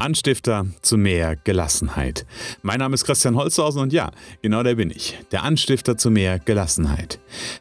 Anstifter 0.00 0.64
zu 0.80 0.96
mehr 0.96 1.34
Gelassenheit. 1.34 2.24
Mein 2.62 2.78
Name 2.78 2.94
ist 2.94 3.04
Christian 3.04 3.34
Holzhausen 3.34 3.82
und 3.82 3.92
ja, 3.92 4.12
genau 4.42 4.62
der 4.62 4.76
bin 4.76 4.92
ich, 4.92 5.18
der 5.32 5.42
Anstifter 5.42 5.96
zu 5.96 6.08
mehr 6.08 6.38
Gelassenheit. 6.38 7.18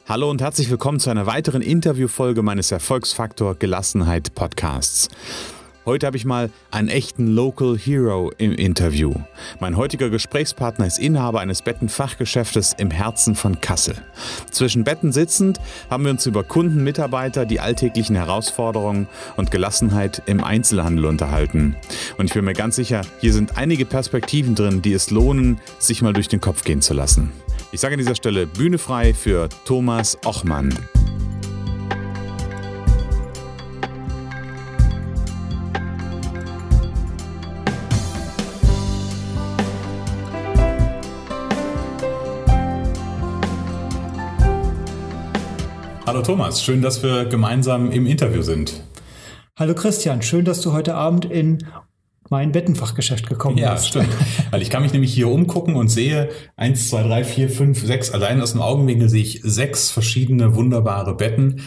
Hallo 0.08 0.30
und 0.30 0.40
herzlich 0.40 0.70
willkommen 0.70 1.00
zu 1.00 1.10
einer 1.10 1.26
weiteren 1.26 1.64
Interviewfolge 1.64 2.44
meines 2.44 2.72
Erfolgsfaktor 2.72 3.56
Gelassenheit 3.56 4.36
Podcasts. 4.36 5.10
Heute 5.88 6.06
habe 6.06 6.18
ich 6.18 6.26
mal 6.26 6.50
einen 6.70 6.90
echten 6.90 7.28
Local 7.28 7.78
Hero 7.78 8.34
im 8.38 8.52
Interview. 8.52 9.14
Mein 9.62 9.78
heutiger 9.78 10.10
Gesprächspartner 10.10 10.86
ist 10.86 11.00
Inhaber 11.00 11.40
eines 11.40 11.62
Bettenfachgeschäftes 11.62 12.76
im 12.78 12.92
Herzen 12.92 13.36
von 13.36 13.62
Kassel. 13.62 13.96
Zwischen 14.52 14.84
Betten 14.84 15.14
sitzend 15.14 15.62
haben 15.90 16.04
wir 16.04 16.12
uns 16.12 16.26
über 16.26 16.44
Kunden, 16.44 16.84
Mitarbeiter, 16.84 17.46
die 17.46 17.62
alltäglichen 17.62 18.18
Herausforderungen 18.18 19.08
und 19.38 19.50
Gelassenheit 19.50 20.22
im 20.26 20.44
Einzelhandel 20.44 21.06
unterhalten. 21.06 21.78
Und 22.18 22.26
ich 22.26 22.34
bin 22.34 22.44
mir 22.44 22.52
ganz 22.52 22.76
sicher, 22.76 23.04
hier 23.22 23.32
sind 23.32 23.58
einige 23.58 23.86
Perspektiven 23.86 24.56
drin, 24.56 24.82
die 24.82 24.92
es 24.92 25.10
lohnen, 25.10 25.62
sich 25.80 26.02
mal 26.02 26.12
durch 26.12 26.28
den 26.28 26.42
Kopf 26.42 26.66
gehen 26.66 26.82
zu 26.82 26.96
lassen. 26.96 27.32
Ich 27.72 27.80
sage 27.80 27.94
an 27.94 28.00
dieser 28.00 28.16
Stelle 28.16 28.46
Bühne 28.46 28.78
frei 28.78 29.14
für 29.14 29.48
Thomas 29.64 30.18
Ochmann. 30.26 30.78
Hallo 46.18 46.26
Thomas, 46.26 46.64
schön, 46.64 46.82
dass 46.82 47.04
wir 47.04 47.26
gemeinsam 47.26 47.92
im 47.92 48.08
Interview 48.08 48.42
sind. 48.42 48.82
Hallo 49.56 49.76
Christian, 49.76 50.24
schön, 50.24 50.46
dass 50.46 50.62
du 50.62 50.74
heute 50.74 50.96
Abend 50.96 51.26
in 51.26 51.60
mein 52.32 52.52
Bettenfachgeschäft 52.52 53.30
gekommen 53.30 53.60
ja, 53.60 53.74
bist. 53.74 53.94
Ja, 53.94 54.02
stimmt. 54.02 54.16
Weil 54.52 54.64
ich 54.64 54.72
kann 54.72 54.82
mich 54.82 54.94
nämlich 54.94 55.14
hier 55.14 55.28
umgucken 55.28 55.76
und 55.76 55.90
sehe 55.90 56.30
eins, 56.56 56.90
zwei, 56.90 57.04
drei, 57.04 57.24
vier, 57.24 57.52
fünf, 57.52 57.86
sechs. 57.86 58.10
Allein 58.10 58.42
aus 58.42 58.54
dem 58.54 58.64
Augenwinkel 58.64 59.10
sehe 59.10 59.22
ich 59.22 59.42
sechs 59.44 59.92
verschiedene 59.92 60.56
wunderbare 60.56 61.16
Betten. 61.16 61.62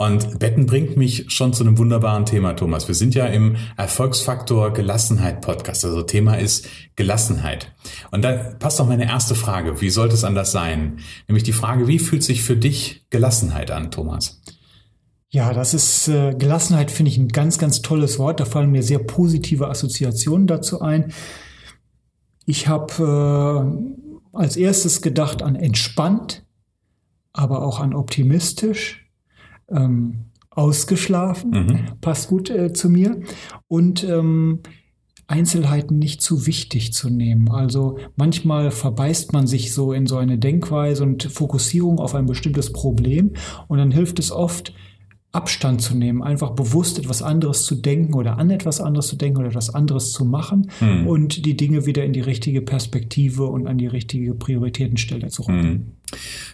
Und 0.00 0.38
Betten 0.38 0.64
bringt 0.64 0.96
mich 0.96 1.26
schon 1.30 1.52
zu 1.52 1.62
einem 1.62 1.76
wunderbaren 1.76 2.24
Thema, 2.24 2.54
Thomas. 2.54 2.88
Wir 2.88 2.94
sind 2.94 3.14
ja 3.14 3.26
im 3.26 3.56
Erfolgsfaktor 3.76 4.72
Gelassenheit 4.72 5.42
Podcast. 5.42 5.84
Also 5.84 6.00
Thema 6.00 6.36
ist 6.36 6.66
Gelassenheit. 6.96 7.70
Und 8.10 8.22
da 8.22 8.32
passt 8.58 8.80
auch 8.80 8.86
meine 8.86 9.04
erste 9.04 9.34
Frage. 9.34 9.82
Wie 9.82 9.90
sollte 9.90 10.14
es 10.14 10.24
anders 10.24 10.52
sein? 10.52 11.00
Nämlich 11.28 11.42
die 11.42 11.52
Frage, 11.52 11.86
wie 11.86 11.98
fühlt 11.98 12.24
sich 12.24 12.42
für 12.42 12.56
dich 12.56 13.04
Gelassenheit 13.10 13.70
an, 13.70 13.90
Thomas? 13.90 14.40
Ja, 15.28 15.52
das 15.52 15.74
ist 15.74 16.08
äh, 16.08 16.34
Gelassenheit 16.34 16.90
finde 16.90 17.10
ich 17.10 17.18
ein 17.18 17.28
ganz, 17.28 17.58
ganz 17.58 17.82
tolles 17.82 18.18
Wort. 18.18 18.40
Da 18.40 18.46
fallen 18.46 18.70
mir 18.70 18.82
sehr 18.82 19.00
positive 19.00 19.68
Assoziationen 19.68 20.46
dazu 20.46 20.80
ein. 20.80 21.12
Ich 22.46 22.68
habe 22.68 23.74
äh, 24.32 24.38
als 24.38 24.56
erstes 24.56 25.02
gedacht 25.02 25.42
an 25.42 25.56
entspannt, 25.56 26.46
aber 27.34 27.62
auch 27.62 27.80
an 27.80 27.92
optimistisch 27.92 28.99
ähm, 29.70 30.26
ausgeschlafen, 30.50 31.50
mhm. 31.50 31.80
passt 32.00 32.28
gut 32.28 32.50
äh, 32.50 32.72
zu 32.72 32.90
mir. 32.90 33.20
Und 33.68 34.04
ähm, 34.04 34.60
Einzelheiten 35.30 35.98
nicht 35.98 36.20
zu 36.20 36.46
wichtig 36.46 36.92
zu 36.92 37.08
nehmen. 37.08 37.50
Also 37.52 37.98
manchmal 38.16 38.72
verbeißt 38.72 39.32
man 39.32 39.46
sich 39.46 39.72
so 39.72 39.92
in 39.92 40.06
so 40.06 40.16
eine 40.16 40.38
Denkweise 40.38 41.04
und 41.04 41.22
Fokussierung 41.22 42.00
auf 42.00 42.16
ein 42.16 42.26
bestimmtes 42.26 42.72
Problem 42.72 43.34
und 43.68 43.78
dann 43.78 43.92
hilft 43.92 44.18
es 44.18 44.32
oft, 44.32 44.74
Abstand 45.32 45.80
zu 45.80 45.96
nehmen, 45.96 46.22
einfach 46.22 46.50
bewusst 46.50 46.98
etwas 46.98 47.22
anderes 47.22 47.64
zu 47.64 47.76
denken 47.76 48.14
oder 48.14 48.38
an 48.38 48.50
etwas 48.50 48.80
anderes 48.80 49.06
zu 49.06 49.16
denken 49.16 49.38
oder 49.38 49.48
etwas 49.48 49.72
anderes 49.72 50.10
zu 50.10 50.24
machen 50.24 50.70
hm. 50.80 51.06
und 51.06 51.46
die 51.46 51.56
Dinge 51.56 51.86
wieder 51.86 52.04
in 52.04 52.12
die 52.12 52.20
richtige 52.20 52.62
Perspektive 52.62 53.44
und 53.44 53.68
an 53.68 53.78
die 53.78 53.86
richtige 53.86 54.34
Prioritätenstelle 54.34 55.28
zu 55.28 55.42
rücken. 55.42 55.62
Hm. 55.62 55.92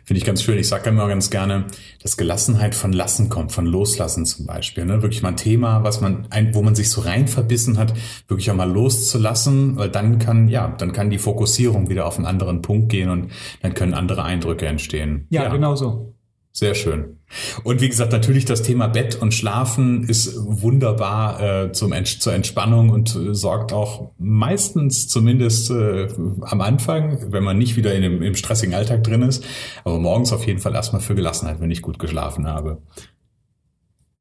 Finde 0.04 0.18
ich 0.18 0.26
ganz 0.26 0.42
schön. 0.42 0.58
Ich 0.58 0.68
sage 0.68 0.90
immer 0.90 1.08
ganz 1.08 1.30
gerne, 1.30 1.64
dass 2.02 2.18
Gelassenheit 2.18 2.74
von 2.74 2.92
Lassen 2.92 3.30
kommt, 3.30 3.52
von 3.52 3.64
Loslassen 3.64 4.26
zum 4.26 4.44
Beispiel. 4.44 4.84
Ne? 4.84 5.00
Wirklich 5.00 5.22
mal 5.22 5.30
ein 5.30 5.36
Thema, 5.36 5.82
was 5.82 6.02
man, 6.02 6.26
ein, 6.28 6.54
wo 6.54 6.62
man 6.62 6.74
sich 6.74 6.90
so 6.90 7.00
rein 7.00 7.28
verbissen 7.28 7.78
hat, 7.78 7.94
wirklich 8.28 8.50
auch 8.50 8.54
mal 8.54 8.70
loszulassen, 8.70 9.76
weil 9.76 9.88
dann 9.88 10.18
kann, 10.18 10.48
ja, 10.48 10.68
dann 10.68 10.92
kann 10.92 11.08
die 11.08 11.18
Fokussierung 11.18 11.88
wieder 11.88 12.06
auf 12.06 12.18
einen 12.18 12.26
anderen 12.26 12.60
Punkt 12.60 12.90
gehen 12.90 13.08
und 13.08 13.30
dann 13.62 13.72
können 13.72 13.94
andere 13.94 14.24
Eindrücke 14.24 14.66
entstehen. 14.66 15.26
Ja, 15.30 15.44
ja. 15.44 15.48
genau 15.48 15.74
so. 15.74 16.15
Sehr 16.58 16.74
schön. 16.74 17.18
Und 17.64 17.82
wie 17.82 17.88
gesagt, 17.90 18.12
natürlich 18.12 18.46
das 18.46 18.62
Thema 18.62 18.86
Bett 18.86 19.16
und 19.16 19.34
Schlafen 19.34 20.08
ist 20.08 20.36
wunderbar 20.38 21.42
äh, 21.42 21.72
zum 21.72 21.92
Ents 21.92 22.18
zur 22.18 22.32
Entspannung 22.32 22.88
und 22.88 23.14
äh, 23.14 23.34
sorgt 23.34 23.74
auch 23.74 24.12
meistens 24.16 25.06
zumindest 25.06 25.70
äh, 25.70 26.08
am 26.40 26.62
Anfang, 26.62 27.30
wenn 27.30 27.44
man 27.44 27.58
nicht 27.58 27.76
wieder 27.76 27.94
in 27.94 28.00
dem, 28.00 28.22
im 28.22 28.34
stressigen 28.36 28.74
Alltag 28.74 29.04
drin 29.04 29.20
ist, 29.20 29.44
aber 29.84 29.98
morgens 29.98 30.32
auf 30.32 30.46
jeden 30.46 30.58
Fall 30.58 30.74
erstmal 30.74 31.02
für 31.02 31.14
Gelassenheit, 31.14 31.60
wenn 31.60 31.70
ich 31.70 31.82
gut 31.82 31.98
geschlafen 31.98 32.46
habe. 32.46 32.80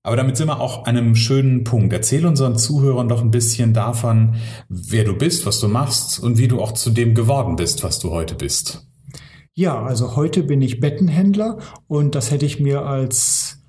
Aber 0.04 0.18
damit 0.18 0.36
sind 0.36 0.50
wir 0.50 0.60
auch 0.60 0.88
an 0.88 0.98
einem 0.98 1.16
schönen 1.16 1.64
Punkt. 1.64 1.94
Erzähl 1.94 2.26
unseren 2.26 2.58
Zuhörern 2.58 3.08
doch 3.08 3.22
ein 3.22 3.32
bisschen 3.32 3.74
davon, 3.74 4.36
wer 4.68 5.06
du 5.06 5.16
bist, 5.16 5.46
was 5.46 5.62
du 5.62 5.70
machst 5.70 6.20
und 6.20 6.38
wie 6.38 6.50
du 6.50 6.60
auch 6.60 6.74
zu 6.74 6.90
dem 6.90 7.16
geworden 7.16 7.56
bist, 7.56 7.82
was 7.82 8.00
du 8.00 8.12
heute 8.12 8.36
bist. 8.36 8.86
Ja, 9.58 9.82
also 9.82 10.18
heute 10.18 10.44
bin 10.44 10.62
ich 10.62 10.82
Bettenhändler 10.82 11.60
und 11.88 12.14
das 12.14 12.30
hätte 12.30 12.46
ich 12.46 12.60
mir 12.60 12.86
als 12.86 13.60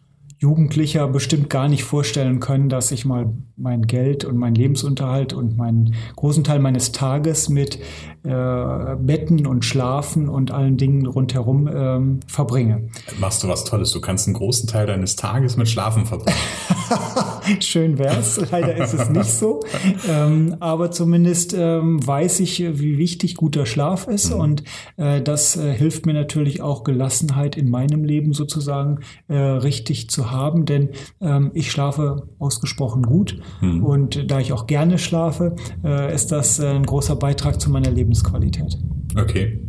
Jugendlicher 0.40 1.06
bestimmt 1.06 1.48
gar 1.48 1.68
nicht 1.68 1.84
vorstellen 1.84 2.40
können, 2.40 2.68
dass 2.68 2.90
ich 2.90 3.04
mal 3.04 3.32
mein 3.56 3.82
Geld 3.82 4.24
und 4.24 4.36
mein 4.36 4.56
Lebensunterhalt 4.56 5.32
und 5.32 5.56
meinen 5.56 5.94
großen 6.16 6.42
Teil 6.42 6.58
meines 6.58 6.90
Tages 6.90 7.48
mit 7.48 7.76
äh, 8.24 8.96
Betten 8.98 9.46
und 9.46 9.64
Schlafen 9.64 10.28
und 10.28 10.50
allen 10.50 10.76
Dingen 10.76 11.06
rundherum 11.06 11.70
ähm, 11.72 12.20
verbringe. 12.26 12.88
Machst 13.20 13.44
du 13.44 13.48
was 13.48 13.64
Tolles? 13.64 13.92
Du 13.92 14.00
kannst 14.00 14.26
einen 14.26 14.34
großen 14.34 14.68
Teil 14.68 14.88
deines 14.88 15.14
Tages 15.14 15.56
mit 15.56 15.68
Schlafen 15.68 16.04
verbringen. 16.04 16.36
Schön 17.60 17.98
wär's. 17.98 18.40
Leider 18.50 18.76
ist 18.76 18.94
es 18.94 19.10
nicht 19.10 19.30
so. 19.30 19.60
Ähm, 20.08 20.56
aber 20.60 20.90
zumindest 20.90 21.54
ähm, 21.54 22.04
weiß 22.04 22.40
ich, 22.40 22.60
wie 22.60 22.98
wichtig 22.98 23.34
guter 23.36 23.66
Schlaf 23.66 24.06
ist 24.08 24.32
mhm. 24.32 24.40
und 24.40 24.64
äh, 24.96 25.20
das 25.22 25.56
äh, 25.56 25.72
hilft 25.72 26.06
mir 26.06 26.14
natürlich 26.14 26.60
auch 26.60 26.84
Gelassenheit 26.84 27.56
in 27.56 27.70
meinem 27.70 28.04
Leben 28.04 28.32
sozusagen 28.32 29.00
äh, 29.28 29.36
richtig 29.36 30.10
zu 30.10 30.30
haben, 30.30 30.64
denn 30.64 30.90
ähm, 31.20 31.50
ich 31.54 31.70
schlafe 31.70 32.28
ausgesprochen 32.38 33.02
gut 33.02 33.38
mhm. 33.60 33.84
und 33.84 34.30
da 34.30 34.40
ich 34.40 34.52
auch 34.52 34.66
gerne 34.66 34.98
schlafe, 34.98 35.56
äh, 35.84 36.14
ist 36.14 36.32
das 36.32 36.58
äh, 36.58 36.66
ein 36.66 36.86
großer 36.86 37.16
Beitrag 37.16 37.60
zu 37.60 37.70
meiner 37.70 37.90
Lebensqualität. 37.90 38.78
Okay. 39.16 39.60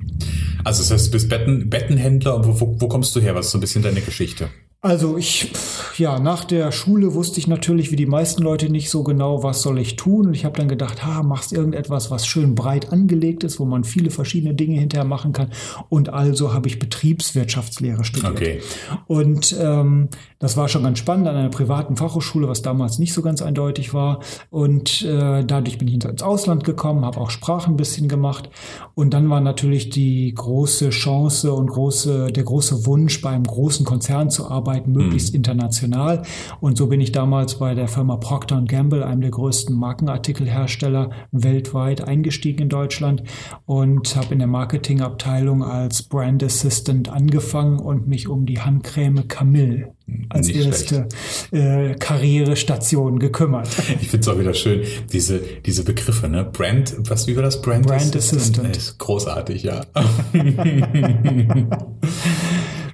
Also 0.64 0.82
das 0.82 0.92
heißt, 0.92 1.08
du 1.08 1.12
bist 1.12 1.30
Betten, 1.30 1.70
Bettenhändler 1.70 2.36
und 2.36 2.48
wo, 2.48 2.76
wo 2.80 2.88
kommst 2.88 3.16
du 3.16 3.22
her? 3.22 3.36
Was 3.36 3.48
ist 3.48 3.52
so 3.52 3.58
ein 3.58 3.62
bisschen 3.62 3.84
deine 3.84 4.02
Geschichte? 4.02 4.50
Also 4.88 5.18
ich, 5.18 5.52
ja, 5.98 6.18
nach 6.18 6.46
der 6.46 6.72
Schule 6.72 7.14
wusste 7.14 7.40
ich 7.40 7.48
natürlich 7.50 7.92
wie 7.92 7.98
die 7.98 8.06
meisten 8.06 8.42
Leute 8.42 8.70
nicht 8.70 8.90
so 8.90 9.04
genau, 9.04 9.44
was 9.44 9.62
soll 9.62 9.80
ich 9.80 9.98
tun. 9.98 10.28
Und 10.28 10.34
ich 10.34 10.46
habe 10.46 10.58
dann 10.58 10.70
gedacht, 10.70 11.06
ha, 11.06 11.24
machst 11.24 11.52
irgendetwas, 11.52 12.10
was 12.10 12.26
schön 12.26 12.56
breit 12.56 12.94
angelegt 12.94 13.44
ist, 13.44 13.60
wo 13.60 13.66
man 13.66 13.84
viele 13.84 14.12
verschiedene 14.12 14.54
Dinge 14.54 14.80
hinterher 14.80 15.04
machen 15.04 15.34
kann. 15.34 15.50
Und 15.90 16.14
also 16.14 16.54
habe 16.54 16.70
ich 16.70 16.80
Betriebswirtschaftslehre 16.80 18.06
studiert. 18.06 18.32
Okay. 18.32 18.62
Und 19.08 19.54
ähm, 19.60 20.08
das 20.40 20.56
war 20.56 20.70
schon 20.70 20.84
ganz 20.84 21.00
spannend 21.00 21.28
an 21.28 21.36
einer 21.36 21.50
privaten 21.50 21.98
Fachhochschule, 21.98 22.48
was 22.48 22.62
damals 22.62 22.98
nicht 22.98 23.14
so 23.14 23.22
ganz 23.22 23.42
eindeutig 23.42 23.94
war. 23.94 24.22
Und 24.52 25.02
äh, 25.02 25.44
dadurch 25.44 25.80
bin 25.80 25.90
ich 25.90 25.96
ins 25.96 26.24
Ausland 26.24 26.64
gekommen, 26.64 27.04
habe 27.04 27.20
auch 27.20 27.30
Sprachen 27.30 27.74
ein 27.74 27.78
bisschen 27.78 28.08
gemacht. 28.08 28.50
Und 28.96 29.14
dann 29.14 29.30
war 29.30 29.42
natürlich 29.42 29.90
die 29.90 30.34
große 30.34 30.92
Chance 30.92 31.52
und 31.52 31.68
große, 31.68 32.32
der 32.32 32.44
große 32.46 32.86
Wunsch, 32.86 33.20
bei 33.20 33.32
einem 33.32 33.44
großen 33.44 33.86
Konzern 33.86 34.30
zu 34.30 34.50
arbeiten 34.50 34.77
arbeiten, 34.78 34.92
möglichst 34.92 35.30
mhm. 35.30 35.38
international. 35.38 36.22
Und 36.60 36.78
so 36.78 36.88
bin 36.88 37.02
ich 37.02 37.12
damals 37.12 37.60
bei 37.60 37.76
der 37.76 37.88
Firma 37.88 38.18
Procter 38.18 38.64
Gamble, 38.68 39.04
einem 39.04 39.22
der 39.22 39.32
größten 39.32 39.76
Markenartikelhersteller 39.76 41.10
weltweit, 41.32 42.02
eingestiegen 42.02 42.64
in 42.64 42.70
Deutschland 42.70 43.24
und 43.66 44.16
habe 44.16 44.34
in 44.34 44.40
der 44.40 44.48
Marketingabteilung 44.48 45.64
als 45.64 46.04
Brand 46.04 46.44
Assistant 46.44 47.10
angefangen 47.10 47.80
und 47.80 48.08
mich 48.08 48.28
um 48.28 48.46
die 48.46 48.60
Handcreme 48.60 49.28
Camille 49.28 49.94
als 50.30 50.48
Nicht 50.48 50.66
erste 50.66 51.08
äh, 51.52 51.96
Karrierestation 51.96 53.20
gekümmert. 53.20 53.68
Ich 54.00 54.10
finde 54.10 54.22
es 54.22 54.28
auch 54.28 54.40
wieder 54.40 54.54
schön, 54.54 54.84
diese, 55.12 55.42
diese 55.66 55.84
Begriffe, 55.84 56.30
ne? 56.30 56.46
Brand, 56.46 56.96
was, 57.10 57.28
wie 57.28 57.36
war 57.36 57.44
das? 57.44 57.62
Brand, 57.62 57.88
Brand 57.88 58.16
Assistant. 58.16 58.42
Assistant. 58.42 58.78
Ist 58.78 58.98
großartig, 59.00 59.64
ja. 59.64 59.82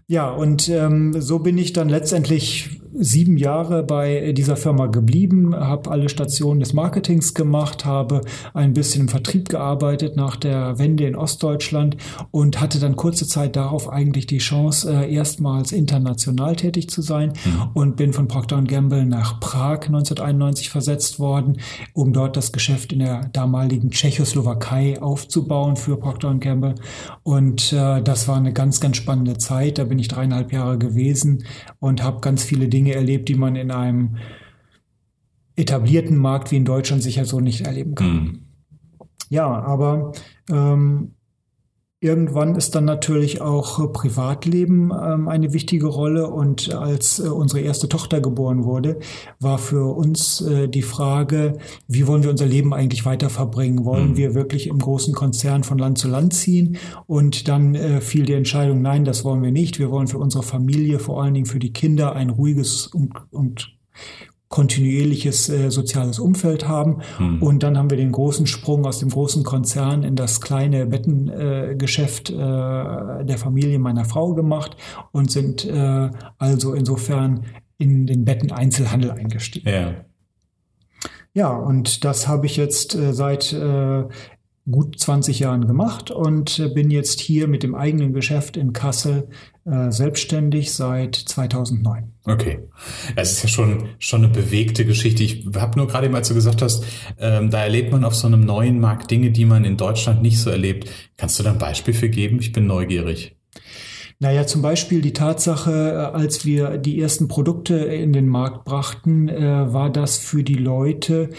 Ja, 0.08 0.30
und 0.30 0.70
ähm, 0.70 1.20
so 1.22 1.40
bin 1.40 1.58
ich 1.58 1.74
dann 1.74 1.90
letztendlich 1.90 2.73
sieben 2.96 3.38
Jahre 3.38 3.84
bei 3.84 4.32
dieser 4.34 4.56
Firma 4.56 4.88
geblieben, 4.88 5.56
habe 5.56 5.92
alle 5.92 6.10
Stationen 6.10 6.60
des 6.60 6.74
Marketings 6.74 7.34
gemacht, 7.34 7.86
habe 7.86 8.22
ein 8.54 8.74
bisschen 8.74 9.02
im 9.02 9.08
Vertrieb 9.10 9.50
gearbeitet 9.50 10.16
nach 10.16 10.36
der 10.36 10.80
Wende 10.80 11.06
in 11.06 11.16
Ostdeutschland 11.16 11.98
und 12.32 12.62
hatte 12.62 12.80
dann 12.80 12.96
kurze 12.96 13.28
Zeit 13.28 13.56
darauf 13.56 13.90
eigentlich 13.90 14.28
die 14.28 14.38
Chance, 14.38 14.92
äh, 14.92 15.14
erstmals 15.14 15.72
international 15.72 16.56
tätig 16.56 16.90
zu 16.90 17.02
sein 17.02 17.34
mhm. 17.46 17.70
und 17.74 17.96
bin 17.96 18.14
von 18.14 18.28
Procter 18.28 18.62
Gamble 18.62 19.06
nach 19.06 19.40
Prag 19.40 19.86
1991 19.88 20.70
versetzt 20.70 21.20
worden, 21.20 21.58
um 21.94 22.14
dort 22.14 22.38
das 22.38 22.52
Geschäft 22.52 22.94
in 22.94 23.00
der 23.00 23.30
damaligen 23.30 23.92
Tschechoslowakei 23.92 25.02
aufzubauen 25.02 25.76
für 25.76 25.98
Procter 25.98 26.34
Gamble. 26.36 26.76
Und 27.24 27.74
äh, 27.74 28.02
das 28.02 28.28
war 28.28 28.38
eine 28.38 28.54
ganz, 28.54 28.80
ganz 28.80 28.98
spannende 28.98 29.38
Zeit. 29.38 29.78
Da 29.78 29.84
bin 29.84 30.00
ich 30.00 30.08
dreieinhalb 30.08 30.52
Jahre 30.52 30.78
gewesen 30.78 31.44
und 31.80 32.04
habe 32.04 32.22
ganz 32.22 32.44
viele 32.44 32.68
Dinge 32.68 32.83
erlebt, 32.92 33.30
die 33.30 33.36
man 33.36 33.56
in 33.56 33.72
einem 33.72 34.18
etablierten 35.56 36.18
Markt 36.18 36.52
wie 36.52 36.58
in 36.58 36.66
Deutschland 36.66 37.04
sicher 37.04 37.26
so 37.26 37.40
nicht 37.40 37.62
erleben 37.62 37.96
kann. 37.96 38.08
Mhm. 38.08 38.40
Ja, 39.30 39.48
aber 39.48 40.12
ähm, 40.52 41.14
Irgendwann 42.04 42.56
ist 42.56 42.76
dann 42.76 42.84
natürlich 42.84 43.40
auch 43.40 43.80
äh, 43.80 43.88
Privatleben 43.88 44.92
ähm, 44.92 45.30
eine 45.30 45.54
wichtige 45.54 45.88
Rolle 45.88 46.30
und 46.30 46.74
als 46.74 47.20
äh, 47.20 47.30
unsere 47.30 47.62
erste 47.62 47.88
Tochter 47.88 48.20
geboren 48.20 48.66
wurde, 48.66 49.00
war 49.40 49.58
für 49.58 49.96
uns 49.96 50.42
äh, 50.42 50.68
die 50.68 50.82
Frage, 50.82 51.60
wie 51.88 52.06
wollen 52.06 52.24
wir 52.24 52.30
unser 52.30 52.46
Leben 52.46 52.74
eigentlich 52.74 53.06
weiter 53.06 53.30
verbringen? 53.30 53.86
Wollen 53.86 54.10
mhm. 54.10 54.18
wir 54.18 54.36
wirklich 54.36 54.68
im 54.68 54.80
großen 54.80 55.14
Konzern 55.14 55.64
von 55.64 55.78
Land 55.78 55.98
zu 55.98 56.10
Land 56.10 56.34
ziehen? 56.34 56.76
Und 57.08 57.48
dann 57.48 57.74
äh, 57.74 58.02
fiel 58.02 58.26
die 58.26 58.34
Entscheidung, 58.34 58.82
nein, 58.82 59.06
das 59.06 59.24
wollen 59.24 59.42
wir 59.42 59.54
nicht. 59.54 59.80
Wir 59.80 59.90
wollen 59.90 60.08
für 60.08 60.18
unsere 60.18 60.44
Familie, 60.44 61.00
vor 61.00 61.24
allen 61.24 61.34
Dingen 61.34 61.46
für 61.46 61.60
die 61.60 61.72
Kinder, 61.72 62.18
ein 62.18 62.30
ruhiges 62.30 62.88
und, 62.88 63.14
und 63.32 63.78
kontinuierliches 64.54 65.50
äh, 65.50 65.72
soziales 65.72 66.20
Umfeld 66.20 66.68
haben. 66.68 67.02
Hm. 67.18 67.42
Und 67.42 67.64
dann 67.64 67.76
haben 67.76 67.90
wir 67.90 67.98
den 67.98 68.12
großen 68.12 68.46
Sprung 68.46 68.86
aus 68.86 69.00
dem 69.00 69.10
großen 69.10 69.44
Konzern 69.44 70.04
in 70.04 70.16
das 70.16 70.42
kleine 70.42 70.86
Bettengeschäft 70.86 72.30
äh, 72.30 72.36
äh, 72.36 73.26
der 73.26 73.38
Familie 73.40 73.80
meiner 73.80 74.06
Frau 74.06 74.36
gemacht 74.36 74.78
und 75.12 75.32
sind 75.32 75.66
äh, 75.66 76.12
also 76.38 76.76
insofern 76.76 77.46
in 77.80 78.06
den 78.06 78.26
Betteneinzelhandel 78.26 79.10
eingestiegen. 79.10 79.70
Ja. 79.70 79.94
Ja, 81.34 81.50
und 81.50 82.06
das 82.06 82.28
habe 82.28 82.46
ich 82.46 82.56
jetzt 82.56 82.94
äh, 82.94 83.12
seit 83.12 83.58
gut 84.70 84.98
20 84.98 85.40
Jahren 85.40 85.68
gemacht 85.68 86.10
und 86.10 86.60
äh, 86.60 86.70
bin 86.70 86.90
jetzt 86.90 87.20
hier 87.20 87.48
mit 87.48 87.64
dem 87.64 87.76
eigenen 87.76 88.14
Geschäft 88.14 88.56
in 88.56 88.72
Kassel 88.72 89.28
äh, 89.66 89.92
selbstständig 89.92 90.74
seit 90.74 91.16
2009. 91.16 92.14
Okay, 92.26 92.60
es 93.16 93.34
ist 93.34 93.44
ja 93.44 93.50
schon 93.50 93.90
schon 94.00 94.24
eine 94.24 94.34
bewegte 94.34 94.86
Geschichte. 94.86 95.24
Ich 95.24 95.46
habe 95.56 95.78
nur 95.78 95.88
gerade, 95.88 96.14
als 96.14 96.30
du 96.30 96.34
gesagt 96.34 96.62
hast, 96.62 96.86
ähm, 97.20 97.50
da 97.50 97.64
erlebt 97.64 97.92
man 97.92 98.06
auf 98.06 98.16
so 98.16 98.28
einem 98.28 98.42
neuen 98.42 98.80
Markt 98.80 99.12
Dinge, 99.12 99.32
die 99.32 99.46
man 99.46 99.66
in 99.66 99.76
Deutschland 99.76 100.22
nicht 100.22 100.40
so 100.40 100.50
erlebt. 100.50 100.90
Kannst 101.18 101.38
du 101.40 101.44
da 101.44 101.52
ein 101.52 101.58
Beispiel 101.58 101.94
für 101.94 102.10
geben? 102.10 102.40
Ich 102.40 102.54
bin 102.54 102.66
neugierig. 102.66 103.36
Naja, 104.20 104.48
zum 104.48 104.62
Beispiel 104.62 105.02
die 105.02 105.12
Tatsache, 105.12 105.72
äh, 105.72 106.18
als 106.18 106.46
wir 106.46 106.78
die 106.78 107.02
ersten 107.02 107.28
Produkte 107.28 107.76
in 107.76 108.14
den 108.14 108.30
Markt 108.30 108.64
brachten, 108.64 109.28
äh, 109.28 109.74
war 109.74 109.90
das 109.90 110.18
für 110.18 110.44
die 110.44 110.54
Leute 110.54 111.32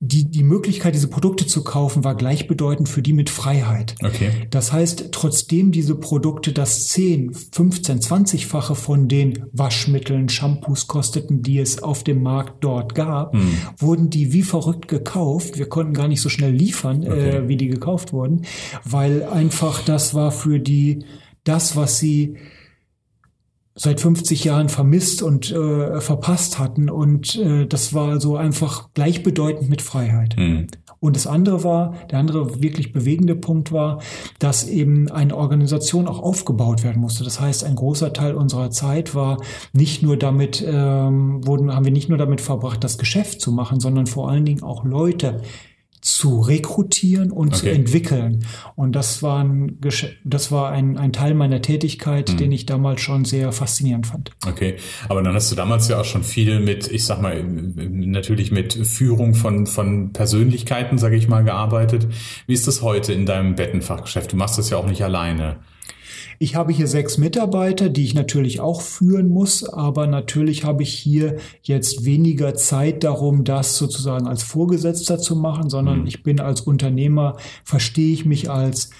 die, 0.00 0.30
die 0.30 0.44
Möglichkeit, 0.44 0.94
diese 0.94 1.08
Produkte 1.08 1.44
zu 1.46 1.64
kaufen, 1.64 2.04
war 2.04 2.14
gleichbedeutend 2.14 2.88
für 2.88 3.02
die 3.02 3.12
mit 3.12 3.30
Freiheit. 3.30 3.96
Okay. 4.04 4.30
Das 4.50 4.72
heißt, 4.72 5.08
trotzdem 5.10 5.72
diese 5.72 5.96
Produkte 5.96 6.52
das 6.52 6.86
10, 6.88 7.34
15, 7.34 8.00
20-fache 8.00 8.76
von 8.76 9.08
den 9.08 9.46
Waschmitteln, 9.52 10.28
Shampoos 10.28 10.86
kosteten, 10.86 11.42
die 11.42 11.58
es 11.58 11.82
auf 11.82 12.04
dem 12.04 12.22
Markt 12.22 12.62
dort 12.62 12.94
gab, 12.94 13.34
hm. 13.34 13.50
wurden 13.76 14.08
die 14.08 14.32
wie 14.32 14.42
verrückt 14.42 14.86
gekauft. 14.86 15.58
Wir 15.58 15.68
konnten 15.68 15.94
gar 15.94 16.06
nicht 16.06 16.20
so 16.20 16.28
schnell 16.28 16.52
liefern, 16.52 17.02
äh, 17.02 17.06
okay. 17.06 17.30
äh, 17.30 17.48
wie 17.48 17.56
die 17.56 17.68
gekauft 17.68 18.12
wurden, 18.12 18.42
weil 18.84 19.24
einfach 19.24 19.82
das 19.84 20.14
war 20.14 20.30
für 20.30 20.60
die 20.60 21.04
das, 21.42 21.74
was 21.74 21.98
sie 21.98 22.36
seit 23.78 24.00
50 24.00 24.44
Jahren 24.44 24.68
vermisst 24.68 25.22
und 25.22 25.52
äh, 25.52 26.00
verpasst 26.00 26.58
hatten. 26.58 26.90
Und 26.90 27.36
äh, 27.36 27.66
das 27.66 27.94
war 27.94 28.20
so 28.20 28.36
einfach 28.36 28.88
gleichbedeutend 28.92 29.70
mit 29.70 29.82
Freiheit. 29.82 30.36
Mhm. 30.36 30.66
Und 31.00 31.14
das 31.14 31.28
andere 31.28 31.62
war, 31.62 31.94
der 32.10 32.18
andere 32.18 32.60
wirklich 32.60 32.92
bewegende 32.92 33.36
Punkt 33.36 33.70
war, 33.70 34.00
dass 34.40 34.66
eben 34.66 35.08
eine 35.08 35.36
Organisation 35.36 36.08
auch 36.08 36.20
aufgebaut 36.20 36.82
werden 36.82 37.00
musste. 37.00 37.22
Das 37.22 37.40
heißt, 37.40 37.62
ein 37.64 37.76
großer 37.76 38.12
Teil 38.12 38.34
unserer 38.34 38.70
Zeit 38.70 39.14
war 39.14 39.40
nicht 39.72 40.02
nur 40.02 40.16
damit, 40.16 40.64
ähm, 40.66 41.46
wurden, 41.46 41.72
haben 41.72 41.84
wir 41.84 41.92
nicht 41.92 42.08
nur 42.08 42.18
damit 42.18 42.40
verbracht, 42.40 42.82
das 42.82 42.98
Geschäft 42.98 43.40
zu 43.40 43.52
machen, 43.52 43.78
sondern 43.78 44.08
vor 44.08 44.28
allen 44.28 44.44
Dingen 44.44 44.64
auch 44.64 44.84
Leute 44.84 45.42
zu 46.00 46.40
rekrutieren 46.40 47.30
und 47.30 47.48
okay. 47.48 47.56
zu 47.56 47.70
entwickeln. 47.70 48.44
Und 48.76 48.92
das 48.92 49.22
war 49.22 49.44
ein, 49.44 49.78
das 50.24 50.52
war 50.52 50.70
ein, 50.70 50.96
ein 50.96 51.12
Teil 51.12 51.34
meiner 51.34 51.62
Tätigkeit, 51.62 52.32
mhm. 52.32 52.36
den 52.36 52.52
ich 52.52 52.66
damals 52.66 53.00
schon 53.00 53.24
sehr 53.24 53.52
faszinierend 53.52 54.06
fand. 54.06 54.32
Okay, 54.46 54.76
aber 55.08 55.22
dann 55.22 55.34
hast 55.34 55.50
du 55.50 55.56
damals 55.56 55.88
ja 55.88 56.00
auch 56.00 56.04
schon 56.04 56.24
viel 56.24 56.60
mit, 56.60 56.90
ich 56.90 57.04
sag 57.04 57.20
mal, 57.20 57.42
natürlich 57.44 58.50
mit 58.50 58.74
Führung 58.74 59.34
von, 59.34 59.66
von 59.66 60.12
Persönlichkeiten, 60.12 60.98
sage 60.98 61.16
ich 61.16 61.28
mal, 61.28 61.44
gearbeitet. 61.44 62.08
Wie 62.46 62.54
ist 62.54 62.66
das 62.66 62.82
heute 62.82 63.12
in 63.12 63.26
deinem 63.26 63.54
Bettenfachgeschäft? 63.54 64.32
Du 64.32 64.36
machst 64.36 64.58
das 64.58 64.70
ja 64.70 64.76
auch 64.76 64.86
nicht 64.86 65.02
alleine. 65.02 65.56
Ich 66.38 66.54
habe 66.54 66.72
hier 66.72 66.86
sechs 66.86 67.18
Mitarbeiter, 67.18 67.88
die 67.88 68.04
ich 68.04 68.14
natürlich 68.14 68.60
auch 68.60 68.80
führen 68.80 69.28
muss, 69.28 69.68
aber 69.68 70.06
natürlich 70.06 70.64
habe 70.64 70.82
ich 70.82 70.92
hier 70.94 71.36
jetzt 71.62 72.04
weniger 72.04 72.54
Zeit 72.54 73.04
darum, 73.04 73.44
das 73.44 73.76
sozusagen 73.76 74.26
als 74.26 74.42
Vorgesetzter 74.42 75.18
zu 75.18 75.36
machen, 75.36 75.70
sondern 75.70 76.00
mhm. 76.00 76.06
ich 76.06 76.22
bin 76.22 76.40
als 76.40 76.60
Unternehmer, 76.60 77.36
verstehe 77.64 78.12
ich 78.12 78.24
mich 78.24 78.50
als 78.50 78.90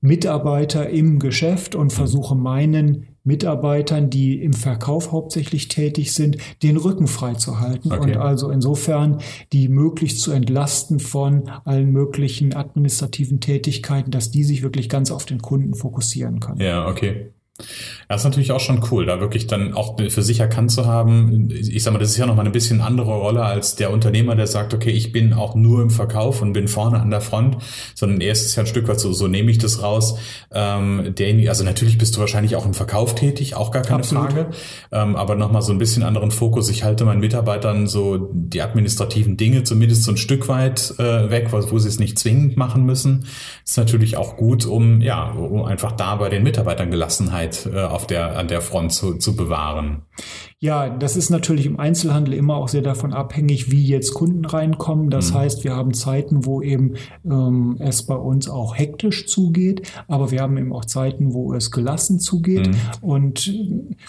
Mitarbeiter 0.00 0.88
im 0.90 1.18
Geschäft 1.18 1.74
und 1.74 1.92
versuche 1.92 2.34
meinen 2.34 3.15
Mitarbeitern, 3.26 4.08
die 4.08 4.40
im 4.42 4.52
Verkauf 4.52 5.12
hauptsächlich 5.12 5.68
tätig 5.68 6.14
sind, 6.14 6.38
den 6.62 6.76
Rücken 6.76 7.06
frei 7.06 7.34
zu 7.34 7.60
halten 7.60 7.92
okay. 7.92 8.00
und 8.00 8.16
also 8.16 8.50
insofern 8.50 9.20
die 9.52 9.68
möglichst 9.68 10.20
zu 10.20 10.32
entlasten 10.32 11.00
von 11.00 11.50
allen 11.64 11.90
möglichen 11.90 12.54
administrativen 12.54 13.40
Tätigkeiten, 13.40 14.10
dass 14.10 14.30
die 14.30 14.44
sich 14.44 14.62
wirklich 14.62 14.88
ganz 14.88 15.10
auf 15.10 15.26
den 15.26 15.42
Kunden 15.42 15.74
fokussieren 15.74 16.40
können. 16.40 16.60
Ja, 16.60 16.86
okay. 16.88 17.32
Das 18.08 18.20
ist 18.20 18.24
natürlich 18.24 18.52
auch 18.52 18.60
schon 18.60 18.82
cool, 18.90 19.06
da 19.06 19.20
wirklich 19.20 19.46
dann 19.46 19.74
auch 19.74 19.98
für 20.08 20.22
sich 20.22 20.40
erkannt 20.40 20.70
zu 20.70 20.86
haben. 20.86 21.50
Ich 21.50 21.82
sag 21.82 21.92
mal, 21.92 21.98
das 21.98 22.10
ist 22.10 22.16
ja 22.16 22.26
noch 22.26 22.36
mal 22.36 22.44
ein 22.44 22.52
bisschen 22.52 22.80
andere 22.80 23.14
Rolle 23.14 23.42
als 23.42 23.76
der 23.76 23.90
Unternehmer, 23.90 24.36
der 24.36 24.46
sagt, 24.46 24.74
okay, 24.74 24.90
ich 24.90 25.12
bin 25.12 25.32
auch 25.32 25.54
nur 25.54 25.82
im 25.82 25.90
Verkauf 25.90 26.42
und 26.42 26.52
bin 26.52 26.68
vorne 26.68 27.00
an 27.00 27.10
der 27.10 27.20
Front, 27.20 27.56
sondern 27.94 28.20
er 28.20 28.32
ist 28.32 28.54
ja 28.54 28.62
ein 28.62 28.66
Stück 28.66 28.88
weit 28.88 29.00
so, 29.00 29.12
so 29.12 29.26
nehme 29.26 29.50
ich 29.50 29.58
das 29.58 29.82
raus. 29.82 30.18
Ähm, 30.52 31.14
derjenige, 31.16 31.48
also 31.48 31.64
natürlich 31.64 31.98
bist 31.98 32.16
du 32.16 32.20
wahrscheinlich 32.20 32.56
auch 32.56 32.66
im 32.66 32.74
Verkauf 32.74 33.14
tätig, 33.14 33.54
auch 33.54 33.70
gar 33.70 33.82
keine 33.82 34.00
Absolut. 34.00 34.32
Frage. 34.32 34.50
Ähm, 34.92 35.16
aber 35.16 35.34
noch 35.34 35.50
mal 35.50 35.62
so 35.62 35.72
ein 35.72 35.78
bisschen 35.78 36.02
anderen 36.02 36.30
Fokus. 36.30 36.68
Ich 36.68 36.84
halte 36.84 37.04
meinen 37.04 37.20
Mitarbeitern 37.20 37.86
so 37.86 38.30
die 38.32 38.62
administrativen 38.62 39.36
Dinge 39.36 39.64
zumindest 39.64 40.04
so 40.04 40.12
ein 40.12 40.16
Stück 40.16 40.48
weit 40.48 40.94
äh, 40.98 41.30
weg, 41.30 41.48
wo, 41.50 41.70
wo 41.70 41.78
sie 41.78 41.88
es 41.88 41.98
nicht 41.98 42.18
zwingend 42.18 42.56
machen 42.56 42.84
müssen. 42.84 43.26
Ist 43.64 43.78
natürlich 43.78 44.16
auch 44.16 44.36
gut, 44.36 44.66
um 44.66 45.00
ja, 45.00 45.30
um 45.30 45.64
einfach 45.64 45.92
da 45.92 46.16
bei 46.16 46.28
den 46.28 46.42
Mitarbeitern 46.42 46.90
Gelassenheit 46.90 47.45
Sicherheit 47.52 47.74
äh, 47.74 47.86
auf 47.86 48.06
der, 48.06 48.36
an 48.38 48.48
der 48.48 48.60
Front 48.60 48.92
zu, 48.92 49.14
zu 49.14 49.36
bewahren. 49.36 50.02
Ja, 50.58 50.88
das 50.88 51.16
ist 51.16 51.30
natürlich 51.30 51.66
im 51.66 51.78
Einzelhandel 51.78 52.34
immer 52.34 52.56
auch 52.56 52.68
sehr 52.68 52.82
davon 52.82 53.12
abhängig, 53.12 53.70
wie 53.70 53.84
jetzt 53.84 54.14
Kunden 54.14 54.44
reinkommen. 54.44 55.10
Das 55.10 55.30
mhm. 55.30 55.38
heißt, 55.38 55.64
wir 55.64 55.76
haben 55.76 55.92
Zeiten, 55.92 56.46
wo 56.46 56.62
eben 56.62 56.94
ähm, 57.24 57.76
es 57.78 58.04
bei 58.04 58.14
uns 58.14 58.48
auch 58.48 58.76
hektisch 58.76 59.26
zugeht, 59.26 59.82
aber 60.08 60.30
wir 60.30 60.40
haben 60.40 60.56
eben 60.56 60.72
auch 60.72 60.84
Zeiten, 60.84 61.34
wo 61.34 61.52
es 61.52 61.70
gelassen 61.70 62.20
zugeht. 62.20 62.68
Mhm. 62.68 62.76
Und 63.02 63.54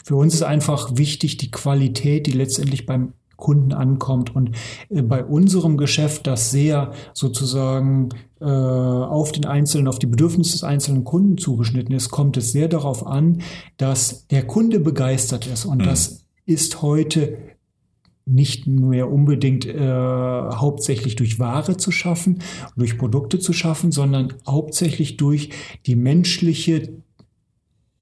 für 0.04 0.16
uns 0.16 0.34
ist 0.34 0.44
einfach 0.44 0.92
wichtig 0.96 1.38
die 1.38 1.52
Qualität, 1.52 2.28
die 2.28 2.32
letztendlich 2.32 2.86
beim 2.86 3.14
Kunden 3.36 3.72
ankommt. 3.72 4.36
Und 4.36 4.52
äh, 4.90 5.02
bei 5.02 5.24
unserem 5.24 5.78
Geschäft, 5.78 6.28
das 6.28 6.52
sehr 6.52 6.92
sozusagen 7.14 8.10
auf 8.46 9.32
den 9.32 9.46
einzelnen, 9.46 9.88
auf 9.88 10.00
die 10.00 10.08
Bedürfnisse 10.08 10.54
des 10.54 10.64
einzelnen 10.64 11.04
Kunden 11.04 11.38
zugeschnitten 11.38 11.96
ist, 11.96 12.10
kommt 12.10 12.38
es 12.38 12.52
sehr 12.52 12.68
darauf 12.68 13.06
an, 13.06 13.42
dass 13.78 14.28
der 14.28 14.46
Kunde 14.46 14.80
begeistert 14.80 15.48
ist. 15.48 15.66
Und 15.66 15.80
mhm. 15.80 15.86
das 15.86 16.26
ist 16.46 16.82
heute 16.82 17.38
nicht 18.28 18.68
nur 18.68 19.10
unbedingt 19.10 19.66
äh, 19.66 19.80
hauptsächlich 19.80 21.16
durch 21.16 21.40
Ware 21.40 21.78
zu 21.78 21.92
schaffen, 21.92 22.40
durch 22.76 22.98
Produkte 22.98 23.40
zu 23.40 23.54
schaffen, 23.54 23.92
sondern 23.92 24.34
hauptsächlich 24.46 25.18
durch 25.18 25.50
die 25.86 25.96
menschliche 25.96 26.90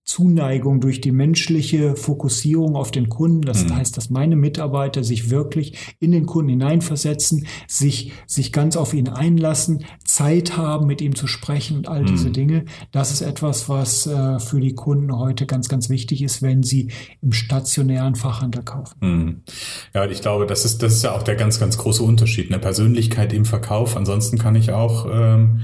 Zuneigung 0.05 0.81
durch 0.81 1.01
die 1.01 1.11
menschliche 1.11 1.95
Fokussierung 1.95 2.75
auf 2.75 2.91
den 2.91 3.09
Kunden. 3.09 3.41
Das 3.41 3.65
mhm. 3.65 3.75
heißt, 3.75 3.97
dass 3.97 4.11
meine 4.11 4.35
Mitarbeiter 4.35 5.03
sich 5.03 5.31
wirklich 5.31 5.95
in 5.99 6.11
den 6.11 6.27
Kunden 6.27 6.49
hineinversetzen, 6.49 7.47
sich, 7.67 8.13
sich 8.27 8.53
ganz 8.53 8.77
auf 8.77 8.93
ihn 8.93 9.09
einlassen, 9.09 9.83
Zeit 10.03 10.57
haben, 10.57 10.85
mit 10.85 11.01
ihm 11.01 11.15
zu 11.15 11.25
sprechen 11.25 11.77
und 11.77 11.87
all 11.87 12.03
mhm. 12.03 12.05
diese 12.05 12.29
Dinge. 12.29 12.65
Das 12.91 13.11
ist 13.11 13.21
etwas, 13.21 13.67
was 13.67 14.05
äh, 14.05 14.39
für 14.39 14.61
die 14.61 14.75
Kunden 14.75 15.17
heute 15.17 15.47
ganz, 15.47 15.69
ganz 15.69 15.89
wichtig 15.89 16.21
ist, 16.21 16.43
wenn 16.43 16.61
sie 16.61 16.91
im 17.23 17.31
stationären 17.31 18.13
Fachhandel 18.13 18.61
kaufen. 18.61 18.95
Mhm. 19.01 19.41
Ja, 19.95 20.05
ich 20.05 20.21
glaube, 20.21 20.45
das 20.45 20.65
ist, 20.65 20.83
das 20.83 20.93
ist 20.93 21.03
ja 21.03 21.15
auch 21.15 21.23
der 21.23 21.35
ganz, 21.35 21.59
ganz 21.59 21.79
große 21.79 22.03
Unterschied. 22.03 22.51
Eine 22.51 22.59
Persönlichkeit 22.59 23.33
im 23.33 23.45
Verkauf. 23.45 23.97
Ansonsten 23.97 24.37
kann 24.37 24.55
ich 24.55 24.71
auch 24.71 25.07
ähm 25.11 25.61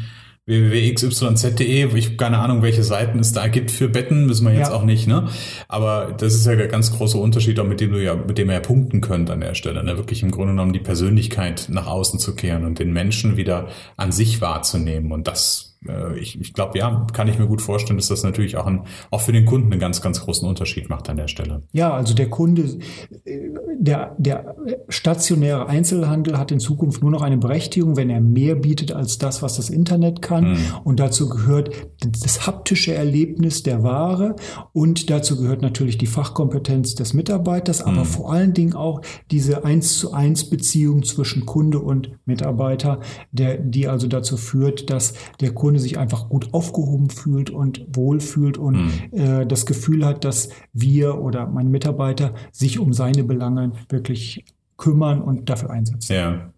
www.xyz.de, 0.52 1.98
ich 1.98 2.06
habe 2.06 2.18
keine 2.18 2.40
Ahnung, 2.40 2.62
welche 2.62 2.84
Seiten 2.84 3.20
es 3.20 3.32
da 3.32 3.48
gibt 3.48 3.72
für 3.72 3.88
Betten, 3.88 4.30
wissen 4.30 4.46
wir 4.46 4.54
jetzt 4.54 4.70
ja. 4.70 4.76
auch 4.76 4.84
nicht, 4.84 5.08
ne? 5.08 5.30
Aber 5.68 6.14
das 6.18 6.34
ist 6.36 6.46
ja 6.46 6.56
der 6.56 6.68
ganz 6.68 6.92
große 6.92 7.18
Unterschied, 7.18 7.60
auch 7.60 7.66
mit 7.66 7.80
dem 7.80 7.92
du 7.92 8.04
ja, 8.04 8.16
mit 8.16 8.38
dem 8.38 8.50
ihr 8.50 8.56
ja 8.56 8.60
punkten 8.60 9.02
könnt 9.02 9.30
an 9.30 9.42
der 9.42 9.56
Stelle, 9.56 9.84
ne? 9.84 9.98
Wirklich 9.98 10.24
im 10.24 10.32
Grunde 10.32 10.54
genommen 10.54 10.74
die 10.74 10.80
Persönlichkeit 10.80 11.68
nach 11.70 11.88
außen 11.88 12.20
zu 12.20 12.36
kehren 12.36 12.66
und 12.66 12.80
den 12.80 12.92
Menschen 12.94 13.38
wieder 13.38 13.70
an 13.98 14.12
sich 14.12 14.42
wahrzunehmen. 14.42 15.12
Und 15.12 15.28
das 15.28 15.71
ich, 16.16 16.40
ich 16.40 16.54
glaube, 16.54 16.78
ja, 16.78 17.08
kann 17.12 17.28
ich 17.28 17.40
mir 17.40 17.48
gut 17.48 17.62
vorstellen, 17.62 17.98
dass 17.98 18.08
das 18.08 18.22
natürlich 18.22 18.56
auch, 18.56 18.68
ein, 18.68 18.84
auch 19.10 19.22
für 19.22 19.32
den 19.32 19.46
Kunden 19.46 19.72
einen 19.72 19.80
ganz, 19.80 20.02
ganz 20.02 20.22
großen 20.22 20.48
Unterschied 20.48 20.90
macht 20.90 21.10
an 21.10 21.18
der 21.18 21.28
Stelle. 21.28 21.64
Ja, 21.72 21.92
also 21.92 22.14
der 22.14 22.30
Kunde, 22.30 22.78
äh, 23.26 23.50
der, 23.80 24.16
der 24.20 24.56
stationäre 24.90 25.68
Einzelhandel 25.68 26.38
hat 26.38 26.52
in 26.52 26.60
Zukunft 26.60 27.02
nur 27.02 27.10
noch 27.10 27.24
eine 27.24 27.38
Berechtigung, 27.38 27.98
wenn 27.98 28.12
er 28.12 28.22
mehr 28.22 28.54
bietet 28.54 28.92
als 28.92 29.18
das, 29.18 29.42
was 29.42 29.56
das 29.56 29.72
Internet 29.72 30.22
kann. 30.22 30.52
Mhm. 30.52 30.58
Und 30.84 31.00
dazu 31.00 31.28
gehört 31.30 31.72
das 32.00 32.46
haptische 32.46 32.94
Erlebnis 32.94 33.64
der 33.64 33.82
Ware 33.82 34.36
und 34.74 35.10
dazu 35.10 35.36
gehört 35.36 35.64
natürlich 35.64 35.98
die 35.98 36.06
Fachkompetenz 36.06 36.94
des 36.94 37.16
Mitarbeiters, 37.16 37.82
aber 37.82 38.02
mhm. 38.02 38.06
vor 38.06 38.32
allen 38.32 38.54
Dingen 38.54 38.76
auch 38.76 39.02
diese 39.32 39.66
eins 39.66 39.98
zu 39.98 40.14
eins 40.14 40.48
Beziehung 40.48 41.02
zwischen 41.02 41.48
Kunde 41.48 41.80
und 41.80 42.12
Mitarbeiter, 42.26 43.00
der, 43.32 43.58
die 43.58 43.88
also 43.88 44.08
dazu 44.08 44.38
führt, 44.38 44.92
dass 44.92 45.16
der 45.40 45.54
Kunde 45.54 45.71
Kunde 45.72 45.80
sich 45.80 45.98
einfach 45.98 46.28
gut 46.28 46.54
aufgehoben 46.54 47.10
fühlt 47.10 47.50
und 47.50 47.86
wohlfühlt 47.88 48.58
und 48.58 48.76
mhm. 48.76 49.18
äh, 49.18 49.46
das 49.46 49.66
Gefühl 49.66 50.06
hat, 50.06 50.26
dass 50.26 50.50
wir 50.74 51.18
oder 51.22 51.48
mein 51.48 51.72
Mitarbeiter 51.72 52.34
sich 52.52 52.78
um 52.78 52.92
seine 52.92 53.24
Belange 53.24 53.72
wirklich 53.88 54.44
kümmern 54.76 55.22
und 55.22 55.50
dafür 55.50 55.70
einsetzen. 55.70 56.14
Ja. 56.14 56.54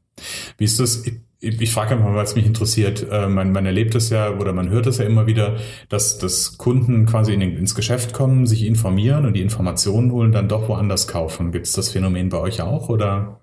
Wie 0.58 0.64
ist 0.64 0.80
das? 0.80 1.06
Ich, 1.06 1.62
ich 1.62 1.72
frage 1.72 1.96
mal, 1.96 2.16
weil 2.16 2.24
es 2.24 2.36
mich 2.36 2.48
interessiert. 2.48 3.06
Äh, 3.08 3.28
man, 3.28 3.52
man 3.52 3.68
erlebt 3.68 3.94
es 3.94 4.10
ja 4.10 4.36
oder 4.36 4.52
man 4.52 4.72
hört 4.72 4.88
es 4.88 4.98
ja 4.98 5.06
immer 5.06 5.28
wieder, 5.28 5.58
dass, 5.90 6.18
dass 6.18 6.58
Kunden 6.58 7.06
quasi 7.06 7.34
in, 7.34 7.42
ins 7.42 7.76
Geschäft 7.76 8.14
kommen, 8.14 8.48
sich 8.48 8.66
informieren 8.66 9.28
und 9.28 9.34
die 9.34 9.44
Informationen 9.44 10.12
holen, 10.12 10.32
dann 10.32 10.48
doch 10.48 10.70
woanders 10.70 11.08
kaufen. 11.08 11.52
Gibt 11.52 11.68
es 11.68 11.74
das 11.74 11.90
Phänomen 11.90 12.30
bei 12.30 12.40
euch 12.40 12.64
auch 12.64 12.90
oder? 12.90 13.42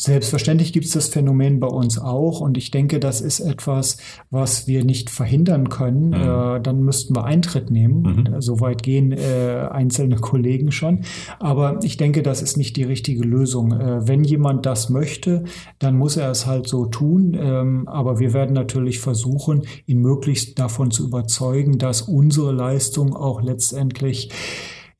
Selbstverständlich 0.00 0.72
gibt 0.72 0.86
es 0.86 0.92
das 0.92 1.08
Phänomen 1.08 1.60
bei 1.60 1.66
uns 1.66 1.98
auch 1.98 2.40
und 2.40 2.56
ich 2.56 2.70
denke, 2.70 3.00
das 3.00 3.20
ist 3.20 3.38
etwas, 3.38 3.98
was 4.30 4.66
wir 4.66 4.82
nicht 4.82 5.10
verhindern 5.10 5.68
können. 5.68 6.08
Mhm. 6.08 6.14
Äh, 6.14 6.60
dann 6.62 6.80
müssten 6.82 7.14
wir 7.14 7.24
Eintritt 7.24 7.70
nehmen. 7.70 8.02
Mhm. 8.02 8.40
Soweit 8.40 8.82
gehen 8.82 9.12
äh, 9.12 9.68
einzelne 9.70 10.16
Kollegen 10.16 10.72
schon. 10.72 11.02
Aber 11.38 11.80
ich 11.82 11.98
denke, 11.98 12.22
das 12.22 12.40
ist 12.40 12.56
nicht 12.56 12.76
die 12.76 12.84
richtige 12.84 13.24
Lösung. 13.24 13.78
Äh, 13.78 14.08
wenn 14.08 14.24
jemand 14.24 14.64
das 14.64 14.88
möchte, 14.88 15.44
dann 15.78 15.98
muss 15.98 16.16
er 16.16 16.30
es 16.30 16.46
halt 16.46 16.66
so 16.66 16.86
tun. 16.86 17.36
Ähm, 17.38 17.86
aber 17.86 18.18
wir 18.18 18.32
werden 18.32 18.54
natürlich 18.54 19.00
versuchen, 19.00 19.64
ihn 19.84 19.98
möglichst 19.98 20.58
davon 20.58 20.90
zu 20.90 21.04
überzeugen, 21.04 21.76
dass 21.76 22.00
unsere 22.00 22.52
Leistung 22.52 23.14
auch 23.14 23.42
letztendlich 23.42 24.30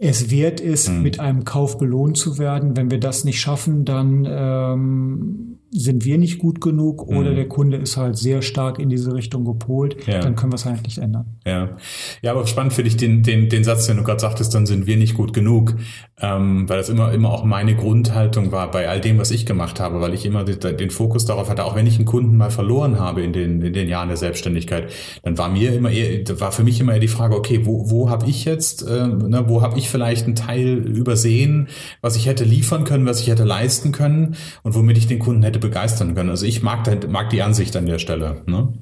es 0.02 0.30
wert 0.30 0.61
ist, 0.61 0.88
mhm. 0.88 1.02
mit 1.02 1.21
einem 1.21 1.45
Kauf 1.45 1.78
belohnt 1.78 2.16
zu 2.16 2.38
werden. 2.38 2.76
Wenn 2.76 2.90
wir 2.90 2.99
das 2.99 3.25
nicht 3.25 3.38
schaffen, 3.38 3.85
dann 3.85 4.26
ähm, 4.28 5.59
sind 5.72 6.04
wir 6.04 6.18
nicht 6.18 6.38
gut 6.38 6.60
genug 6.60 7.06
oder 7.06 7.30
mhm. 7.30 7.36
der 7.36 7.48
Kunde 7.48 7.76
ist 7.76 7.96
halt 7.96 8.18
sehr 8.18 8.42
stark 8.42 8.80
in 8.80 8.88
diese 8.88 9.14
Richtung 9.14 9.44
gepolt, 9.44 9.96
ja. 10.06 10.18
dann 10.18 10.34
können 10.34 10.52
wir 10.52 10.56
es 10.56 10.64
halt 10.64 10.82
nicht 10.82 10.98
ändern. 10.98 11.36
Ja, 11.46 11.76
ja 12.22 12.32
aber 12.32 12.46
spannend 12.46 12.72
finde 12.72 12.88
ich 12.88 12.96
den, 12.96 13.22
den, 13.22 13.48
den 13.48 13.62
Satz, 13.62 13.86
den 13.86 13.96
du 13.96 14.02
gerade 14.02 14.20
sagtest, 14.20 14.52
dann 14.52 14.66
sind 14.66 14.86
wir 14.86 14.96
nicht 14.96 15.14
gut 15.14 15.32
genug, 15.32 15.76
ähm, 16.20 16.68
weil 16.68 16.78
das 16.78 16.88
immer, 16.88 17.12
immer 17.12 17.30
auch 17.30 17.44
meine 17.44 17.76
Grundhaltung 17.76 18.50
war 18.50 18.70
bei 18.70 18.88
all 18.88 19.00
dem, 19.00 19.18
was 19.18 19.30
ich 19.30 19.46
gemacht 19.46 19.78
habe, 19.78 20.00
weil 20.00 20.12
ich 20.12 20.26
immer 20.26 20.42
den, 20.42 20.76
den 20.76 20.90
Fokus 20.90 21.24
darauf 21.24 21.48
hatte, 21.48 21.64
auch 21.64 21.76
wenn 21.76 21.86
ich 21.86 21.96
einen 21.96 22.04
Kunden 22.04 22.36
mal 22.36 22.50
verloren 22.50 22.98
habe 22.98 23.22
in 23.22 23.32
den, 23.32 23.62
in 23.62 23.72
den 23.72 23.88
Jahren 23.88 24.08
der 24.08 24.16
Selbstständigkeit, 24.16 24.90
dann 25.22 25.38
war 25.38 25.48
mir 25.48 25.72
immer 25.72 25.90
eher, 25.90 26.24
war 26.40 26.50
für 26.50 26.64
mich 26.64 26.80
immer 26.80 26.94
eher 26.94 27.00
die 27.00 27.08
Frage, 27.08 27.36
okay, 27.36 27.60
wo, 27.64 27.90
wo 27.90 28.10
habe 28.10 28.28
ich 28.28 28.44
jetzt, 28.44 28.82
äh, 28.82 29.06
ne, 29.06 29.44
wo 29.46 29.62
habe 29.62 29.78
ich 29.78 29.88
vielleicht 29.88 30.26
einen 30.26 30.34
Teil 30.34 30.78
übersehen, 30.78 31.68
was 32.00 32.16
ich 32.16 32.26
hätte 32.26 32.42
liefern 32.42 32.82
können, 32.82 33.06
was 33.06 33.20
ich 33.20 33.28
hätte 33.28 33.44
leisten 33.44 33.92
können 33.92 34.34
und 34.64 34.74
womit 34.74 34.98
ich 34.98 35.06
den 35.06 35.20
Kunden 35.20 35.44
hätte 35.44 35.60
begeistern 35.61 36.14
können. 36.14 36.31
Also 36.31 36.47
ich 36.47 36.62
mag, 36.62 37.09
mag 37.09 37.31
die 37.31 37.43
Ansicht 37.43 37.76
an 37.76 37.87
der 37.87 37.99
Stelle. 37.99 38.43
Ne? 38.47 38.73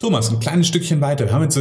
Thomas, 0.00 0.30
ein 0.30 0.40
kleines 0.40 0.66
Stückchen 0.66 1.02
weiter. 1.02 1.26
Wir 1.26 1.32
haben 1.34 1.42
jetzt 1.42 1.54
so, 1.54 1.60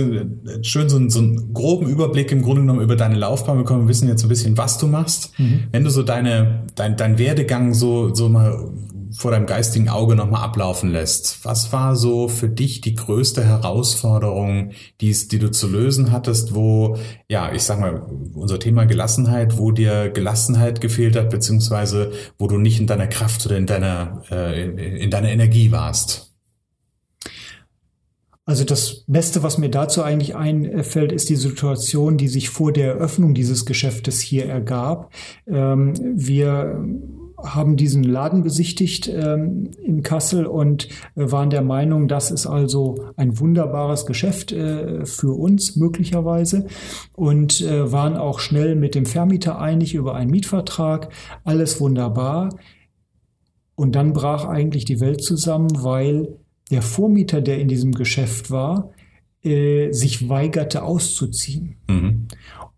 schön 0.62 0.88
so 0.88 0.96
einen, 0.96 1.10
so 1.10 1.20
einen, 1.20 1.54
groben 1.54 1.88
Überblick 1.88 2.32
im 2.32 2.42
Grunde 2.42 2.62
genommen 2.62 2.80
über 2.80 2.96
deine 2.96 3.16
Laufbahn 3.16 3.58
bekommen. 3.58 3.84
Wir 3.84 3.90
wissen 3.90 4.08
jetzt 4.08 4.24
ein 4.24 4.30
bisschen, 4.30 4.58
was 4.58 4.78
du 4.78 4.88
machst. 4.88 5.38
Mhm. 5.38 5.66
Wenn 5.74 5.84
du 5.84 5.90
so 5.90 6.04
deine, 6.04 6.64
dein, 6.76 6.96
dein 6.96 7.18
Werdegang 7.18 7.74
so, 7.74 8.16
so 8.16 8.30
mal 8.30 8.72
vor 9.12 9.32
deinem 9.32 9.46
geistigen 9.46 9.90
Auge 9.90 10.16
nochmal 10.16 10.44
ablaufen 10.44 10.92
lässt. 10.92 11.44
Was 11.44 11.72
war 11.72 11.96
so 11.96 12.28
für 12.28 12.50
dich 12.50 12.82
die 12.82 12.96
größte 12.96 13.44
Herausforderung, 13.44 14.72
die, 15.02 15.12
die 15.12 15.40
du 15.40 15.50
zu 15.52 15.68
lösen 15.68 16.12
hattest, 16.12 16.54
wo, 16.54 16.98
ja, 17.28 17.52
ich 17.52 17.64
sag 17.64 17.80
mal, 17.80 18.02
unser 18.34 18.60
Thema 18.60 18.86
Gelassenheit, 18.86 19.58
wo 19.58 19.72
dir 19.72 20.10
Gelassenheit 20.10 20.82
gefehlt 20.82 21.16
hat, 21.16 21.30
beziehungsweise 21.30 22.12
wo 22.38 22.48
du 22.48 22.58
nicht 22.58 22.80
in 22.80 22.88
deiner 22.88 23.08
Kraft 23.08 23.46
oder 23.46 23.58
in 23.58 23.66
deiner, 23.66 24.22
äh, 24.32 25.02
in 25.04 25.10
deiner 25.10 25.30
Energie 25.30 25.72
warst? 25.72 26.30
Also 28.50 28.64
das 28.64 29.04
Beste, 29.06 29.44
was 29.44 29.60
mir 29.60 29.70
dazu 29.70 30.02
eigentlich 30.02 30.36
einfällt, 30.36 31.12
ist 31.12 31.30
die 31.30 31.36
Situation, 31.36 32.18
die 32.18 32.28
sich 32.28 32.50
vor 32.50 32.74
der 32.74 32.96
Eröffnung 32.96 33.36
dieses 33.36 33.64
Geschäftes 33.64 34.22
hier 34.22 34.48
ergab. 34.48 35.14
Ähm, 35.46 35.94
wir 36.16 36.84
haben 37.44 37.76
diesen 37.76 38.04
Laden 38.04 38.44
besichtigt 38.44 39.08
ähm, 39.08 39.72
in 39.82 40.04
Kassel 40.04 40.46
und 40.46 40.88
äh, 41.16 41.32
waren 41.32 41.50
der 41.50 41.62
Meinung, 41.62 42.08
das 42.08 42.32
ist 42.32 42.48
also 42.48 43.06
ein 43.16 43.40
wunderbares 43.40 44.06
Geschäft 44.06 44.52
äh, 44.52 45.06
für 45.06 45.38
uns 45.38 45.76
möglicherweise 45.76 46.68
und 47.16 47.62
äh, 47.62 47.92
waren 47.92 48.18
auch 48.18 48.40
schnell 48.40 48.76
mit 48.76 48.96
dem 48.96 49.06
Vermieter 49.06 49.60
einig 49.60 49.94
über 49.94 50.16
einen 50.16 50.32
Mietvertrag. 50.32 51.10
Alles 51.44 51.80
wunderbar. 51.80 52.50
Und 53.76 53.96
dann 53.96 54.14
brach 54.14 54.46
eigentlich 54.46 54.86
die 54.86 55.00
Welt 55.00 55.24
zusammen, 55.24 55.70
weil 55.84 56.38
der 56.70 56.82
Vormieter, 56.82 57.42
der 57.42 57.60
in 57.60 57.68
diesem 57.68 57.94
Geschäft 57.94 58.52
war, 58.52 58.92
äh, 59.42 59.92
sich 59.92 60.28
weigerte 60.28 60.84
auszuziehen. 60.84 61.78
Mhm 61.88 62.28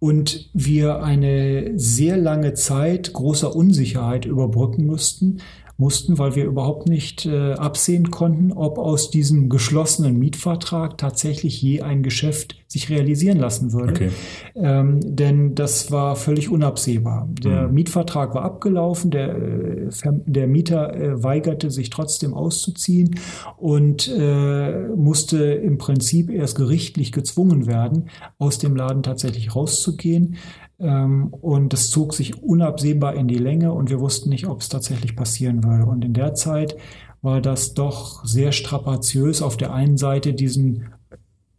und 0.02 0.50
wir 0.54 1.04
eine 1.04 1.78
sehr 1.78 2.18
lange 2.18 2.56
Zeit 2.56 3.14
großer 3.14 3.56
Unsicherheit 3.56 4.26
überbrücken 4.26 4.88
mussten, 4.88 5.42
mussten, 5.82 6.20
weil 6.20 6.36
wir 6.36 6.46
überhaupt 6.46 6.88
nicht 6.88 7.26
äh, 7.26 7.54
absehen 7.54 8.12
konnten, 8.12 8.54
ob 8.54 8.78
aus 8.78 9.10
diesem 9.10 9.50
geschlossenen 9.50 10.18
Mietvertrag 10.18 10.98
tatsächlich 10.98 11.62
je 11.62 11.82
ein 11.82 12.04
Geschäft 12.04 12.56
sich 12.68 12.90
realisieren 12.90 13.38
lassen 13.38 13.74
würde. 13.74 13.92
Okay. 13.92 14.10
Ähm, 14.56 15.00
denn 15.04 15.56
das 15.56 15.92
war 15.92 16.16
völlig 16.16 16.50
unabsehbar. 16.50 17.28
Der 17.44 17.68
mhm. 17.68 17.74
Mietvertrag 17.74 18.34
war 18.34 18.44
abgelaufen, 18.44 19.12
der, 19.12 19.36
äh, 19.36 19.90
der 20.26 20.48
Mieter 20.48 20.96
äh, 20.96 21.22
weigerte 21.22 21.70
sich 21.70 21.90
trotzdem 21.90 22.34
auszuziehen 22.34 23.20
und 23.58 24.08
äh, 24.08 24.88
musste 24.96 25.44
im 25.44 25.80
Prinzip 25.80 26.30
erst 26.30 26.56
gerichtlich 26.56 27.12
gezwungen 27.12 27.66
werden, 27.66 28.10
aus 28.38 28.60
dem 28.60 28.76
Laden 28.76 29.04
tatsächlich 29.04 29.54
rauszugehen. 29.54 30.38
Ähm, 30.82 31.28
und 31.28 31.74
das 31.74 31.90
zog 31.90 32.14
sich 32.14 32.42
unabsehbar 32.42 33.14
in 33.16 33.28
die 33.28 33.38
Länge 33.38 33.72
und 33.72 33.90
wir 33.90 34.00
wussten 34.00 34.30
nicht, 34.30 34.48
ob 34.48 34.62
es 34.62 34.70
tatsächlich 34.70 35.16
passieren 35.16 35.64
würde. 35.64 35.86
Und 35.86 36.04
in 36.04 36.14
der 36.14 36.34
Zeit 36.34 36.76
war 37.22 37.40
das 37.40 37.74
doch 37.74 38.26
sehr 38.26 38.52
strapaziös, 38.52 39.42
auf 39.42 39.58
der 39.58 39.74
einen 39.74 39.98
Seite 39.98 40.34
diesen 40.34 40.86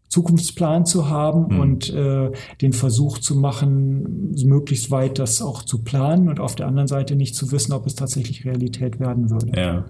Zukunftsplan 0.09 0.85
zu 0.85 1.09
haben 1.09 1.55
mhm. 1.55 1.61
und 1.61 1.91
äh, 1.95 2.31
den 2.61 2.75
Versuch 2.75 3.19
zu 3.19 3.35
machen, 3.35 4.33
möglichst 4.45 4.91
weit 4.91 5.19
das 5.19 5.41
auch 5.41 5.63
zu 5.63 5.83
planen 5.83 6.29
und 6.29 6.39
auf 6.39 6.55
der 6.55 6.67
anderen 6.67 6.89
Seite 6.89 7.17
nicht 7.17 7.35
zu 7.35 7.51
wissen, 7.51 7.73
ob 7.73 7.87
es 7.87 7.95
tatsächlich 7.95 8.45
Realität 8.45 9.01
werden 9.01 9.31
würde. 9.31 9.59
Ja. 9.59 9.85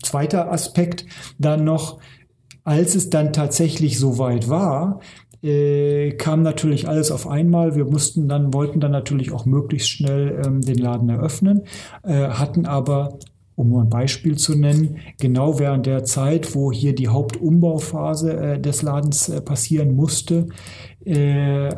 Zweiter 0.00 0.52
Aspekt 0.52 1.06
dann 1.38 1.64
noch, 1.64 1.98
als 2.62 2.94
es 2.94 3.10
dann 3.10 3.32
tatsächlich 3.32 3.98
so 3.98 4.18
weit 4.18 4.48
war, 4.48 5.00
äh, 5.44 6.12
kam 6.12 6.42
natürlich 6.42 6.88
alles 6.88 7.10
auf 7.10 7.28
einmal. 7.28 7.76
Wir 7.76 7.84
mussten 7.84 8.28
dann, 8.28 8.54
wollten 8.54 8.80
dann 8.80 8.92
natürlich 8.92 9.30
auch 9.30 9.44
möglichst 9.44 9.90
schnell 9.90 10.42
ähm, 10.44 10.62
den 10.62 10.78
Laden 10.78 11.10
eröffnen, 11.10 11.62
äh, 12.02 12.28
hatten 12.28 12.66
aber 12.66 13.18
um 13.56 13.68
nur 13.68 13.82
ein 13.82 13.90
Beispiel 13.90 14.36
zu 14.36 14.58
nennen, 14.58 14.96
genau 15.20 15.60
während 15.60 15.86
der 15.86 16.02
Zeit, 16.02 16.54
wo 16.54 16.72
hier 16.72 16.94
die 16.94 17.08
Hauptumbauphase 17.08 18.32
äh, 18.32 18.60
des 18.60 18.82
Ladens 18.82 19.28
äh, 19.28 19.40
passieren 19.40 19.94
musste, 19.94 20.48
äh, 21.04 21.70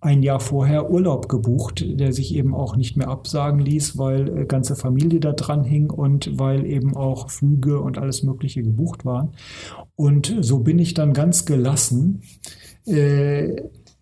ein 0.00 0.24
Jahr 0.24 0.40
vorher 0.40 0.90
Urlaub 0.90 1.28
gebucht, 1.28 1.84
der 1.86 2.12
sich 2.12 2.34
eben 2.34 2.56
auch 2.56 2.74
nicht 2.74 2.96
mehr 2.96 3.06
absagen 3.06 3.60
ließ, 3.60 3.98
weil 3.98 4.36
äh, 4.36 4.44
ganze 4.46 4.74
Familie 4.74 5.20
da 5.20 5.32
dran 5.32 5.62
hing 5.62 5.90
und 5.90 6.40
weil 6.40 6.66
eben 6.66 6.96
auch 6.96 7.30
Flüge 7.30 7.80
und 7.80 7.98
alles 7.98 8.24
Mögliche 8.24 8.64
gebucht 8.64 9.04
waren. 9.04 9.34
Und 9.94 10.34
so 10.40 10.58
bin 10.58 10.80
ich 10.80 10.94
dann 10.94 11.12
ganz 11.12 11.44
gelassen 11.44 12.22
äh, 12.86 13.56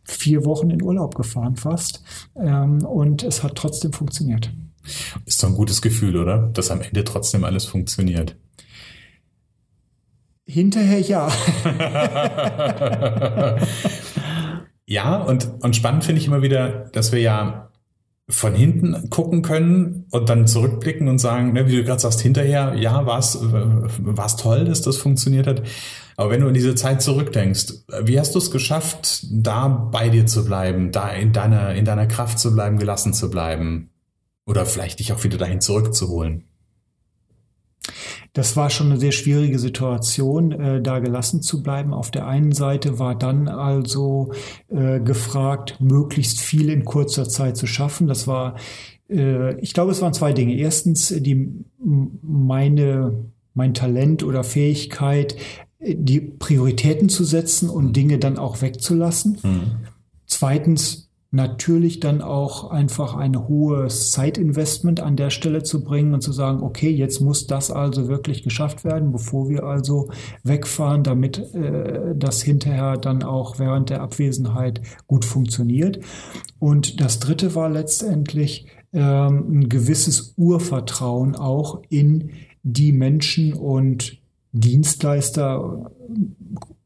vier 0.04 0.44
Wochen 0.44 0.70
in 0.70 0.82
Urlaub 0.82 1.14
gefahren 1.14 1.56
fast 1.56 2.02
ähm, 2.36 2.84
und 2.84 3.22
es 3.22 3.42
hat 3.42 3.54
trotzdem 3.54 3.92
funktioniert. 3.92 4.52
Ist 5.26 5.42
doch 5.42 5.48
ein 5.48 5.54
gutes 5.54 5.82
Gefühl, 5.82 6.16
oder? 6.16 6.48
Dass 6.52 6.70
am 6.70 6.80
Ende 6.80 7.04
trotzdem 7.04 7.44
alles 7.44 7.64
funktioniert. 7.66 8.36
Hinterher 10.46 11.00
ja. 11.00 11.30
ja, 14.86 15.16
und, 15.16 15.48
und 15.62 15.76
spannend 15.76 16.04
finde 16.04 16.20
ich 16.20 16.26
immer 16.26 16.42
wieder, 16.42 16.88
dass 16.92 17.12
wir 17.12 17.20
ja 17.20 17.69
von 18.30 18.54
hinten 18.54 19.10
gucken 19.10 19.42
können 19.42 20.06
und 20.10 20.28
dann 20.28 20.46
zurückblicken 20.46 21.08
und 21.08 21.18
sagen, 21.18 21.52
ne, 21.52 21.66
wie 21.68 21.76
du 21.76 21.84
gerade 21.84 22.00
sagst, 22.00 22.20
hinterher, 22.20 22.74
ja, 22.76 23.04
war 23.04 23.18
es 23.18 24.36
toll, 24.36 24.64
dass 24.64 24.82
das 24.82 24.96
funktioniert 24.96 25.46
hat. 25.46 25.62
Aber 26.16 26.30
wenn 26.30 26.40
du 26.40 26.48
in 26.48 26.54
diese 26.54 26.74
Zeit 26.74 27.02
zurückdenkst, 27.02 27.66
wie 28.02 28.18
hast 28.18 28.34
du 28.34 28.38
es 28.38 28.50
geschafft, 28.50 29.26
da 29.30 29.68
bei 29.68 30.08
dir 30.08 30.26
zu 30.26 30.44
bleiben, 30.44 30.92
da 30.92 31.08
in 31.10 31.32
deiner, 31.32 31.74
in 31.74 31.84
deiner 31.84 32.06
Kraft 32.06 32.38
zu 32.38 32.54
bleiben, 32.54 32.78
gelassen 32.78 33.12
zu 33.14 33.30
bleiben? 33.30 33.90
Oder 34.46 34.66
vielleicht 34.66 34.98
dich 34.98 35.12
auch 35.12 35.22
wieder 35.24 35.38
dahin 35.38 35.60
zurückzuholen? 35.60 36.49
Das 38.32 38.56
war 38.56 38.70
schon 38.70 38.86
eine 38.86 39.00
sehr 39.00 39.12
schwierige 39.12 39.58
Situation, 39.58 40.52
äh, 40.52 40.80
da 40.80 41.00
gelassen 41.00 41.42
zu 41.42 41.62
bleiben. 41.62 41.92
Auf 41.92 42.10
der 42.10 42.26
einen 42.26 42.52
Seite 42.52 42.98
war 42.98 43.16
dann 43.16 43.48
also 43.48 44.32
äh, 44.68 45.00
gefragt, 45.00 45.80
möglichst 45.80 46.40
viel 46.40 46.70
in 46.70 46.84
kurzer 46.84 47.28
Zeit 47.28 47.56
zu 47.56 47.66
schaffen. 47.66 48.06
Das 48.06 48.26
war, 48.26 48.56
äh, 49.08 49.58
ich 49.60 49.74
glaube, 49.74 49.90
es 49.90 50.00
waren 50.00 50.14
zwei 50.14 50.32
Dinge. 50.32 50.54
Erstens, 50.54 51.08
die 51.08 51.64
meine 51.78 53.30
mein 53.54 53.74
Talent 53.74 54.22
oder 54.22 54.44
Fähigkeit, 54.44 55.36
die 55.80 56.20
Prioritäten 56.20 57.08
zu 57.08 57.24
setzen 57.24 57.68
und 57.68 57.96
Dinge 57.96 58.18
dann 58.18 58.38
auch 58.38 58.62
wegzulassen. 58.62 59.38
Mhm. 59.42 59.62
Zweitens, 60.26 61.09
natürlich 61.32 62.00
dann 62.00 62.22
auch 62.22 62.70
einfach 62.70 63.14
ein 63.14 63.46
hohes 63.46 64.10
Zeitinvestment 64.10 65.00
an 65.00 65.14
der 65.14 65.30
Stelle 65.30 65.62
zu 65.62 65.84
bringen 65.84 66.12
und 66.12 66.22
zu 66.22 66.32
sagen, 66.32 66.60
okay, 66.62 66.90
jetzt 66.90 67.20
muss 67.20 67.46
das 67.46 67.70
also 67.70 68.08
wirklich 68.08 68.42
geschafft 68.42 68.82
werden, 68.84 69.12
bevor 69.12 69.48
wir 69.48 69.62
also 69.62 70.08
wegfahren, 70.42 71.04
damit 71.04 71.38
äh, 71.54 72.16
das 72.16 72.42
hinterher 72.42 72.96
dann 72.96 73.22
auch 73.22 73.60
während 73.60 73.90
der 73.90 74.02
Abwesenheit 74.02 74.80
gut 75.06 75.24
funktioniert. 75.24 76.00
Und 76.58 77.00
das 77.00 77.20
Dritte 77.20 77.54
war 77.54 77.70
letztendlich 77.70 78.66
ähm, 78.92 79.60
ein 79.60 79.68
gewisses 79.68 80.34
Urvertrauen 80.36 81.36
auch 81.36 81.80
in 81.90 82.30
die 82.64 82.92
Menschen 82.92 83.52
und 83.52 84.18
Dienstleister, 84.52 85.92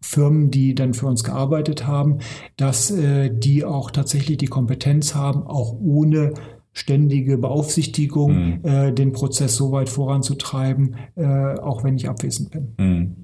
Firmen, 0.04 0.50
die 0.50 0.74
dann 0.74 0.92
für 0.94 1.06
uns 1.06 1.24
gearbeitet 1.24 1.86
haben, 1.86 2.18
dass 2.56 2.90
äh, 2.90 3.30
die 3.32 3.64
auch 3.64 3.90
tatsächlich 3.90 4.36
die 4.36 4.46
Kompetenz 4.46 5.14
haben, 5.14 5.46
auch 5.46 5.72
ohne 5.72 6.34
ständige 6.72 7.38
Beaufsichtigung 7.38 8.60
mhm. 8.60 8.64
äh, 8.64 8.92
den 8.92 9.12
Prozess 9.12 9.56
so 9.56 9.72
weit 9.72 9.88
voranzutreiben, 9.88 10.96
äh, 11.16 11.24
auch 11.24 11.84
wenn 11.84 11.96
ich 11.96 12.08
abwesend 12.08 12.50
bin. 12.50 12.74
Mhm. 12.78 13.16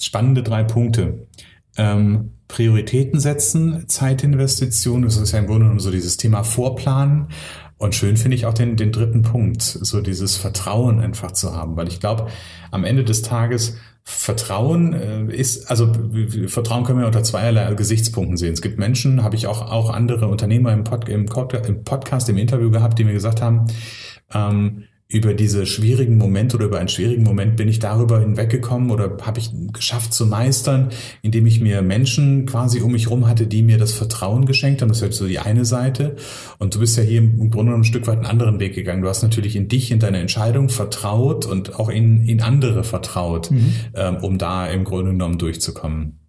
Spannende 0.00 0.42
drei 0.42 0.64
Punkte. 0.64 1.26
Ähm, 1.76 2.30
Prioritäten 2.48 3.20
setzen, 3.20 3.88
Zeitinvestition, 3.88 5.02
das 5.02 5.16
ist 5.16 5.32
ja 5.32 5.38
im 5.38 5.46
Grunde 5.46 5.60
genommen 5.60 5.78
so 5.78 5.92
dieses 5.92 6.16
Thema 6.16 6.42
Vorplanen. 6.42 7.28
Und 7.80 7.94
schön 7.94 8.18
finde 8.18 8.36
ich 8.36 8.44
auch 8.44 8.52
den, 8.52 8.76
den 8.76 8.92
dritten 8.92 9.22
Punkt, 9.22 9.62
so 9.62 10.02
dieses 10.02 10.36
Vertrauen 10.36 11.00
einfach 11.00 11.32
zu 11.32 11.54
haben, 11.56 11.76
weil 11.78 11.88
ich 11.88 11.98
glaube, 11.98 12.26
am 12.70 12.84
Ende 12.84 13.04
des 13.04 13.22
Tages 13.22 13.78
Vertrauen 14.02 14.92
äh, 14.92 15.34
ist, 15.34 15.70
also 15.70 15.90
Vertrauen 16.46 16.84
können 16.84 16.98
wir 16.98 17.06
unter 17.06 17.22
zweierlei 17.22 17.72
Gesichtspunkten 17.72 18.36
sehen. 18.36 18.52
Es 18.52 18.60
gibt 18.60 18.78
Menschen, 18.78 19.22
habe 19.22 19.34
ich 19.34 19.46
auch, 19.46 19.62
auch 19.62 19.88
andere 19.88 20.28
Unternehmer 20.28 20.74
im, 20.74 20.84
Pod, 20.84 21.08
im, 21.08 21.24
im 21.66 21.84
Podcast, 21.84 22.28
im 22.28 22.36
Interview 22.36 22.70
gehabt, 22.70 22.98
die 22.98 23.04
mir 23.04 23.14
gesagt 23.14 23.40
haben, 23.40 23.64
ähm, 24.34 24.84
über 25.10 25.34
diese 25.34 25.66
schwierigen 25.66 26.16
Momente 26.18 26.56
oder 26.56 26.66
über 26.66 26.78
einen 26.78 26.88
schwierigen 26.88 27.24
Moment 27.24 27.56
bin 27.56 27.66
ich 27.66 27.80
darüber 27.80 28.20
hinweggekommen 28.20 28.90
oder 28.90 29.16
habe 29.22 29.40
ich 29.40 29.50
geschafft 29.72 30.14
zu 30.14 30.24
meistern, 30.24 30.90
indem 31.22 31.46
ich 31.46 31.60
mir 31.60 31.82
Menschen 31.82 32.46
quasi 32.46 32.80
um 32.80 32.92
mich 32.92 33.10
rum 33.10 33.26
hatte, 33.26 33.48
die 33.48 33.62
mir 33.62 33.76
das 33.76 33.92
Vertrauen 33.92 34.46
geschenkt 34.46 34.82
haben. 34.82 34.88
Das 34.88 34.98
ist 34.98 35.04
jetzt 35.04 35.18
so 35.18 35.26
die 35.26 35.40
eine 35.40 35.64
Seite. 35.64 36.14
Und 36.58 36.76
du 36.76 36.78
bist 36.78 36.96
ja 36.96 37.02
hier 37.02 37.18
im 37.18 37.50
Grunde 37.50 37.66
genommen 37.66 37.82
ein 37.82 37.84
Stück 37.84 38.06
weit 38.06 38.18
einen 38.18 38.26
anderen 38.26 38.60
Weg 38.60 38.74
gegangen. 38.74 39.02
Du 39.02 39.08
hast 39.08 39.22
natürlich 39.22 39.56
in 39.56 39.66
dich, 39.66 39.90
in 39.90 39.98
deine 39.98 40.18
Entscheidung 40.18 40.68
vertraut 40.68 41.44
und 41.44 41.78
auch 41.80 41.88
in, 41.88 42.26
in 42.28 42.40
andere 42.40 42.84
vertraut, 42.84 43.50
mhm. 43.50 43.74
ähm, 43.94 44.16
um 44.18 44.38
da 44.38 44.68
im 44.68 44.84
Grunde 44.84 45.10
genommen 45.10 45.38
durchzukommen. 45.38 46.19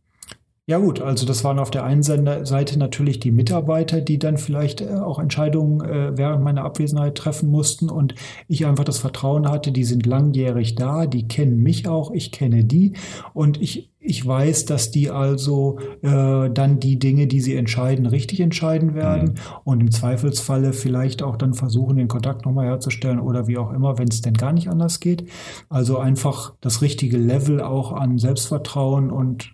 Ja 0.72 0.78
gut, 0.78 1.02
also 1.02 1.26
das 1.26 1.44
waren 1.44 1.60
auf 1.60 1.70
der 1.70 1.84
einen 1.84 2.02
Seite 2.02 2.80
natürlich 2.80 3.20
die 3.20 3.32
Mitarbeiter, 3.32 4.00
die 4.00 4.18
dann 4.18 4.38
vielleicht 4.38 4.80
äh, 4.80 4.94
auch 4.94 5.20
Entscheidungen 5.20 5.82
äh, 5.82 6.18
während 6.18 6.46
meiner 6.46 6.64
Abwesenheit 6.64 7.16
treffen 7.16 7.50
mussten 7.52 7.90
und 7.90 8.16
ich 8.48 8.66
einfach 8.66 8.86
das 8.86 8.98
Vertrauen 8.98 9.50
hatte, 9.50 9.74
die 9.74 9.84
sind 9.84 10.06
langjährig 10.06 10.76
da, 10.76 11.08
die 11.08 11.28
kennen 11.28 11.62
mich 11.62 11.90
auch, 11.90 12.12
ich 12.12 12.32
kenne 12.32 12.64
die 12.64 12.94
und 13.34 13.62
ich, 13.62 13.92
ich 14.00 14.26
weiß, 14.26 14.64
dass 14.64 14.92
die 14.92 15.10
also 15.10 15.78
äh, 16.04 16.50
dann 16.50 16.80
die 16.80 16.98
Dinge, 16.98 17.28
die 17.28 17.42
sie 17.42 17.58
entscheiden, 17.58 18.06
richtig 18.06 18.40
entscheiden 18.40 18.96
werden 18.96 19.32
mhm. 19.32 19.40
und 19.66 19.82
im 19.82 19.92
Zweifelsfalle 19.92 20.72
vielleicht 20.72 21.22
auch 21.22 21.36
dann 21.36 21.54
versuchen, 21.54 21.98
den 21.98 22.08
Kontakt 22.08 22.46
nochmal 22.46 22.68
herzustellen 22.68 23.20
oder 23.20 23.46
wie 23.46 23.58
auch 23.58 23.74
immer, 23.74 23.98
wenn 23.98 24.08
es 24.08 24.22
denn 24.22 24.36
gar 24.36 24.54
nicht 24.54 24.70
anders 24.70 25.02
geht. 25.02 25.28
Also 25.68 25.98
einfach 25.98 26.54
das 26.62 26.82
richtige 26.82 27.18
Level 27.18 27.60
auch 27.60 27.92
an 27.92 28.18
Selbstvertrauen 28.18 29.12
und 29.12 29.52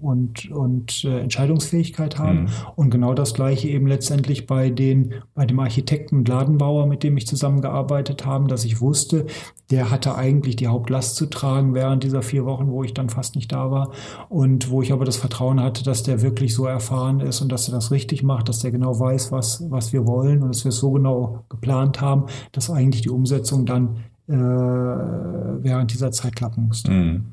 und, 0.00 0.50
und 0.50 1.04
äh, 1.04 1.20
Entscheidungsfähigkeit 1.20 2.18
haben. 2.18 2.42
Mhm. 2.42 2.48
Und 2.76 2.90
genau 2.90 3.14
das 3.14 3.34
gleiche 3.34 3.68
eben 3.68 3.86
letztendlich 3.86 4.46
bei 4.46 4.70
den, 4.70 5.14
bei 5.34 5.44
dem 5.44 5.58
Architekten 5.58 6.18
und 6.18 6.28
Ladenbauer, 6.28 6.86
mit 6.86 7.02
dem 7.02 7.16
ich 7.16 7.26
zusammengearbeitet 7.26 8.24
habe, 8.24 8.46
dass 8.46 8.64
ich 8.64 8.80
wusste, 8.80 9.26
der 9.70 9.90
hatte 9.90 10.14
eigentlich 10.14 10.56
die 10.56 10.68
Hauptlast 10.68 11.16
zu 11.16 11.26
tragen 11.26 11.74
während 11.74 12.04
dieser 12.04 12.22
vier 12.22 12.44
Wochen, 12.44 12.68
wo 12.68 12.84
ich 12.84 12.94
dann 12.94 13.08
fast 13.08 13.34
nicht 13.34 13.52
da 13.52 13.70
war. 13.70 13.92
Und 14.28 14.70
wo 14.70 14.82
ich 14.82 14.92
aber 14.92 15.04
das 15.04 15.16
Vertrauen 15.16 15.60
hatte, 15.60 15.82
dass 15.82 16.02
der 16.02 16.22
wirklich 16.22 16.54
so 16.54 16.64
erfahren 16.64 17.20
ist 17.20 17.40
und 17.40 17.50
dass 17.50 17.68
er 17.68 17.74
das 17.74 17.90
richtig 17.90 18.22
macht, 18.22 18.48
dass 18.48 18.60
der 18.60 18.70
genau 18.70 18.98
weiß, 18.98 19.32
was, 19.32 19.64
was 19.70 19.92
wir 19.92 20.06
wollen 20.06 20.42
und 20.42 20.54
dass 20.54 20.64
wir 20.64 20.70
es 20.70 20.78
so 20.78 20.92
genau 20.92 21.44
geplant 21.48 22.00
haben, 22.00 22.26
dass 22.52 22.70
eigentlich 22.70 23.02
die 23.02 23.10
Umsetzung 23.10 23.66
dann 23.66 23.96
äh, 24.28 24.32
während 24.34 25.92
dieser 25.92 26.12
Zeit 26.12 26.36
klappen 26.36 26.66
musste. 26.66 26.90
Mhm. 26.90 27.24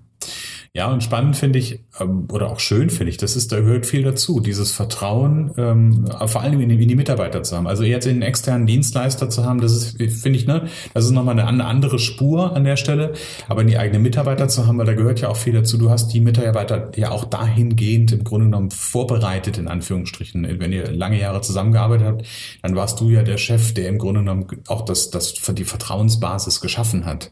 Ja, 0.75 0.91
und 0.91 1.01
spannend 1.01 1.37
finde 1.37 1.57
ich, 1.57 1.79
ähm, 2.01 2.27
oder 2.29 2.49
auch 2.51 2.59
schön 2.59 2.89
finde 2.89 3.09
ich, 3.09 3.15
das 3.15 3.37
ist, 3.37 3.53
da 3.53 3.61
gehört 3.61 3.85
viel 3.85 4.03
dazu, 4.03 4.41
dieses 4.41 4.73
Vertrauen, 4.73 5.51
ähm, 5.55 6.05
vor 6.25 6.41
allem 6.41 6.59
in 6.59 6.67
die, 6.67 6.75
in 6.75 6.89
die 6.89 6.97
Mitarbeiter 6.97 7.43
zu 7.43 7.55
haben. 7.55 7.65
Also 7.65 7.83
jetzt 7.85 8.05
einen 8.07 8.21
externen 8.21 8.67
Dienstleister 8.67 9.29
zu 9.29 9.45
haben, 9.45 9.61
das 9.61 9.71
ist, 9.71 10.21
finde 10.21 10.37
ich, 10.37 10.47
ne, 10.47 10.67
das 10.93 11.05
ist 11.05 11.11
nochmal 11.11 11.39
eine 11.39 11.63
andere 11.63 11.97
Spur 11.97 12.53
an 12.53 12.65
der 12.65 12.75
Stelle, 12.75 13.13
aber 13.47 13.63
die 13.63 13.77
eigenen 13.77 14.01
Mitarbeiter 14.01 14.49
zu 14.49 14.67
haben, 14.67 14.77
weil 14.77 14.85
da 14.85 14.95
gehört 14.95 15.21
ja 15.21 15.29
auch 15.29 15.37
viel 15.37 15.53
dazu. 15.53 15.77
Du 15.77 15.89
hast 15.89 16.09
die 16.09 16.19
Mitarbeiter 16.19 16.91
ja 16.97 17.11
auch 17.11 17.23
dahingehend 17.23 18.11
im 18.11 18.25
Grunde 18.25 18.47
genommen 18.47 18.69
vorbereitet, 18.69 19.57
in 19.57 19.69
Anführungsstrichen. 19.69 20.59
Wenn 20.59 20.73
ihr 20.73 20.91
lange 20.91 21.17
Jahre 21.17 21.39
zusammengearbeitet 21.39 22.05
habt, 22.05 22.25
dann 22.63 22.75
warst 22.75 22.99
du 22.99 23.09
ja 23.09 23.23
der 23.23 23.37
Chef, 23.37 23.73
der 23.73 23.87
im 23.87 23.97
Grunde 23.97 24.19
genommen 24.19 24.47
auch 24.67 24.83
das, 24.83 25.09
das 25.09 25.35
die 25.35 25.63
Vertrauensbasis 25.63 26.59
geschaffen 26.59 27.05
hat. 27.05 27.31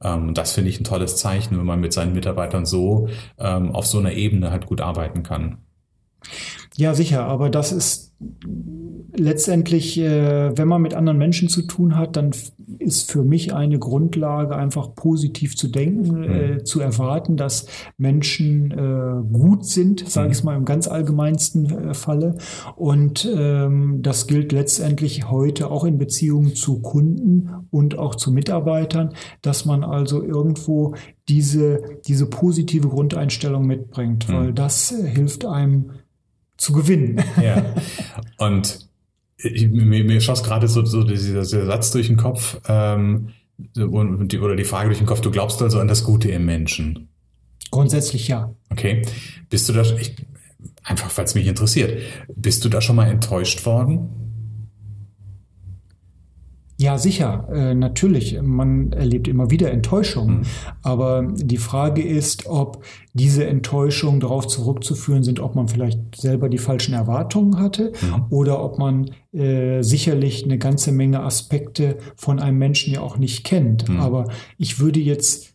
Ähm, 0.00 0.32
das 0.34 0.52
finde 0.52 0.70
ich 0.70 0.78
ein 0.78 0.84
tolles 0.84 1.16
Zeichen, 1.16 1.58
wenn 1.58 1.66
man 1.66 1.80
mit 1.80 1.92
seinen 1.92 2.12
Mitarbeitern 2.12 2.64
so 2.64 2.83
ähm, 3.38 3.72
auf 3.72 3.86
so 3.86 3.98
einer 3.98 4.12
Ebene 4.12 4.50
halt 4.50 4.66
gut 4.66 4.80
arbeiten 4.80 5.22
kann. 5.22 5.58
Ja, 6.76 6.94
sicher, 6.94 7.24
aber 7.24 7.50
das 7.50 7.72
ist 7.72 8.14
letztendlich, 9.16 9.98
äh, 9.98 10.56
wenn 10.56 10.68
man 10.68 10.82
mit 10.82 10.94
anderen 10.94 11.18
Menschen 11.18 11.48
zu 11.48 11.62
tun 11.62 11.96
hat, 11.96 12.16
dann 12.16 12.32
ist 12.78 13.10
für 13.10 13.22
mich 13.22 13.54
eine 13.54 13.78
Grundlage, 13.78 14.56
einfach 14.56 14.94
positiv 14.94 15.56
zu 15.56 15.68
denken, 15.68 16.20
mhm. 16.20 16.24
äh, 16.24 16.64
zu 16.64 16.80
erwarten, 16.80 17.36
dass 17.36 17.66
Menschen 17.96 18.72
äh, 18.72 19.32
gut 19.32 19.66
sind, 19.66 20.08
sage 20.08 20.30
ich 20.30 20.38
es 20.38 20.42
mhm. 20.42 20.46
mal 20.46 20.56
im 20.56 20.64
ganz 20.64 20.88
allgemeinsten 20.88 21.90
äh, 21.90 21.94
Falle. 21.94 22.36
Und 22.76 23.30
ähm, 23.36 24.00
das 24.02 24.26
gilt 24.26 24.52
letztendlich 24.52 25.30
heute 25.30 25.70
auch 25.70 25.84
in 25.84 25.98
Beziehungen 25.98 26.54
zu 26.54 26.80
Kunden 26.80 27.50
und 27.70 27.98
auch 27.98 28.16
zu 28.16 28.32
Mitarbeitern, 28.32 29.10
dass 29.42 29.64
man 29.64 29.84
also 29.84 30.22
irgendwo 30.22 30.94
diese, 31.28 31.80
diese 32.06 32.26
positive 32.26 32.88
Grundeinstellung 32.88 33.66
mitbringt, 33.66 34.28
mhm. 34.28 34.32
weil 34.32 34.52
das 34.52 34.92
äh, 34.92 35.06
hilft 35.06 35.46
einem 35.46 35.90
zu 36.56 36.72
gewinnen. 36.72 37.22
Ja. 37.42 37.74
Und 38.38 38.88
ich, 39.36 39.68
mir, 39.68 40.04
mir 40.04 40.20
schoss 40.20 40.42
gerade 40.42 40.68
so, 40.68 40.84
so 40.84 41.02
dieser, 41.02 41.42
dieser, 41.42 41.66
Satz 41.66 41.90
durch 41.90 42.06
den 42.06 42.16
Kopf. 42.16 42.60
Ähm, 42.68 43.30
oder 43.76 44.56
die 44.56 44.64
Frage 44.64 44.88
durch 44.88 44.98
den 44.98 45.06
Kopf, 45.06 45.20
du 45.20 45.30
glaubst 45.30 45.62
also 45.62 45.78
an 45.78 45.88
das 45.88 46.02
Gute 46.02 46.30
im 46.30 46.44
Menschen? 46.44 47.08
Grundsätzlich 47.70 48.28
ja. 48.28 48.52
Okay. 48.70 49.02
Bist 49.48 49.68
du 49.68 49.72
da, 49.72 49.82
ich, 49.82 50.16
einfach 50.82 51.16
weil 51.16 51.24
es 51.24 51.34
mich 51.34 51.46
interessiert, 51.46 52.00
bist 52.34 52.64
du 52.64 52.68
da 52.68 52.80
schon 52.80 52.96
mal 52.96 53.08
enttäuscht 53.08 53.64
worden? 53.66 54.23
Ja, 56.76 56.98
sicher, 56.98 57.48
äh, 57.52 57.74
natürlich. 57.74 58.40
Man 58.42 58.92
erlebt 58.92 59.28
immer 59.28 59.50
wieder 59.50 59.70
Enttäuschungen. 59.70 60.38
Mhm. 60.38 60.44
Aber 60.82 61.22
die 61.22 61.56
Frage 61.56 62.02
ist, 62.02 62.46
ob 62.46 62.84
diese 63.12 63.46
Enttäuschungen 63.46 64.18
darauf 64.18 64.48
zurückzuführen 64.48 65.22
sind, 65.22 65.38
ob 65.38 65.54
man 65.54 65.68
vielleicht 65.68 66.16
selber 66.16 66.48
die 66.48 66.58
falschen 66.58 66.94
Erwartungen 66.94 67.60
hatte 67.60 67.92
mhm. 68.02 68.26
oder 68.30 68.62
ob 68.62 68.78
man 68.78 69.10
äh, 69.32 69.82
sicherlich 69.82 70.44
eine 70.44 70.58
ganze 70.58 70.90
Menge 70.90 71.20
Aspekte 71.20 71.98
von 72.16 72.40
einem 72.40 72.58
Menschen 72.58 72.92
ja 72.92 73.00
auch 73.00 73.18
nicht 73.18 73.44
kennt. 73.44 73.88
Mhm. 73.88 74.00
Aber 74.00 74.28
ich 74.58 74.80
würde 74.80 74.98
jetzt 74.98 75.53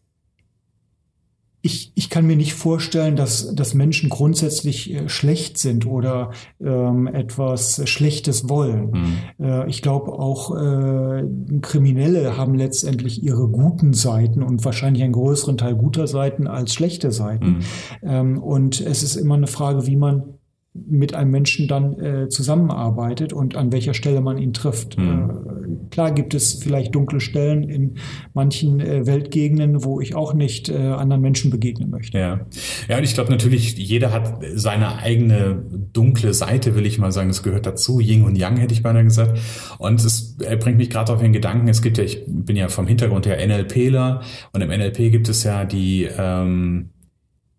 ich, 1.61 1.91
ich 1.95 2.09
kann 2.09 2.25
mir 2.25 2.37
nicht 2.37 2.53
vorstellen, 2.53 3.17
dass, 3.17 3.53
dass 3.53 3.73
Menschen 3.73 4.09
grundsätzlich 4.09 4.93
äh, 4.93 5.09
schlecht 5.09 5.57
sind 5.57 5.85
oder 5.85 6.31
ähm, 6.61 7.07
etwas 7.07 7.81
Schlechtes 7.89 8.47
wollen. 8.47 8.91
Mhm. 8.91 9.45
Äh, 9.45 9.69
ich 9.69 9.81
glaube 9.81 10.13
auch 10.13 10.55
äh, 10.55 11.23
Kriminelle 11.61 12.37
haben 12.37 12.55
letztendlich 12.55 13.23
ihre 13.23 13.49
guten 13.49 13.93
Seiten 13.93 14.41
und 14.41 14.63
wahrscheinlich 14.63 15.03
einen 15.03 15.13
größeren 15.13 15.57
Teil 15.57 15.75
guter 15.75 16.07
Seiten 16.07 16.47
als 16.47 16.73
schlechte 16.73 17.11
Seiten. 17.11 17.49
Mhm. 17.49 17.63
Ähm, 18.03 18.37
und 18.41 18.79
es 18.79 19.03
ist 19.03 19.17
immer 19.17 19.35
eine 19.35 19.47
Frage, 19.47 19.85
wie 19.85 19.97
man 19.97 20.38
mit 20.87 21.13
einem 21.13 21.31
Menschen 21.31 21.67
dann 21.67 21.99
äh, 21.99 22.29
zusammenarbeitet 22.29 23.33
und 23.33 23.55
an 23.55 23.71
welcher 23.71 23.93
Stelle 23.93 24.21
man 24.21 24.37
ihn 24.37 24.53
trifft. 24.53 24.97
Mhm. 24.97 25.29
Äh, 25.29 25.89
klar 25.89 26.11
gibt 26.11 26.33
es 26.33 26.55
vielleicht 26.55 26.95
dunkle 26.95 27.19
Stellen 27.19 27.63
in 27.63 27.95
manchen 28.33 28.79
äh, 28.79 29.05
Weltgegenden, 29.05 29.83
wo 29.83 30.01
ich 30.01 30.15
auch 30.15 30.33
nicht 30.33 30.69
äh, 30.69 30.77
anderen 30.77 31.21
Menschen 31.21 31.51
begegnen 31.51 31.89
möchte. 31.89 32.17
Ja, 32.17 32.41
ja 32.87 32.97
und 32.97 33.03
ich 33.03 33.13
glaube 33.13 33.31
natürlich, 33.31 33.77
jeder 33.77 34.11
hat 34.11 34.39
seine 34.53 34.97
eigene 34.97 35.63
dunkle 35.93 36.33
Seite, 36.33 36.75
will 36.75 36.85
ich 36.85 36.99
mal 36.99 37.11
sagen. 37.11 37.29
Es 37.29 37.43
gehört 37.43 37.65
dazu, 37.65 37.99
Yin 37.99 38.23
und 38.23 38.37
Yang 38.37 38.57
hätte 38.57 38.73
ich 38.73 38.83
beinahe 38.83 39.03
gesagt. 39.03 39.39
Und 39.77 40.03
es 40.03 40.37
bringt 40.59 40.77
mich 40.77 40.89
gerade 40.89 41.13
auf 41.13 41.21
den 41.21 41.33
Gedanken, 41.33 41.67
es 41.67 41.81
gibt 41.81 41.97
ja, 41.97 42.03
ich 42.03 42.23
bin 42.27 42.55
ja 42.55 42.67
vom 42.67 42.87
Hintergrund 42.87 43.25
her 43.25 43.45
NLPler 43.45 44.21
und 44.53 44.61
im 44.61 44.69
NLP 44.69 45.11
gibt 45.11 45.29
es 45.29 45.43
ja 45.43 45.65
die... 45.65 46.07
Ähm, 46.17 46.89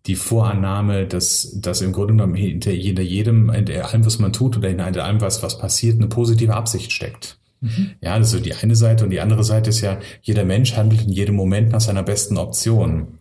die 0.07 0.15
Vorannahme, 0.15 1.05
dass, 1.05 1.51
dass 1.55 1.81
im 1.81 1.91
Grunde 1.91 2.13
genommen 2.13 2.35
hinter 2.35 2.71
jedem, 2.71 3.51
hinter 3.51 3.87
allem, 3.89 4.05
was 4.05 4.19
man 4.19 4.33
tut 4.33 4.57
oder 4.57 4.69
hinter 4.69 5.03
allem, 5.03 5.21
was, 5.21 5.43
was 5.43 5.57
passiert, 5.59 5.97
eine 5.97 6.07
positive 6.07 6.55
Absicht 6.55 6.91
steckt. 6.91 7.37
Mhm. 7.61 7.91
Ja, 8.01 8.17
das 8.17 8.33
ist 8.33 8.45
die 8.45 8.55
eine 8.55 8.75
Seite 8.75 9.03
und 9.03 9.11
die 9.11 9.21
andere 9.21 9.43
Seite 9.43 9.69
ist 9.69 9.81
ja, 9.81 9.99
jeder 10.23 10.45
Mensch 10.45 10.75
handelt 10.75 11.03
in 11.03 11.09
jedem 11.09 11.35
Moment 11.35 11.71
nach 11.71 11.81
seiner 11.81 12.03
besten 12.03 12.37
Option. 12.37 13.19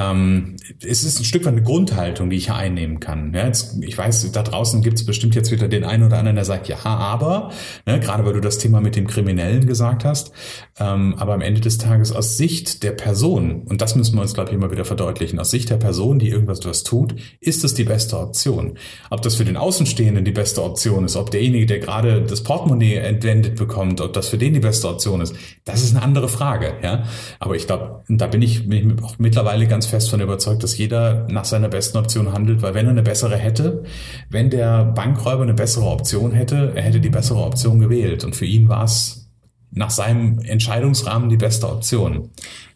Ähm, 0.00 0.56
es 0.82 1.04
ist 1.04 1.20
ein 1.20 1.24
Stück 1.24 1.44
weit 1.44 1.52
eine 1.52 1.62
Grundhaltung, 1.62 2.30
die 2.30 2.36
ich 2.36 2.50
einnehmen 2.50 3.00
kann. 3.00 3.34
Ja, 3.34 3.46
jetzt, 3.46 3.76
ich 3.82 3.96
weiß, 3.96 4.32
da 4.32 4.42
draußen 4.42 4.82
gibt 4.82 4.98
es 4.98 5.04
bestimmt 5.04 5.34
jetzt 5.34 5.50
wieder 5.50 5.68
den 5.68 5.84
einen 5.84 6.04
oder 6.04 6.16
anderen, 6.16 6.36
der 6.36 6.46
sagt, 6.46 6.68
ja, 6.68 6.78
aber, 6.84 7.50
ne, 7.86 8.00
gerade 8.00 8.24
weil 8.24 8.32
du 8.32 8.40
das 8.40 8.58
Thema 8.58 8.80
mit 8.80 8.96
dem 8.96 9.06
Kriminellen 9.06 9.66
gesagt 9.66 10.04
hast, 10.04 10.32
ähm, 10.78 11.14
aber 11.18 11.34
am 11.34 11.42
Ende 11.42 11.60
des 11.60 11.76
Tages 11.76 12.12
aus 12.12 12.38
Sicht 12.38 12.82
der 12.82 12.92
Person, 12.92 13.62
und 13.68 13.82
das 13.82 13.94
müssen 13.94 14.14
wir 14.16 14.22
uns, 14.22 14.32
glaube 14.32 14.50
ich, 14.50 14.56
immer 14.56 14.70
wieder 14.70 14.86
verdeutlichen, 14.86 15.38
aus 15.38 15.50
Sicht 15.50 15.68
der 15.68 15.76
Person, 15.76 16.18
die 16.18 16.30
irgendwas 16.30 16.64
was 16.64 16.82
tut, 16.82 17.14
ist 17.40 17.64
es 17.64 17.74
die 17.74 17.84
beste 17.84 18.18
Option. 18.18 18.78
Ob 19.10 19.20
das 19.20 19.34
für 19.34 19.44
den 19.44 19.58
Außenstehenden 19.58 20.24
die 20.24 20.32
beste 20.32 20.62
Option 20.62 21.04
ist, 21.04 21.16
ob 21.16 21.30
derjenige, 21.30 21.66
der 21.66 21.78
gerade 21.78 22.22
das 22.22 22.42
Portemonnaie 22.42 22.96
entwendet 22.96 23.56
bekommt, 23.56 24.00
ob 24.00 24.14
das 24.14 24.28
für 24.28 24.38
den 24.38 24.54
die 24.54 24.60
beste 24.60 24.88
Option 24.88 25.20
ist, 25.20 25.34
das 25.64 25.82
ist 25.82 25.94
eine 25.94 26.02
andere 26.02 26.28
Frage. 26.28 26.74
Ja? 26.82 27.04
Aber 27.38 27.54
ich 27.54 27.66
glaube, 27.66 28.02
da 28.08 28.26
bin 28.26 28.40
ich, 28.40 28.68
bin 28.68 28.96
ich 28.96 29.04
auch 29.04 29.18
mittlerweile 29.18 29.66
ganz 29.66 29.89
fest 29.90 30.10
von 30.10 30.20
überzeugt, 30.20 30.62
dass 30.62 30.78
jeder 30.78 31.26
nach 31.28 31.44
seiner 31.44 31.68
besten 31.68 31.98
Option 31.98 32.32
handelt, 32.32 32.62
weil 32.62 32.74
wenn 32.74 32.86
er 32.86 32.92
eine 32.92 33.02
bessere 33.02 33.36
hätte, 33.36 33.84
wenn 34.28 34.50
der 34.50 34.84
Bankräuber 34.84 35.42
eine 35.42 35.54
bessere 35.54 35.86
Option 35.86 36.32
hätte, 36.32 36.72
er 36.74 36.82
hätte 36.82 37.00
die 37.00 37.10
bessere 37.10 37.42
Option 37.42 37.78
gewählt. 37.78 38.24
Und 38.24 38.34
für 38.34 38.46
ihn 38.46 38.68
war 38.68 38.84
es 38.84 39.30
nach 39.72 39.90
seinem 39.90 40.40
Entscheidungsrahmen 40.40 41.28
die 41.28 41.36
beste 41.36 41.68
Option. 41.68 42.30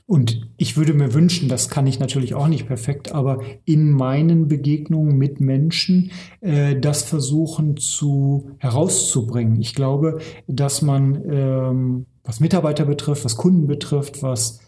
Und 0.06 0.48
ich 0.58 0.76
würde 0.76 0.92
mir 0.92 1.14
wünschen, 1.14 1.48
das 1.48 1.70
kann 1.70 1.86
ich 1.86 1.98
natürlich 1.98 2.34
auch 2.34 2.46
nicht 2.46 2.66
perfekt, 2.66 3.12
aber 3.12 3.40
in 3.64 3.90
meinen 3.90 4.48
Begegnungen 4.48 5.16
mit 5.16 5.40
Menschen 5.40 6.10
äh, 6.42 6.78
das 6.78 7.02
versuchen 7.02 7.78
zu 7.78 8.50
herauszubringen. 8.58 9.60
Ich 9.62 9.74
glaube, 9.74 10.20
dass 10.46 10.82
man, 10.82 11.22
ähm, 11.26 12.06
was 12.22 12.40
Mitarbeiter 12.40 12.84
betrifft, 12.84 13.24
was 13.24 13.36
Kunden 13.36 13.66
betrifft, 13.66 14.22
was 14.22 14.60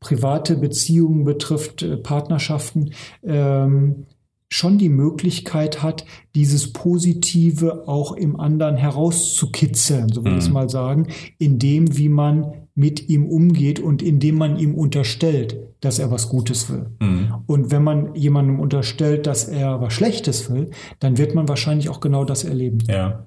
private 0.00 0.56
Beziehungen 0.56 1.24
betrifft, 1.24 1.82
äh, 1.82 1.96
Partnerschaften, 1.96 2.92
ähm, 3.22 4.06
schon 4.48 4.78
die 4.78 4.88
Möglichkeit 4.88 5.82
hat, 5.82 6.04
dieses 6.34 6.72
Positive 6.72 7.88
auch 7.88 8.12
im 8.12 8.38
anderen 8.38 8.76
herauszukitzeln, 8.76 10.08
so 10.10 10.24
will 10.24 10.32
ich 10.32 10.38
es 10.38 10.48
mhm. 10.48 10.54
mal 10.54 10.68
sagen, 10.68 11.08
indem 11.38 11.96
wie 11.96 12.08
man 12.08 12.65
mit 12.78 13.08
ihm 13.08 13.24
umgeht 13.24 13.80
und 13.80 14.02
indem 14.02 14.36
man 14.36 14.58
ihm 14.58 14.74
unterstellt, 14.74 15.56
dass 15.80 15.98
er 15.98 16.10
was 16.10 16.28
Gutes 16.28 16.70
will. 16.70 16.84
Mhm. 17.00 17.34
Und 17.46 17.70
wenn 17.70 17.82
man 17.82 18.14
jemandem 18.14 18.60
unterstellt, 18.60 19.26
dass 19.26 19.44
er 19.48 19.80
was 19.80 19.94
Schlechtes 19.94 20.50
will, 20.52 20.70
dann 21.00 21.16
wird 21.16 21.34
man 21.34 21.48
wahrscheinlich 21.48 21.88
auch 21.88 22.00
genau 22.00 22.26
das 22.26 22.44
erleben. 22.44 22.80
Ja, 22.86 23.24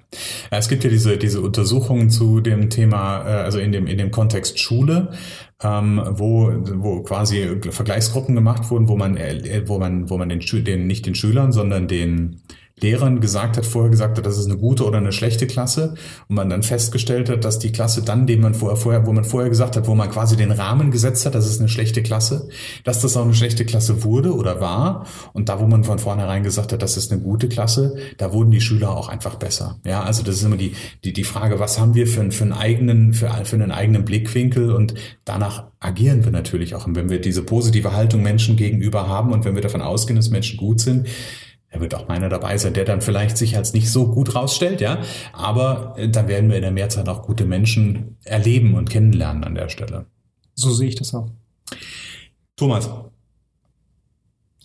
es 0.52 0.68
gibt 0.68 0.84
ja 0.84 0.90
diese, 0.90 1.18
diese 1.18 1.40
Untersuchungen 1.40 2.10
zu 2.10 2.40
dem 2.40 2.70
Thema, 2.70 3.24
äh, 3.26 3.42
also 3.42 3.58
in 3.58 3.72
dem, 3.72 3.88
in 3.88 3.98
dem 3.98 4.12
Kontext 4.12 4.60
Schule, 4.60 5.10
ähm, 5.64 6.00
wo, 6.10 6.52
wo 6.76 7.02
quasi 7.02 7.60
Vergleichsgruppen 7.70 8.36
gemacht 8.36 8.70
wurden, 8.70 8.86
wo 8.88 8.96
man, 8.96 9.16
äh, 9.16 9.64
wo 9.66 9.80
man, 9.80 10.08
wo 10.08 10.16
man 10.16 10.28
den, 10.28 10.40
den 10.64 10.86
nicht 10.86 11.06
den 11.06 11.16
Schülern, 11.16 11.50
sondern 11.50 11.88
den 11.88 12.40
Lehrern 12.80 13.20
gesagt 13.20 13.56
hat, 13.56 13.66
vorher 13.66 13.90
gesagt 13.90 14.18
hat, 14.18 14.26
das 14.26 14.38
ist 14.38 14.46
eine 14.46 14.56
gute 14.56 14.84
oder 14.84 14.98
eine 14.98 15.12
schlechte 15.12 15.46
Klasse 15.46 15.94
und 16.28 16.36
man 16.36 16.48
dann 16.48 16.62
festgestellt 16.62 17.28
hat, 17.28 17.44
dass 17.44 17.58
die 17.58 17.72
Klasse 17.72 18.02
dann, 18.02 18.26
dem 18.26 18.40
man 18.40 18.54
vorher, 18.54 18.76
vorher, 18.76 19.06
wo 19.06 19.12
man 19.12 19.24
vorher 19.24 19.50
gesagt 19.50 19.76
hat, 19.76 19.86
wo 19.86 19.94
man 19.94 20.10
quasi 20.10 20.36
den 20.36 20.52
Rahmen 20.52 20.90
gesetzt 20.90 21.26
hat, 21.26 21.34
das 21.34 21.46
ist 21.46 21.60
eine 21.60 21.68
schlechte 21.68 22.02
Klasse, 22.02 22.48
dass 22.84 23.00
das 23.00 23.16
auch 23.16 23.24
eine 23.24 23.34
schlechte 23.34 23.64
Klasse 23.64 24.04
wurde 24.04 24.34
oder 24.34 24.60
war 24.60 25.06
und 25.32 25.48
da, 25.48 25.60
wo 25.60 25.66
man 25.66 25.84
von 25.84 25.98
vornherein 25.98 26.42
gesagt 26.42 26.72
hat, 26.72 26.82
das 26.82 26.96
ist 26.96 27.12
eine 27.12 27.20
gute 27.20 27.48
Klasse, 27.48 27.96
da 28.18 28.32
wurden 28.32 28.50
die 28.50 28.60
Schüler 28.60 28.96
auch 28.96 29.08
einfach 29.08 29.36
besser. 29.36 29.78
Ja, 29.84 30.02
also 30.02 30.22
das 30.22 30.36
ist 30.36 30.42
immer 30.44 30.56
die, 30.56 30.74
die, 31.04 31.12
die 31.12 31.24
Frage, 31.24 31.58
was 31.58 31.78
haben 31.78 31.94
wir 31.94 32.06
für, 32.06 32.30
für 32.30 32.44
einen 32.44 32.52
eigenen, 32.52 33.14
für, 33.14 33.30
für 33.44 33.56
einen 33.56 33.72
eigenen 33.72 34.04
Blickwinkel 34.04 34.70
und 34.72 34.94
danach 35.24 35.64
agieren 35.80 36.24
wir 36.24 36.30
natürlich 36.30 36.74
auch. 36.74 36.86
Und 36.86 36.94
wenn 36.94 37.08
wir 37.08 37.20
diese 37.20 37.42
positive 37.42 37.94
Haltung 37.94 38.22
Menschen 38.22 38.56
gegenüber 38.56 39.08
haben 39.08 39.32
und 39.32 39.44
wenn 39.44 39.54
wir 39.54 39.62
davon 39.62 39.80
ausgehen, 39.80 40.16
dass 40.16 40.30
Menschen 40.30 40.58
gut 40.58 40.80
sind, 40.80 41.08
er 41.70 41.80
wird 41.80 41.94
auch 41.94 42.08
meiner 42.08 42.28
dabei 42.28 42.58
sein, 42.58 42.74
der 42.74 42.84
dann 42.84 43.00
vielleicht 43.00 43.36
sich 43.36 43.56
als 43.56 43.72
nicht 43.72 43.90
so 43.90 44.08
gut 44.08 44.34
rausstellt, 44.34 44.80
ja. 44.80 45.00
Aber 45.32 45.94
äh, 45.96 46.08
dann 46.08 46.28
werden 46.28 46.50
wir 46.50 46.56
in 46.56 46.62
der 46.62 46.72
Mehrzeit 46.72 47.08
auch 47.08 47.22
gute 47.22 47.44
Menschen 47.44 48.16
erleben 48.24 48.74
und 48.74 48.90
kennenlernen 48.90 49.44
an 49.44 49.54
der 49.54 49.68
Stelle. 49.68 50.06
So 50.54 50.72
sehe 50.72 50.88
ich 50.88 50.96
das 50.96 51.14
auch. 51.14 51.28
Thomas, 52.56 52.90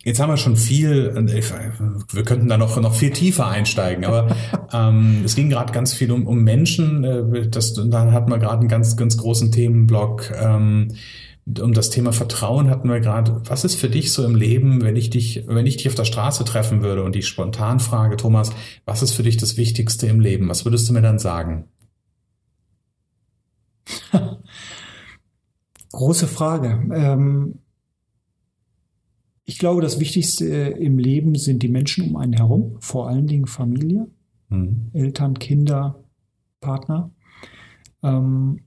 Jetzt 0.03 0.19
haben 0.19 0.29
wir 0.29 0.37
schon 0.37 0.55
viel, 0.55 1.15
wir 1.15 2.23
könnten 2.23 2.47
da 2.47 2.59
noch, 2.59 2.79
noch 2.79 2.93
viel 2.93 3.09
tiefer 3.09 3.47
einsteigen, 3.47 4.05
aber 4.05 4.35
ähm, 4.71 5.23
es 5.25 5.35
ging 5.35 5.49
gerade 5.49 5.73
ganz 5.73 5.95
viel 5.95 6.11
um, 6.11 6.27
um 6.27 6.43
Menschen. 6.43 7.03
Äh, 7.03 7.47
das, 7.49 7.73
dann 7.73 8.11
hatten 8.11 8.29
wir 8.29 8.37
gerade 8.37 8.59
einen 8.59 8.67
ganz, 8.67 8.95
ganz 8.97 9.17
großen 9.17 9.51
Themenblock. 9.51 10.31
Ähm, 10.39 10.89
um 11.47 11.73
das 11.73 11.91
Thema 11.91 12.11
Vertrauen 12.11 12.69
hatten 12.69 12.89
wir 12.89 12.99
gerade. 12.99 13.41
Was 13.45 13.63
ist 13.63 13.75
für 13.75 13.89
dich 13.89 14.11
so 14.11 14.25
im 14.25 14.35
Leben, 14.35 14.81
wenn 14.81 14.95
ich 14.95 15.11
dich, 15.11 15.43
wenn 15.47 15.67
ich 15.67 15.77
dich 15.77 15.87
auf 15.87 15.95
der 15.95 16.05
Straße 16.05 16.43
treffen 16.43 16.81
würde 16.81 17.03
und 17.03 17.13
dich 17.13 17.27
spontan 17.27 17.79
frage, 17.79 18.17
Thomas, 18.17 18.51
was 18.85 19.03
ist 19.03 19.11
für 19.11 19.23
dich 19.23 19.37
das 19.37 19.55
Wichtigste 19.55 20.07
im 20.07 20.19
Leben? 20.19 20.49
Was 20.49 20.65
würdest 20.65 20.89
du 20.89 20.93
mir 20.93 21.03
dann 21.03 21.19
sagen? 21.19 21.67
Große 25.91 26.27
Frage. 26.27 26.89
Ähm, 26.93 27.59
ich 29.43 29.59
glaube, 29.59 29.81
das 29.81 29.99
Wichtigste 29.99 30.45
im 30.47 30.97
Leben 30.97 31.35
sind 31.35 31.61
die 31.61 31.67
Menschen 31.67 32.09
um 32.09 32.15
einen 32.15 32.33
herum, 32.33 32.77
vor 32.79 33.07
allen 33.07 33.27
Dingen 33.27 33.45
Familie, 33.45 34.07
mhm. 34.49 34.89
Eltern, 34.93 35.37
Kinder, 35.37 36.03
Partner. 36.59 37.11
Ähm, 38.01 38.64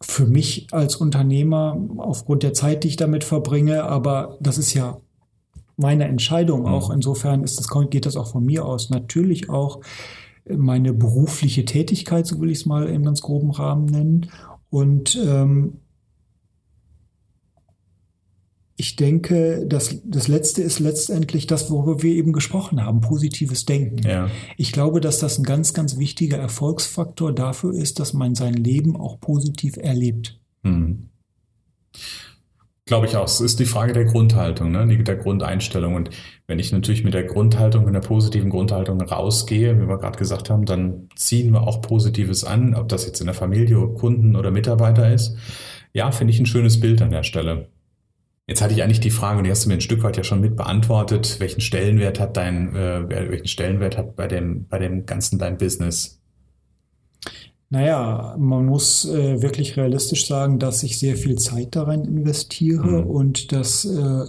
für 0.00 0.26
mich 0.26 0.66
als 0.72 0.96
Unternehmer 0.96 1.80
aufgrund 1.96 2.42
der 2.42 2.52
Zeit, 2.52 2.84
die 2.84 2.88
ich 2.88 2.96
damit 2.96 3.24
verbringe, 3.24 3.84
aber 3.84 4.36
das 4.40 4.58
ist 4.58 4.74
ja 4.74 4.98
meine 5.76 6.04
Entscheidung 6.04 6.60
mhm. 6.60 6.66
auch. 6.66 6.90
Insofern 6.90 7.42
ist 7.42 7.58
das, 7.58 7.68
geht 7.90 8.06
das 8.06 8.16
auch 8.16 8.28
von 8.28 8.44
mir 8.44 8.64
aus. 8.64 8.90
Natürlich 8.90 9.48
auch 9.50 9.80
meine 10.48 10.92
berufliche 10.92 11.64
Tätigkeit, 11.64 12.26
so 12.26 12.40
will 12.40 12.50
ich 12.50 12.58
es 12.58 12.66
mal 12.66 12.88
im 12.88 13.04
ganz 13.04 13.20
groben 13.20 13.50
Rahmen 13.50 13.86
nennen. 13.86 14.30
Und 14.70 15.16
ähm, 15.16 15.80
ich 18.76 18.96
denke, 18.96 19.64
das, 19.66 20.00
das 20.04 20.28
Letzte 20.28 20.62
ist 20.62 20.80
letztendlich 20.80 21.46
das, 21.46 21.70
worüber 21.70 22.02
wir 22.02 22.14
eben 22.14 22.32
gesprochen 22.32 22.84
haben, 22.84 23.00
positives 23.00 23.64
Denken. 23.64 24.06
Ja. 24.06 24.28
Ich 24.58 24.72
glaube, 24.72 25.00
dass 25.00 25.18
das 25.18 25.38
ein 25.38 25.44
ganz, 25.44 25.72
ganz 25.72 25.98
wichtiger 25.98 26.36
Erfolgsfaktor 26.36 27.32
dafür 27.32 27.72
ist, 27.72 27.98
dass 28.00 28.12
man 28.12 28.34
sein 28.34 28.54
Leben 28.54 28.96
auch 28.96 29.18
positiv 29.18 29.78
erlebt. 29.78 30.38
Hm. 30.62 31.08
Glaube 32.84 33.06
ich 33.06 33.16
auch. 33.16 33.24
Es 33.24 33.40
ist 33.40 33.58
die 33.58 33.64
Frage 33.64 33.94
der 33.94 34.04
Grundhaltung, 34.04 34.70
ne? 34.70 34.86
der 35.02 35.16
Grundeinstellung. 35.16 35.94
Und 35.94 36.10
wenn 36.46 36.58
ich 36.58 36.70
natürlich 36.70 37.02
mit 37.02 37.14
der 37.14 37.24
Grundhaltung, 37.24 37.84
mit 37.84 37.94
der 37.94 38.00
positiven 38.00 38.50
Grundhaltung 38.50 39.00
rausgehe, 39.00 39.80
wie 39.80 39.88
wir 39.88 39.98
gerade 39.98 40.18
gesagt 40.18 40.50
haben, 40.50 40.66
dann 40.66 41.08
ziehen 41.16 41.52
wir 41.52 41.66
auch 41.66 41.80
Positives 41.80 42.44
an, 42.44 42.74
ob 42.74 42.88
das 42.88 43.06
jetzt 43.06 43.20
in 43.20 43.26
der 43.26 43.34
Familie, 43.34 43.88
Kunden 43.88 44.36
oder 44.36 44.52
Mitarbeiter 44.52 45.12
ist. 45.12 45.36
Ja, 45.94 46.12
finde 46.12 46.32
ich 46.32 46.38
ein 46.38 46.46
schönes 46.46 46.78
Bild 46.78 47.02
an 47.02 47.10
der 47.10 47.24
Stelle. 47.24 47.68
Jetzt 48.48 48.62
hatte 48.62 48.74
ich 48.74 48.82
eigentlich 48.82 49.00
die 49.00 49.10
Frage, 49.10 49.38
und 49.38 49.44
die 49.44 49.50
hast 49.50 49.64
du 49.64 49.68
mir 49.68 49.74
ein 49.74 49.80
Stück 49.80 50.04
weit 50.04 50.16
ja 50.16 50.22
schon 50.22 50.40
mit 50.40 50.54
beantwortet, 50.54 51.40
welchen 51.40 51.60
Stellenwert 51.60 52.20
hat 52.20 52.36
dein, 52.36 52.74
äh, 52.76 53.08
welchen 53.08 53.48
Stellenwert 53.48 53.98
hat 53.98 54.14
bei 54.14 54.28
dem, 54.28 54.66
bei 54.68 54.78
dem 54.78 55.04
ganzen 55.04 55.38
dein 55.38 55.58
Business? 55.58 56.20
Naja, 57.70 58.36
man 58.38 58.66
muss 58.66 59.04
äh, 59.04 59.42
wirklich 59.42 59.76
realistisch 59.76 60.28
sagen, 60.28 60.60
dass 60.60 60.84
ich 60.84 61.00
sehr 61.00 61.16
viel 61.16 61.36
Zeit 61.36 61.74
darin 61.74 62.04
investiere 62.04 63.02
mhm. 63.02 63.10
und 63.10 63.50
das 63.50 63.84
äh, 63.84 64.26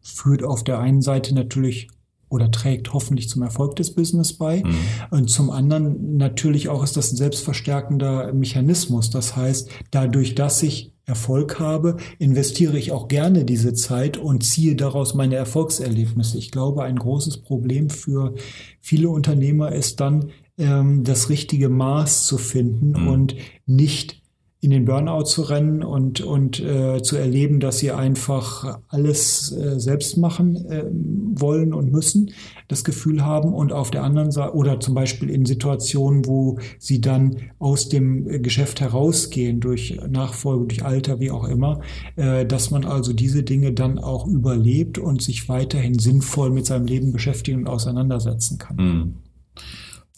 führt 0.00 0.42
auf 0.42 0.64
der 0.64 0.78
einen 0.78 1.02
Seite 1.02 1.34
natürlich 1.34 1.88
oder 2.30 2.50
trägt 2.50 2.92
hoffentlich 2.94 3.28
zum 3.28 3.42
Erfolg 3.42 3.76
des 3.76 3.94
Business 3.94 4.32
bei. 4.32 4.62
Mhm. 4.62 4.76
Und 5.10 5.30
zum 5.30 5.50
anderen 5.50 6.16
natürlich 6.16 6.70
auch 6.70 6.82
ist 6.82 6.96
das 6.96 7.12
ein 7.12 7.16
selbstverstärkender 7.16 8.32
Mechanismus. 8.32 9.10
Das 9.10 9.36
heißt, 9.36 9.70
dadurch, 9.90 10.34
dass 10.34 10.62
ich 10.62 10.92
Erfolg 11.08 11.58
habe, 11.58 11.96
investiere 12.18 12.78
ich 12.78 12.92
auch 12.92 13.08
gerne 13.08 13.44
diese 13.44 13.72
Zeit 13.72 14.18
und 14.18 14.44
ziehe 14.44 14.76
daraus 14.76 15.14
meine 15.14 15.36
Erfolgserlebnisse. 15.36 16.36
Ich 16.36 16.50
glaube, 16.50 16.84
ein 16.84 16.96
großes 16.96 17.38
Problem 17.38 17.88
für 17.88 18.34
viele 18.80 19.08
Unternehmer 19.08 19.72
ist 19.72 20.00
dann, 20.00 20.30
ähm, 20.58 21.04
das 21.04 21.30
richtige 21.30 21.70
Maß 21.70 22.26
zu 22.26 22.36
finden 22.36 23.02
mhm. 23.02 23.08
und 23.08 23.36
nicht 23.64 24.22
in 24.60 24.70
den 24.70 24.86
Burnout 24.86 25.24
zu 25.24 25.42
rennen 25.42 25.84
und, 25.84 26.20
und 26.20 26.58
äh, 26.58 27.00
zu 27.00 27.16
erleben, 27.16 27.60
dass 27.60 27.78
sie 27.78 27.92
einfach 27.92 28.80
alles 28.88 29.52
äh, 29.52 29.78
selbst 29.78 30.16
machen 30.16 30.56
äh, 30.68 30.84
wollen 30.90 31.72
und 31.72 31.92
müssen, 31.92 32.32
das 32.66 32.82
Gefühl 32.82 33.24
haben 33.24 33.54
und 33.54 33.72
auf 33.72 33.92
der 33.92 34.02
anderen 34.02 34.32
Seite 34.32 34.54
oder 34.54 34.80
zum 34.80 34.94
Beispiel 34.94 35.30
in 35.30 35.46
Situationen, 35.46 36.26
wo 36.26 36.58
sie 36.78 37.00
dann 37.00 37.36
aus 37.60 37.88
dem 37.88 38.42
Geschäft 38.42 38.80
herausgehen 38.80 39.60
durch 39.60 40.00
Nachfolge, 40.08 40.66
durch 40.66 40.84
Alter, 40.84 41.20
wie 41.20 41.30
auch 41.30 41.44
immer, 41.44 41.80
äh, 42.16 42.44
dass 42.44 42.72
man 42.72 42.84
also 42.84 43.12
diese 43.12 43.44
Dinge 43.44 43.72
dann 43.72 44.00
auch 44.00 44.26
überlebt 44.26 44.98
und 44.98 45.22
sich 45.22 45.48
weiterhin 45.48 46.00
sinnvoll 46.00 46.50
mit 46.50 46.66
seinem 46.66 46.86
Leben 46.86 47.12
beschäftigen 47.12 47.60
und 47.60 47.68
auseinandersetzen 47.68 48.58
kann. 48.58 48.76
Mhm. 48.76 49.14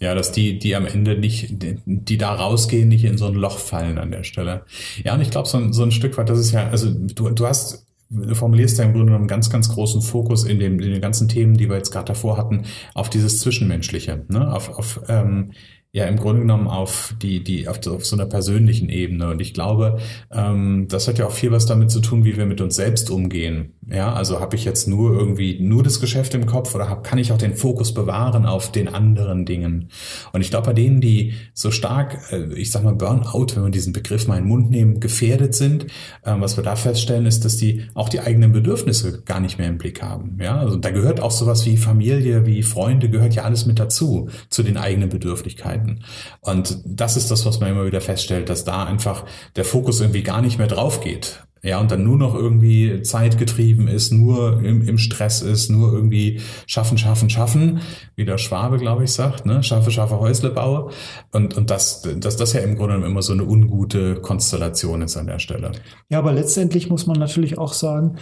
Ja, 0.00 0.14
dass 0.14 0.32
die, 0.32 0.58
die 0.58 0.74
am 0.74 0.86
Ende 0.86 1.18
nicht, 1.18 1.56
die 1.84 2.16
da 2.16 2.32
rausgehen, 2.32 2.88
nicht 2.88 3.04
in 3.04 3.18
so 3.18 3.26
ein 3.26 3.34
Loch 3.34 3.58
fallen 3.58 3.98
an 3.98 4.10
der 4.10 4.24
Stelle. 4.24 4.62
Ja, 5.04 5.14
und 5.14 5.20
ich 5.20 5.30
glaube, 5.30 5.46
so, 5.46 5.58
ein 5.58 5.74
so 5.74 5.82
ein 5.82 5.92
Stück 5.92 6.16
weit, 6.16 6.30
das 6.30 6.38
ist 6.38 6.52
ja, 6.52 6.68
also 6.68 6.90
du, 6.90 7.28
du 7.28 7.46
hast, 7.46 7.86
du 8.08 8.34
formulierst 8.34 8.78
ja 8.78 8.84
im 8.84 8.94
Grunde 8.94 9.14
einen 9.14 9.26
ganz, 9.26 9.50
ganz 9.50 9.68
großen 9.68 10.00
Fokus 10.00 10.44
in, 10.44 10.58
dem, 10.58 10.80
in 10.80 10.90
den 10.90 11.02
ganzen 11.02 11.28
Themen, 11.28 11.58
die 11.58 11.68
wir 11.68 11.76
jetzt 11.76 11.90
gerade 11.90 12.06
davor 12.06 12.38
hatten, 12.38 12.64
auf 12.94 13.10
dieses 13.10 13.40
Zwischenmenschliche, 13.40 14.24
ne? 14.28 14.50
auf, 14.50 14.70
auf 14.70 15.02
ähm, 15.08 15.52
ja 15.92 16.06
im 16.06 16.16
Grunde 16.16 16.42
genommen 16.42 16.68
auf 16.68 17.14
die, 17.20 17.42
die, 17.42 17.68
auf, 17.68 17.84
auf 17.86 18.06
so 18.06 18.16
einer 18.16 18.26
persönlichen 18.26 18.88
Ebene. 18.88 19.28
Und 19.30 19.40
ich 19.40 19.54
glaube, 19.54 19.98
ähm, 20.32 20.86
das 20.88 21.08
hat 21.08 21.18
ja 21.18 21.26
auch 21.26 21.32
viel 21.32 21.50
was 21.50 21.66
damit 21.66 21.90
zu 21.90 22.00
tun, 22.00 22.24
wie 22.24 22.36
wir 22.36 22.46
mit 22.46 22.60
uns 22.60 22.76
selbst 22.76 23.10
umgehen. 23.10 23.74
Ja, 23.92 24.12
also 24.12 24.38
habe 24.38 24.54
ich 24.54 24.64
jetzt 24.64 24.86
nur 24.86 25.12
irgendwie 25.18 25.58
nur 25.60 25.82
das 25.82 26.00
Geschäft 26.00 26.34
im 26.34 26.46
Kopf 26.46 26.76
oder 26.76 26.88
hab, 26.88 27.02
kann 27.02 27.18
ich 27.18 27.32
auch 27.32 27.38
den 27.38 27.54
Fokus 27.54 27.92
bewahren 27.92 28.46
auf 28.46 28.70
den 28.70 28.86
anderen 28.86 29.46
Dingen? 29.46 29.88
Und 30.32 30.42
ich 30.42 30.50
glaube, 30.50 30.66
bei 30.66 30.72
denen, 30.74 31.00
die 31.00 31.34
so 31.54 31.72
stark, 31.72 32.18
äh, 32.30 32.54
ich 32.54 32.70
sag 32.70 32.84
mal 32.84 32.94
Burnout, 32.94 33.46
wenn 33.56 33.64
wir 33.64 33.70
diesen 33.70 33.92
Begriff 33.92 34.28
mal 34.28 34.36
in 34.36 34.44
den 34.44 34.48
Mund 34.48 34.70
nehmen, 34.70 35.00
gefährdet 35.00 35.56
sind, 35.56 35.86
äh, 36.22 36.34
was 36.38 36.56
wir 36.56 36.62
da 36.62 36.76
feststellen, 36.76 37.26
ist, 37.26 37.44
dass 37.44 37.56
die 37.56 37.84
auch 37.94 38.08
die 38.08 38.20
eigenen 38.20 38.52
Bedürfnisse 38.52 39.22
gar 39.22 39.40
nicht 39.40 39.58
mehr 39.58 39.68
im 39.68 39.78
Blick 39.78 40.02
haben. 40.02 40.38
Ja, 40.40 40.58
also 40.58 40.76
da 40.76 40.90
gehört 40.90 41.20
auch 41.20 41.32
sowas 41.32 41.66
wie 41.66 41.76
Familie, 41.76 42.46
wie 42.46 42.62
Freunde, 42.62 43.10
gehört 43.10 43.34
ja 43.34 43.42
alles 43.42 43.66
mit 43.66 43.80
dazu, 43.80 44.28
zu 44.50 44.62
den 44.62 44.76
eigenen 44.76 45.08
Bedürftigkeiten. 45.08 46.04
Und 46.40 46.80
das 46.84 47.16
ist 47.16 47.32
das, 47.32 47.44
was 47.44 47.58
man 47.58 47.70
immer 47.70 47.86
wieder 47.86 48.00
feststellt, 48.00 48.50
dass 48.50 48.62
da 48.64 48.84
einfach 48.84 49.24
der 49.56 49.64
Fokus 49.64 50.00
irgendwie 50.00 50.22
gar 50.22 50.42
nicht 50.42 50.58
mehr 50.58 50.68
drauf 50.68 51.00
geht. 51.00 51.40
Ja, 51.62 51.78
und 51.78 51.90
dann 51.90 52.04
nur 52.04 52.16
noch 52.16 52.34
irgendwie 52.34 53.02
zeitgetrieben 53.02 53.86
ist, 53.86 54.12
nur 54.12 54.62
im, 54.62 54.86
im 54.86 54.96
Stress 54.96 55.42
ist, 55.42 55.68
nur 55.68 55.92
irgendwie 55.92 56.40
schaffen, 56.66 56.96
schaffen, 56.96 57.28
schaffen, 57.28 57.80
wie 58.16 58.24
der 58.24 58.38
Schwabe, 58.38 58.78
glaube 58.78 59.04
ich, 59.04 59.12
sagt, 59.12 59.44
ne? 59.44 59.62
Schaffe, 59.62 59.90
schaffe, 59.90 60.18
Häusle 60.18 60.50
baue. 60.50 60.90
Und, 61.32 61.56
und 61.56 61.70
das, 61.70 62.02
dass 62.16 62.36
das 62.36 62.54
ja 62.54 62.60
im 62.60 62.76
Grunde 62.76 63.04
immer 63.04 63.22
so 63.22 63.34
eine 63.34 63.44
ungute 63.44 64.16
Konstellation 64.16 65.02
ist 65.02 65.18
an 65.18 65.26
der 65.26 65.38
Stelle. 65.38 65.72
Ja, 66.08 66.18
aber 66.18 66.32
letztendlich 66.32 66.88
muss 66.88 67.06
man 67.06 67.18
natürlich 67.18 67.58
auch 67.58 67.74
sagen, 67.74 68.16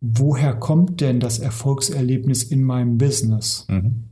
woher 0.00 0.54
kommt 0.54 1.00
denn 1.00 1.20
das 1.20 1.38
Erfolgserlebnis 1.38 2.42
in 2.42 2.62
meinem 2.62 2.96
Business? 2.96 3.66
Mhm. 3.68 4.11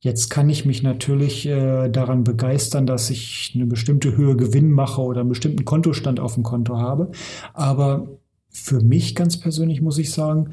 Jetzt 0.00 0.28
kann 0.28 0.48
ich 0.48 0.64
mich 0.64 0.82
natürlich 0.82 1.46
äh, 1.46 1.88
daran 1.88 2.22
begeistern, 2.22 2.86
dass 2.86 3.10
ich 3.10 3.52
eine 3.54 3.66
bestimmte 3.66 4.16
Höhe 4.16 4.36
Gewinn 4.36 4.70
mache 4.70 5.00
oder 5.00 5.20
einen 5.20 5.30
bestimmten 5.30 5.64
Kontostand 5.64 6.20
auf 6.20 6.34
dem 6.34 6.42
Konto 6.42 6.76
habe. 6.76 7.10
Aber 7.54 8.18
für 8.48 8.80
mich 8.80 9.14
ganz 9.14 9.40
persönlich 9.40 9.80
muss 9.80 9.98
ich 9.98 10.12
sagen, 10.12 10.50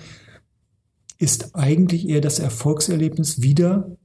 ist 1.19 1.55
eigentlich 1.55 2.07
eher 2.07 2.21
das 2.21 2.39
Erfolgserlebnis 2.39 3.41
wieder 3.41 3.95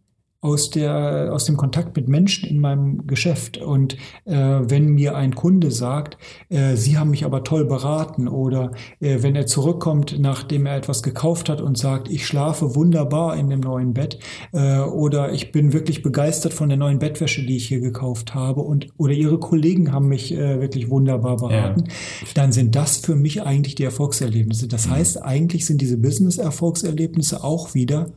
aus, 0.40 0.70
der, 0.70 1.31
aus 1.33 1.46
dem 1.46 1.57
Kontakt 1.57 1.96
mit 1.96 2.07
Menschen 2.07 2.48
in 2.48 2.61
meinem 2.61 3.09
Geschäft. 3.09 3.57
Und 3.59 3.94
äh, 4.24 4.37
wenn 4.37 4.90
mir 4.90 5.16
ein 5.16 5.35
Kunde 5.35 5.72
sagt, 5.72 6.16
äh, 6.48 6.77
Sie 6.77 6.96
haben 6.96 7.11
mich 7.11 7.24
aber 7.24 7.42
toll 7.42 7.64
beraten 7.64 8.29
oder 8.29 8.70
äh, 9.01 9.20
wenn 9.22 9.35
er 9.35 9.46
zurückkommt, 9.46 10.16
nachdem 10.20 10.66
er 10.66 10.77
etwas 10.77 11.03
gekauft 11.03 11.48
hat 11.48 11.61
und 11.61 11.77
sagt, 11.77 12.09
ich 12.09 12.24
schlafe 12.24 12.77
wunderbar 12.77 13.37
in 13.37 13.51
dem 13.51 13.59
neuen 13.59 13.94
Bett 13.94 14.20
äh, 14.53 14.79
oder 14.79 15.33
ich 15.33 15.51
bin 15.51 15.72
wirklich 15.72 16.03
begeistert 16.03 16.55
von 16.55 16.68
der 16.68 16.79
neuen 16.79 17.01
Bettwäsche, 17.01 17.44
die 17.44 17.57
ich 17.57 17.66
hier 17.66 17.81
gekauft 17.81 18.37
habe 18.37 18.61
und 18.61 18.87
oder 18.96 19.14
Ihre 19.14 19.40
Kollegen 19.40 19.92
haben 19.92 20.07
mich 20.07 20.33
äh, 20.33 20.61
wirklich 20.61 20.88
wunderbar 20.88 21.37
beraten, 21.38 21.85
ja. 21.87 21.92
dann 22.35 22.53
sind 22.53 22.77
das 22.77 22.98
für 22.98 23.16
mich 23.16 23.42
eigentlich 23.42 23.74
die 23.74 23.85
Erfolgserlebnisse. 23.85 24.68
Das 24.68 24.87
mhm. 24.87 24.90
heißt, 24.92 25.22
eigentlich 25.22 25.66
sind 25.66 25.81
diese 25.81 25.98
Business-Erfolgserlebnisse 25.98 27.42
auch 27.42 27.74
wieder 27.74 28.12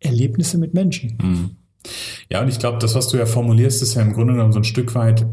Erlebnisse 0.00 0.58
mit 0.58 0.74
Menschen. 0.74 1.18
Mhm. 1.22 1.50
Ja, 2.30 2.42
und 2.42 2.48
ich 2.48 2.58
glaube, 2.58 2.78
das, 2.78 2.94
was 2.94 3.08
du 3.08 3.16
ja 3.16 3.26
formulierst, 3.26 3.82
ist 3.82 3.94
ja 3.94 4.02
im 4.02 4.12
Grunde 4.12 4.34
genommen 4.34 4.52
so 4.52 4.58
ein 4.58 4.64
Stück 4.64 4.94
weit, 4.94 5.26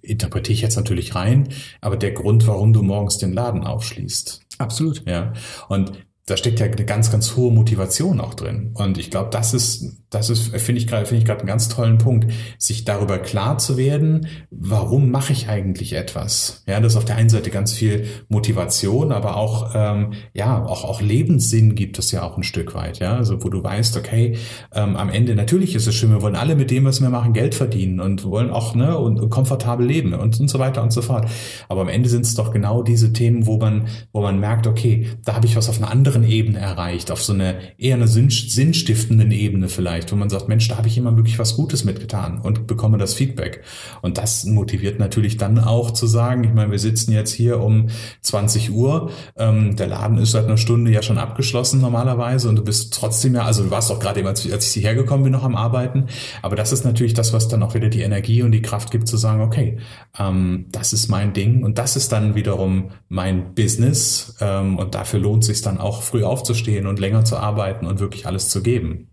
interpretiere 0.00 0.54
ich 0.54 0.62
jetzt 0.62 0.76
natürlich 0.76 1.14
rein, 1.14 1.48
aber 1.80 1.96
der 1.96 2.12
Grund, 2.12 2.46
warum 2.46 2.72
du 2.72 2.82
morgens 2.82 3.18
den 3.18 3.32
Laden 3.32 3.64
aufschließt. 3.64 4.40
Absolut. 4.58 5.06
Ja. 5.06 5.32
Und 5.68 5.92
da 6.26 6.36
steckt 6.36 6.60
ja 6.60 6.66
eine 6.66 6.84
ganz, 6.84 7.10
ganz 7.10 7.36
hohe 7.36 7.52
Motivation 7.52 8.20
auch 8.20 8.34
drin. 8.34 8.72
Und 8.74 8.98
ich 8.98 9.10
glaube, 9.10 9.30
das 9.30 9.52
ist, 9.52 10.03
das 10.14 10.30
ist, 10.30 10.56
finde 10.56 10.80
ich 10.80 10.86
gerade, 10.86 11.06
finde 11.06 11.18
ich 11.18 11.24
gerade 11.26 11.40
einen 11.40 11.48
ganz 11.48 11.68
tollen 11.68 11.98
Punkt, 11.98 12.32
sich 12.58 12.84
darüber 12.84 13.18
klar 13.18 13.58
zu 13.58 13.76
werden, 13.76 14.28
warum 14.50 15.10
mache 15.10 15.32
ich 15.32 15.48
eigentlich 15.48 15.94
etwas? 15.94 16.62
Ja, 16.66 16.80
das 16.80 16.92
ist 16.92 16.96
auf 16.96 17.04
der 17.04 17.16
einen 17.16 17.28
Seite 17.28 17.50
ganz 17.50 17.72
viel 17.72 18.06
Motivation, 18.28 19.12
aber 19.12 19.36
auch, 19.36 19.72
ähm, 19.74 20.12
ja, 20.32 20.64
auch, 20.64 20.84
auch 20.84 21.02
Lebenssinn 21.02 21.74
gibt 21.74 21.98
es 21.98 22.12
ja 22.12 22.22
auch 22.22 22.36
ein 22.36 22.42
Stück 22.42 22.74
weit, 22.74 23.00
ja, 23.00 23.16
also 23.16 23.42
wo 23.44 23.48
du 23.48 23.62
weißt, 23.62 23.96
okay, 23.96 24.38
ähm, 24.72 24.96
am 24.96 25.10
Ende, 25.10 25.34
natürlich 25.34 25.74
ist 25.74 25.86
es 25.86 25.94
schön, 25.94 26.10
wir 26.10 26.22
wollen 26.22 26.36
alle 26.36 26.54
mit 26.54 26.70
dem, 26.70 26.84
was 26.84 27.00
wir 27.00 27.10
machen, 27.10 27.32
Geld 27.32 27.54
verdienen 27.54 28.00
und 28.00 28.24
wollen 28.24 28.50
auch, 28.50 28.74
ne, 28.74 28.96
und, 28.96 29.28
komfortabel 29.30 29.86
leben 29.86 30.14
und, 30.14 30.38
und 30.38 30.48
so 30.48 30.58
weiter 30.58 30.82
und 30.82 30.92
so 30.92 31.02
fort. 31.02 31.28
Aber 31.68 31.80
am 31.80 31.88
Ende 31.88 32.08
sind 32.08 32.24
es 32.24 32.34
doch 32.34 32.52
genau 32.52 32.82
diese 32.82 33.12
Themen, 33.12 33.46
wo 33.46 33.58
man, 33.58 33.88
wo 34.12 34.20
man 34.22 34.38
merkt, 34.38 34.66
okay, 34.66 35.08
da 35.24 35.34
habe 35.34 35.46
ich 35.46 35.56
was 35.56 35.68
auf 35.68 35.78
einer 35.78 35.90
anderen 35.90 36.14
anderen 36.14 36.30
Ebene 36.30 36.58
erreicht, 36.58 37.10
auf 37.10 37.22
so 37.22 37.32
eine 37.32 37.56
eher 37.78 37.94
eine 37.94 38.06
sinnstiftenden 38.06 39.30
Ebene 39.30 39.68
vielleicht, 39.68 40.03
wo 40.12 40.16
man 40.16 40.30
sagt, 40.30 40.48
Mensch, 40.48 40.68
da 40.68 40.76
habe 40.76 40.88
ich 40.88 40.98
immer 40.98 41.16
wirklich 41.16 41.38
was 41.38 41.56
Gutes 41.56 41.84
mitgetan 41.84 42.40
und 42.40 42.66
bekomme 42.66 42.98
das 42.98 43.14
Feedback. 43.14 43.62
Und 44.02 44.18
das 44.18 44.44
motiviert 44.44 44.98
natürlich 44.98 45.36
dann 45.36 45.58
auch 45.58 45.90
zu 45.90 46.06
sagen, 46.06 46.44
ich 46.44 46.52
meine, 46.52 46.70
wir 46.70 46.78
sitzen 46.78 47.12
jetzt 47.12 47.32
hier 47.32 47.60
um 47.60 47.88
20 48.22 48.72
Uhr, 48.72 49.10
ähm, 49.36 49.76
der 49.76 49.86
Laden 49.86 50.18
ist 50.18 50.32
seit 50.32 50.46
einer 50.46 50.56
Stunde 50.56 50.90
ja 50.90 51.02
schon 51.02 51.18
abgeschlossen 51.18 51.80
normalerweise 51.80 52.48
und 52.48 52.56
du 52.56 52.64
bist 52.64 52.94
trotzdem 52.94 53.34
ja, 53.34 53.42
also 53.42 53.64
du 53.64 53.70
warst 53.70 53.90
auch 53.90 54.00
gerade 54.00 54.20
eben, 54.20 54.28
als, 54.28 54.50
als 54.50 54.66
ich 54.66 54.72
hierher 54.74 54.94
gekommen 54.94 55.24
bin, 55.24 55.32
noch 55.32 55.44
am 55.44 55.56
Arbeiten, 55.56 56.06
aber 56.42 56.56
das 56.56 56.72
ist 56.72 56.84
natürlich 56.84 57.14
das, 57.14 57.32
was 57.32 57.48
dann 57.48 57.62
auch 57.62 57.74
wieder 57.74 57.88
die 57.88 58.02
Energie 58.02 58.42
und 58.42 58.52
die 58.52 58.62
Kraft 58.62 58.90
gibt 58.90 59.08
zu 59.08 59.16
sagen, 59.16 59.40
okay, 59.40 59.78
ähm, 60.18 60.66
das 60.70 60.92
ist 60.92 61.08
mein 61.08 61.32
Ding 61.32 61.64
und 61.64 61.78
das 61.78 61.96
ist 61.96 62.12
dann 62.12 62.34
wiederum 62.34 62.90
mein 63.08 63.54
Business 63.54 64.36
ähm, 64.40 64.78
und 64.78 64.94
dafür 64.94 65.20
lohnt 65.20 65.44
sich 65.44 65.60
dann 65.62 65.78
auch 65.78 66.02
früh 66.02 66.24
aufzustehen 66.24 66.86
und 66.86 66.98
länger 66.98 67.24
zu 67.24 67.36
arbeiten 67.36 67.86
und 67.86 68.00
wirklich 68.00 68.26
alles 68.26 68.48
zu 68.48 68.62
geben. 68.62 69.08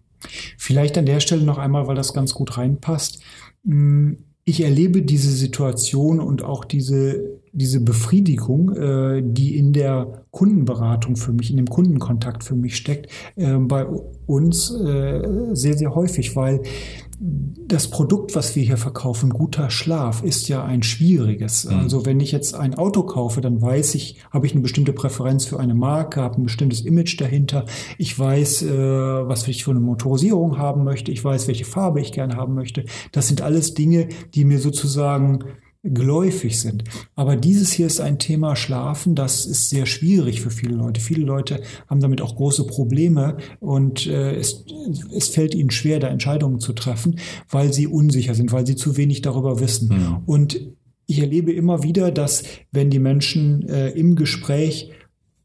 Vielleicht 0.57 0.97
an 0.97 1.05
der 1.05 1.19
Stelle 1.19 1.43
noch 1.43 1.57
einmal, 1.57 1.87
weil 1.87 1.95
das 1.95 2.13
ganz 2.13 2.33
gut 2.33 2.57
reinpasst. 2.57 3.21
Hm, 3.65 4.17
ich 4.43 4.63
erlebe 4.63 5.03
diese 5.03 5.31
Situation 5.31 6.19
und 6.19 6.43
auch 6.43 6.65
diese 6.65 7.41
diese 7.53 7.81
Befriedigung, 7.81 8.75
äh, 8.75 9.21
die 9.23 9.57
in 9.57 9.73
der 9.73 10.23
Kundenberatung 10.31 11.15
für 11.15 11.33
mich, 11.33 11.51
in 11.51 11.57
dem 11.57 11.67
Kundenkontakt 11.67 12.43
für 12.43 12.55
mich 12.55 12.77
steckt, 12.77 13.11
äh, 13.35 13.57
bei 13.57 13.85
uns 14.25 14.71
äh, 14.71 15.21
sehr, 15.53 15.77
sehr 15.77 15.93
häufig, 15.93 16.35
weil 16.35 16.61
das 17.23 17.87
Produkt, 17.91 18.33
was 18.33 18.55
wir 18.55 18.63
hier 18.63 18.77
verkaufen, 18.77 19.29
guter 19.29 19.69
Schlaf, 19.69 20.23
ist 20.23 20.47
ja 20.47 20.63
ein 20.65 20.81
schwieriges. 20.81 21.65
Mhm. 21.65 21.77
Also 21.77 22.03
wenn 22.03 22.19
ich 22.19 22.31
jetzt 22.31 22.55
ein 22.55 22.73
Auto 22.73 23.03
kaufe, 23.03 23.41
dann 23.41 23.61
weiß 23.61 23.93
ich, 23.93 24.17
habe 24.31 24.47
ich 24.47 24.53
eine 24.53 24.61
bestimmte 24.61 24.91
Präferenz 24.91 25.45
für 25.45 25.59
eine 25.59 25.75
Marke, 25.75 26.21
habe 26.21 26.41
ein 26.41 26.45
bestimmtes 26.45 26.81
Image 26.81 27.21
dahinter. 27.21 27.65
Ich 27.99 28.17
weiß, 28.17 28.63
äh, 28.63 28.69
was 28.71 29.47
ich 29.47 29.63
für 29.63 29.71
eine 29.71 29.79
Motorisierung 29.81 30.57
haben 30.57 30.83
möchte. 30.83 31.11
Ich 31.11 31.23
weiß, 31.23 31.47
welche 31.47 31.65
Farbe 31.65 32.01
ich 32.01 32.11
gerne 32.11 32.37
haben 32.37 32.55
möchte. 32.55 32.85
Das 33.11 33.27
sind 33.27 33.41
alles 33.41 33.75
Dinge, 33.75 34.09
die 34.33 34.43
mir 34.43 34.57
sozusagen 34.57 35.43
geläufig 35.83 36.59
sind. 36.59 36.83
Aber 37.15 37.35
dieses 37.35 37.71
hier 37.71 37.87
ist 37.87 37.99
ein 37.99 38.19
Thema 38.19 38.55
Schlafen, 38.55 39.15
das 39.15 39.45
ist 39.45 39.69
sehr 39.69 39.85
schwierig 39.87 40.41
für 40.41 40.51
viele 40.51 40.75
Leute. 40.75 41.01
Viele 41.01 41.25
Leute 41.25 41.61
haben 41.87 42.01
damit 42.01 42.21
auch 42.21 42.35
große 42.35 42.67
Probleme 42.67 43.37
und 43.59 44.05
äh, 44.05 44.35
es, 44.35 44.63
es 45.15 45.29
fällt 45.29 45.55
ihnen 45.55 45.71
schwer, 45.71 45.99
da 45.99 46.07
Entscheidungen 46.07 46.59
zu 46.59 46.73
treffen, 46.73 47.19
weil 47.49 47.73
sie 47.73 47.87
unsicher 47.87 48.35
sind, 48.35 48.51
weil 48.51 48.67
sie 48.67 48.75
zu 48.75 48.95
wenig 48.95 49.21
darüber 49.21 49.59
wissen. 49.59 49.89
Mhm. 49.89 50.17
Und 50.25 50.71
ich 51.07 51.19
erlebe 51.19 51.51
immer 51.51 51.83
wieder, 51.83 52.11
dass 52.11 52.43
wenn 52.71 52.89
die 52.89 52.99
Menschen 52.99 53.67
äh, 53.67 53.89
im 53.89 54.15
Gespräch 54.15 54.91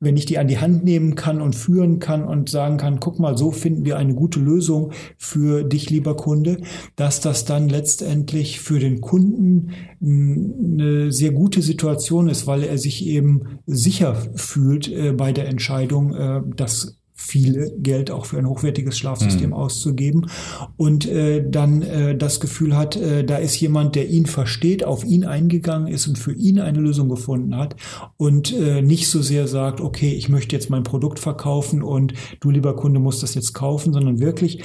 wenn 0.00 0.16
ich 0.16 0.26
die 0.26 0.38
an 0.38 0.48
die 0.48 0.58
Hand 0.58 0.84
nehmen 0.84 1.14
kann 1.14 1.40
und 1.40 1.54
führen 1.54 1.98
kann 1.98 2.24
und 2.24 2.48
sagen 2.48 2.76
kann, 2.76 3.00
guck 3.00 3.18
mal, 3.18 3.36
so 3.36 3.50
finden 3.50 3.84
wir 3.84 3.96
eine 3.96 4.14
gute 4.14 4.40
Lösung 4.40 4.92
für 5.16 5.64
dich, 5.64 5.90
lieber 5.90 6.16
Kunde, 6.16 6.60
dass 6.96 7.20
das 7.20 7.44
dann 7.44 7.68
letztendlich 7.68 8.60
für 8.60 8.78
den 8.78 9.00
Kunden 9.00 9.70
eine 10.00 11.12
sehr 11.12 11.32
gute 11.32 11.62
Situation 11.62 12.28
ist, 12.28 12.46
weil 12.46 12.62
er 12.62 12.78
sich 12.78 13.06
eben 13.06 13.60
sicher 13.66 14.14
fühlt 14.34 14.88
äh, 14.88 15.12
bei 15.12 15.32
der 15.32 15.48
Entscheidung, 15.48 16.14
äh, 16.14 16.42
das 16.56 16.98
viel 17.26 17.72
Geld 17.78 18.10
auch 18.10 18.26
für 18.26 18.38
ein 18.38 18.48
hochwertiges 18.48 18.96
Schlafsystem 18.96 19.50
mhm. 19.50 19.56
auszugeben 19.56 20.30
und 20.76 21.06
äh, 21.06 21.44
dann 21.48 21.82
äh, 21.82 22.16
das 22.16 22.40
Gefühl 22.40 22.76
hat, 22.76 22.96
äh, 22.96 23.24
da 23.24 23.36
ist 23.36 23.58
jemand, 23.60 23.96
der 23.96 24.08
ihn 24.08 24.26
versteht, 24.26 24.84
auf 24.84 25.04
ihn 25.04 25.24
eingegangen 25.24 25.88
ist 25.88 26.06
und 26.06 26.18
für 26.18 26.32
ihn 26.32 26.60
eine 26.60 26.78
Lösung 26.78 27.08
gefunden 27.08 27.56
hat 27.56 27.76
und 28.16 28.52
äh, 28.54 28.80
nicht 28.80 29.08
so 29.08 29.22
sehr 29.22 29.48
sagt, 29.48 29.80
okay, 29.80 30.12
ich 30.12 30.28
möchte 30.28 30.54
jetzt 30.54 30.70
mein 30.70 30.84
Produkt 30.84 31.18
verkaufen 31.18 31.82
und 31.82 32.14
du 32.40 32.50
lieber 32.50 32.76
Kunde 32.76 33.00
musst 33.00 33.22
das 33.22 33.34
jetzt 33.34 33.52
kaufen, 33.52 33.92
sondern 33.92 34.20
wirklich 34.20 34.62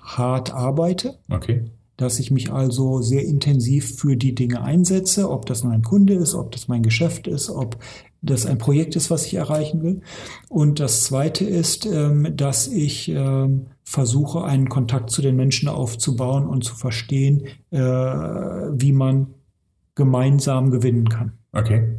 hart 0.00 0.52
arbeite. 0.52 1.18
Okay. 1.28 1.64
Dass 1.96 2.18
ich 2.18 2.30
mich 2.30 2.52
also 2.52 3.00
sehr 3.00 3.24
intensiv 3.24 3.96
für 3.96 4.16
die 4.16 4.34
Dinge 4.34 4.60
einsetze, 4.62 5.30
ob 5.30 5.46
das 5.46 5.64
mein 5.64 5.82
Kunde 5.82 6.12
ist, 6.14 6.34
ob 6.34 6.52
das 6.52 6.68
mein 6.68 6.82
Geschäft 6.82 7.26
ist, 7.26 7.48
ob 7.48 7.78
das 8.26 8.46
ein 8.46 8.58
Projekt 8.58 8.96
ist, 8.96 9.10
was 9.10 9.26
ich 9.26 9.34
erreichen 9.34 9.82
will. 9.82 10.02
Und 10.48 10.80
das 10.80 11.04
Zweite 11.04 11.44
ist, 11.44 11.86
ähm, 11.86 12.36
dass 12.36 12.68
ich 12.68 13.08
ähm, 13.08 13.66
versuche, 13.84 14.44
einen 14.44 14.68
Kontakt 14.68 15.10
zu 15.10 15.22
den 15.22 15.36
Menschen 15.36 15.68
aufzubauen 15.68 16.46
und 16.46 16.64
zu 16.64 16.74
verstehen, 16.74 17.46
äh, 17.70 17.78
wie 17.80 18.92
man 18.92 19.28
gemeinsam 19.94 20.70
gewinnen 20.70 21.08
kann. 21.08 21.32
Okay. 21.52 21.96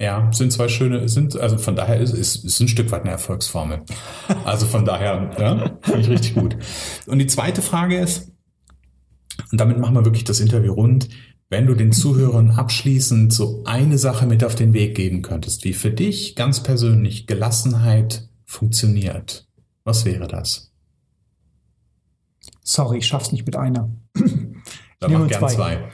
Ja, 0.00 0.30
sind 0.30 0.52
zwei 0.52 0.68
schöne, 0.68 1.08
sind, 1.08 1.40
also 1.40 1.56
von 1.56 1.74
daher 1.74 1.98
ist 1.98 2.12
es 2.12 2.44
ist 2.44 2.60
ein 2.60 2.68
Stück 2.68 2.92
weit 2.92 3.02
eine 3.02 3.12
Erfolgsformel. 3.12 3.80
Also 4.44 4.66
von 4.66 4.84
daher, 4.84 5.30
ja, 5.38 5.78
finde 5.80 6.00
ich 6.00 6.08
richtig 6.08 6.34
gut. 6.34 6.56
Und 7.06 7.18
die 7.18 7.26
zweite 7.26 7.62
Frage 7.62 7.98
ist, 7.98 8.30
und 9.50 9.60
damit 9.60 9.78
machen 9.78 9.94
wir 9.94 10.04
wirklich 10.04 10.24
das 10.24 10.40
Interview 10.40 10.72
rund, 10.72 11.08
wenn 11.48 11.66
du 11.66 11.74
den 11.74 11.92
Zuhörern 11.92 12.50
abschließend 12.50 13.32
so 13.32 13.62
eine 13.64 13.98
Sache 13.98 14.26
mit 14.26 14.42
auf 14.42 14.54
den 14.54 14.72
Weg 14.72 14.96
geben 14.96 15.22
könntest, 15.22 15.64
wie 15.64 15.74
für 15.74 15.90
dich 15.90 16.34
ganz 16.34 16.62
persönlich 16.62 17.26
Gelassenheit 17.26 18.28
funktioniert, 18.44 19.46
was 19.84 20.04
wäre 20.04 20.26
das? 20.26 20.72
Sorry, 22.62 22.98
ich 22.98 23.06
schaff's 23.06 23.30
nicht 23.30 23.46
mit 23.46 23.56
einer. 23.56 23.90
Dann 24.98 25.12
mach 25.12 25.28
gern 25.28 25.40
zwei. 25.40 25.54
zwei. 25.54 25.88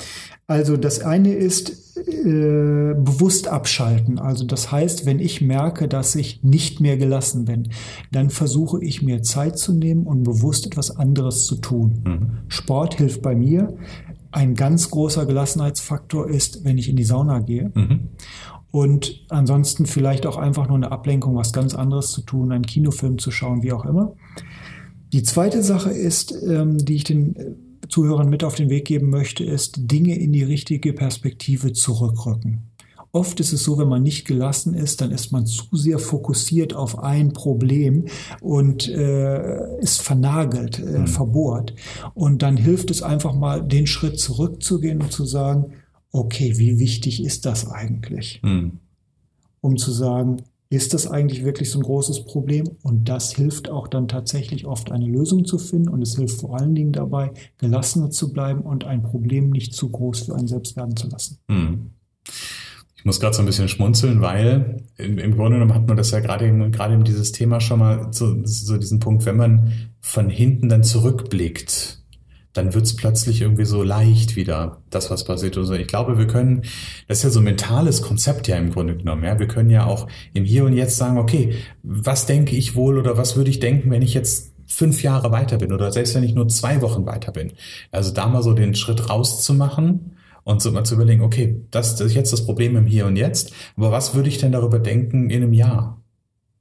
Also 0.47 0.77
das 0.77 1.01
eine 1.01 1.35
ist 1.35 1.97
äh, 1.97 2.95
bewusst 2.95 3.49
abschalten. 3.49 4.19
Also 4.19 4.45
das 4.45 4.73
heißt, 4.73 5.07
wenn 5.07 5.19
ich 5.19 5.41
merke, 5.41 5.89
dass 5.89 6.15
ich 6.15 6.43
nicht 6.43 6.81
mehr 6.81 6.97
gelassen 6.97 7.45
bin, 7.45 7.69
dann 8.11 8.29
versuche 8.29 8.83
ich 8.83 9.03
mir 9.03 9.23
Zeit 9.23 9.59
zu 9.59 9.73
nehmen 9.73 10.07
und 10.07 10.25
bewusst 10.25 10.67
etwas 10.67 10.91
anderes 10.97 11.47
zu 11.47 11.57
tun. 11.57 12.03
Mhm. 12.05 12.31
Sport 12.49 12.95
hilft 12.97 13.23
bei 13.23 13.35
mir. 13.35 13.77
Ein 14.33 14.55
ganz 14.55 14.91
großer 14.91 15.27
Gelassenheitsfaktor 15.27 16.29
ist, 16.29 16.65
wenn 16.65 16.79
ich 16.79 16.89
in 16.89 16.97
die 16.97 17.05
Sauna 17.05 17.39
gehe. 17.41 17.71
Mhm. 17.75 18.09
Und 18.71 19.27
ansonsten 19.29 19.85
vielleicht 19.85 20.27
auch 20.27 20.39
einfach 20.39 20.67
nur 20.67 20.79
eine 20.79 20.91
Ablenkung, 20.91 21.37
was 21.37 21.53
ganz 21.53 21.75
anderes 21.75 22.11
zu 22.11 22.23
tun, 22.23 22.53
einen 22.53 22.65
Kinofilm 22.65 23.19
zu 23.19 23.31
schauen, 23.31 23.63
wie 23.63 23.73
auch 23.73 23.85
immer. 23.85 24.15
Die 25.13 25.23
zweite 25.23 25.63
Sache 25.63 25.91
ist, 25.91 26.35
ähm, 26.43 26.79
die 26.79 26.95
ich 26.95 27.05
den 27.05 27.37
äh, 27.37 27.55
Zuhörern 27.89 28.31
mit 28.31 28.45
auf 28.45 28.55
den 28.55 28.71
Weg 28.71 28.87
geben 28.87 29.11
möchte, 29.11 29.45
ist, 29.45 29.75
Dinge 29.79 30.19
in 30.19 30.33
die 30.33 30.43
richtige 30.43 30.95
Perspektive 30.95 31.75
zurückrücken. 31.75 32.72
Oft 33.15 33.41
ist 33.41 33.53
es 33.53 33.63
so, 33.63 33.77
wenn 33.77 33.89
man 33.89 34.03
nicht 34.03 34.27
gelassen 34.27 34.73
ist, 34.73 35.03
dann 35.03 35.11
ist 35.11 35.33
man 35.33 35.45
zu 35.45 35.65
sehr 35.73 35.99
fokussiert 35.99 36.75
auf 36.75 36.99
ein 36.99 37.35
Problem 37.35 38.07
und 38.41 38.89
äh, 38.89 39.79
ist 39.81 40.01
vernagelt, 40.01 40.79
äh, 40.79 41.01
mhm. 41.01 41.07
verbohrt. 41.07 41.75
Und 42.15 42.41
dann 42.41 42.57
hilft 42.57 42.91
es 42.91 43.03
einfach 43.03 43.35
mal, 43.35 43.63
den 43.63 43.87
Schritt 43.87 44.19
zurückzugehen 44.19 45.03
und 45.03 45.13
zu 45.13 45.27
sagen, 45.27 45.75
okay, 46.11 46.55
wie 46.57 46.79
wichtig 46.79 47.23
ist 47.23 47.45
das 47.45 47.69
eigentlich? 47.69 48.41
Mhm. 48.43 48.79
Um 49.61 49.77
zu 49.77 49.93
sagen, 49.93 50.39
ist 50.71 50.95
das 50.95 51.07
eigentlich 51.07 51.45
wirklich 51.45 51.71
so 51.71 51.81
ein 51.81 51.83
großes 51.83 52.25
Problem? 52.25 52.67
Und 52.83 53.11
das 53.11 53.35
hilft 53.35 53.69
auch 53.69 53.89
dann 53.89 54.09
tatsächlich 54.09 54.65
oft 54.65 54.91
eine 54.91 55.07
Lösung 55.07 55.45
zu 55.45 55.59
finden. 55.59 55.91
Und 55.91 56.01
es 56.01 56.17
hilft 56.17 56.41
vor 56.41 56.59
allen 56.59 56.75
Dingen 56.75 56.93
dabei, 56.93 57.33
gelassener 57.59 58.11
zu 58.11 58.33
bleiben 58.33 58.63
und 58.63 58.85
ein 58.85 59.03
Problem 59.03 59.51
nicht 59.51 59.75
zu 59.75 59.91
groß 59.91 60.21
für 60.21 60.35
einen 60.35 60.49
selbst 60.49 60.75
werden 60.77 60.97
zu 60.97 61.09
lassen. 61.09 61.37
Hm. 61.51 61.92
Ich 63.03 63.07
muss 63.07 63.19
gerade 63.19 63.35
so 63.35 63.43
ein 63.43 63.47
bisschen 63.47 63.67
schmunzeln, 63.67 64.21
weil 64.21 64.85
im, 64.97 65.19
im, 65.19 65.35
Grunde 65.35 65.57
genommen 65.57 65.75
hat 65.75 65.89
man 65.89 65.97
das 65.97 66.13
ja 66.13 66.21
gerade 66.21 66.49
gerade 66.71 66.95
in 66.95 67.03
dieses 67.03 67.33
Thema 67.33 67.61
schon 67.61 67.81
mal 67.81 68.13
so, 68.13 68.37
so 68.45 68.77
diesen 68.77 69.01
Punkt, 69.01 69.27
wenn 69.27 69.37
man 69.37 69.73
von 70.01 70.31
hinten 70.31 70.69
dann 70.69 70.85
zurückblickt, 70.85 72.01
dann 72.53 72.75
wird 72.75 72.85
es 72.85 72.95
plötzlich 72.95 73.41
irgendwie 73.41 73.65
so 73.65 73.83
leicht 73.83 74.37
wieder, 74.37 74.83
das, 74.89 75.11
was 75.11 75.25
passiert 75.25 75.57
und 75.57 75.65
so. 75.65 75.75
Ich 75.75 75.89
glaube, 75.89 76.17
wir 76.17 76.29
können, 76.29 76.63
das 77.09 77.19
ist 77.19 77.25
ja 77.25 77.31
so 77.31 77.41
ein 77.41 77.45
mentales 77.45 78.03
Konzept 78.03 78.47
ja 78.47 78.55
im 78.55 78.71
Grunde 78.71 78.97
genommen, 78.97 79.25
ja. 79.25 79.37
Wir 79.37 79.49
können 79.49 79.71
ja 79.71 79.85
auch 79.85 80.07
im 80.33 80.45
Hier 80.45 80.65
und 80.65 80.73
Jetzt 80.73 80.97
sagen, 80.97 81.19
okay, 81.19 81.57
was 81.83 82.27
denke 82.27 82.55
ich 82.55 82.77
wohl 82.77 82.99
oder 82.99 83.17
was 83.17 83.37
würde 83.37 83.51
ich 83.51 83.59
denken, 83.59 83.91
wenn 83.91 84.03
ich 84.03 84.15
jetzt 84.15 84.53
fünf 84.65 85.03
Jahre 85.03 85.33
weiter 85.33 85.59
bin 85.59 85.73
oder 85.73 85.91
selbst 85.91 86.15
wenn 86.15 86.23
ich 86.23 86.37
nur 86.37 86.47
zwei 86.47 86.81
Wochen 86.83 87.05
weiter 87.05 87.33
bin. 87.33 87.55
Also 87.91 88.13
da 88.13 88.29
mal 88.29 88.45
so 88.45 88.53
den 88.53 88.77
Schritt 88.77 89.11
rauszumachen 89.11 90.12
und 90.45 90.63
so 90.63 90.73
mal 90.73 90.85
zu 90.85 90.95
überlegen, 90.95 91.23
okay, 91.23 91.61
das, 91.71 91.97
das 91.97 92.09
ist 92.09 92.15
jetzt 92.15 92.33
das 92.33 92.45
Problem 92.45 92.77
im 92.77 92.87
Hier 92.87 93.07
und 93.07 93.17
Jetzt, 93.17 93.53
aber 93.77 93.93
was 93.93 94.15
würde 94.15 94.29
ich 94.29 94.39
denn 94.39 94.53
darüber 94.53 94.79
denken 94.79 95.31
in 95.31 95.43
einem 95.43 95.53
Jahr? 95.53 96.03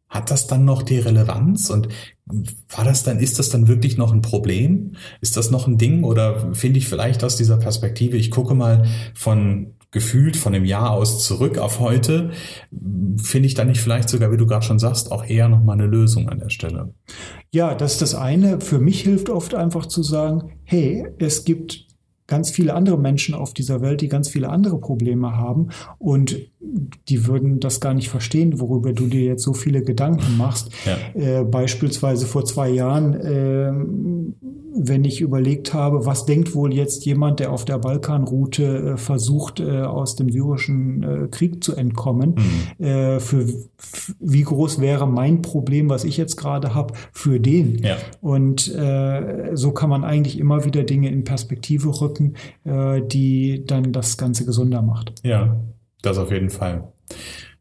Hat 0.09 0.29
das 0.29 0.45
dann 0.45 0.65
noch 0.65 0.84
die 0.84 0.99
Relevanz 0.99 1.69
und 1.69 1.88
war 2.25 2.84
das 2.84 3.03
dann, 3.03 3.19
ist 3.19 3.39
das 3.39 3.49
dann 3.49 3.69
wirklich 3.69 3.97
noch 3.97 4.11
ein 4.11 4.21
Problem? 4.21 4.95
Ist 5.21 5.38
das 5.38 5.51
noch 5.51 5.67
ein 5.67 5.77
Ding 5.77 6.03
oder 6.03 6.53
finde 6.53 6.79
ich 6.79 6.88
vielleicht 6.88 7.23
aus 7.23 7.38
dieser 7.38 7.57
Perspektive, 7.57 8.17
ich 8.17 8.29
gucke 8.29 8.53
mal 8.53 8.86
von 9.13 9.73
gefühlt 9.91 10.38
von 10.38 10.53
dem 10.53 10.65
Jahr 10.65 10.91
aus 10.91 11.23
zurück 11.23 11.57
auf 11.57 11.79
heute, 11.79 12.32
finde 13.17 13.47
ich 13.47 13.53
dann 13.55 13.67
nicht 13.67 13.82
vielleicht 13.82 14.09
sogar, 14.09 14.32
wie 14.32 14.38
du 14.38 14.47
gerade 14.47 14.65
schon 14.65 14.79
sagst, 14.79 15.11
auch 15.11 15.25
eher 15.25 15.49
nochmal 15.49 15.77
eine 15.77 15.88
Lösung 15.88 16.29
an 16.29 16.39
der 16.39 16.49
Stelle? 16.49 16.93
Ja, 17.51 17.75
das 17.75 17.93
ist 17.93 18.01
das 18.01 18.15
eine. 18.15 18.61
Für 18.61 18.79
mich 18.79 19.01
hilft 19.01 19.29
oft 19.29 19.53
einfach 19.53 19.86
zu 19.86 20.01
sagen, 20.01 20.53
hey, 20.63 21.05
es 21.19 21.43
gibt 21.43 21.88
ganz 22.32 22.49
viele 22.49 22.73
andere 22.75 22.97
Menschen 22.97 23.36
auf 23.36 23.53
dieser 23.53 23.82
Welt, 23.82 23.99
die 23.99 24.07
ganz 24.07 24.29
viele 24.29 24.47
andere 24.47 24.79
Probleme 24.79 25.36
haben 25.36 25.67
und 25.99 26.38
die 27.09 27.27
würden 27.27 27.59
das 27.59 27.82
gar 27.82 27.93
nicht 27.93 28.07
verstehen, 28.07 28.61
worüber 28.61 28.93
du 28.93 29.07
dir 29.07 29.19
jetzt 29.19 29.43
so 29.43 29.53
viele 29.53 29.84
Gedanken 29.84 30.38
machst. 30.38 30.71
Ja. 30.86 31.39
Äh, 31.39 31.43
beispielsweise 31.43 32.25
vor 32.25 32.45
zwei 32.45 32.69
Jahren, 32.69 33.15
äh, 33.15 34.70
wenn 34.74 35.03
ich 35.03 35.22
überlegt 35.22 35.74
habe, 35.74 36.05
was 36.05 36.26
denkt 36.26 36.55
wohl 36.55 36.74
jetzt 36.74 37.05
jemand, 37.05 37.39
der 37.39 37.51
auf 37.51 37.65
der 37.65 37.78
Balkanroute 37.78 38.93
äh, 38.93 38.97
versucht, 38.97 39.59
äh, 39.59 39.82
aus 39.82 40.15
dem 40.15 40.32
syrischen 40.32 41.03
äh, 41.03 41.28
Krieg 41.30 41.63
zu 41.63 41.76
entkommen, 41.76 42.36
mhm. 42.36 42.86
Äh, 42.86 43.19
für 43.19 43.47
wie 44.19 44.43
groß 44.43 44.80
wäre 44.80 45.07
mein 45.07 45.41
Problem, 45.41 45.89
was 45.89 46.03
ich 46.03 46.17
jetzt 46.17 46.36
gerade 46.36 46.74
habe, 46.76 46.93
für 47.11 47.39
den. 47.39 47.80
Ja. 47.80 47.97
Und 48.22 48.72
so 49.53 49.72
kann 49.72 49.89
man 49.89 50.03
eigentlich 50.03 50.39
immer 50.39 50.65
wieder 50.65 50.84
Dinge 50.84 51.09
in 51.09 51.24
Perspektive 51.24 51.89
rücken 52.01 52.36
äh, 52.63 53.01
die 53.01 53.63
dann 53.65 53.91
das 53.91 54.17
Ganze 54.17 54.45
gesunder 54.45 54.82
macht. 54.82 55.13
Ja, 55.24 55.59
das 56.01 56.17
auf 56.17 56.32
jeden 56.32 56.49
Fall. 56.49 56.91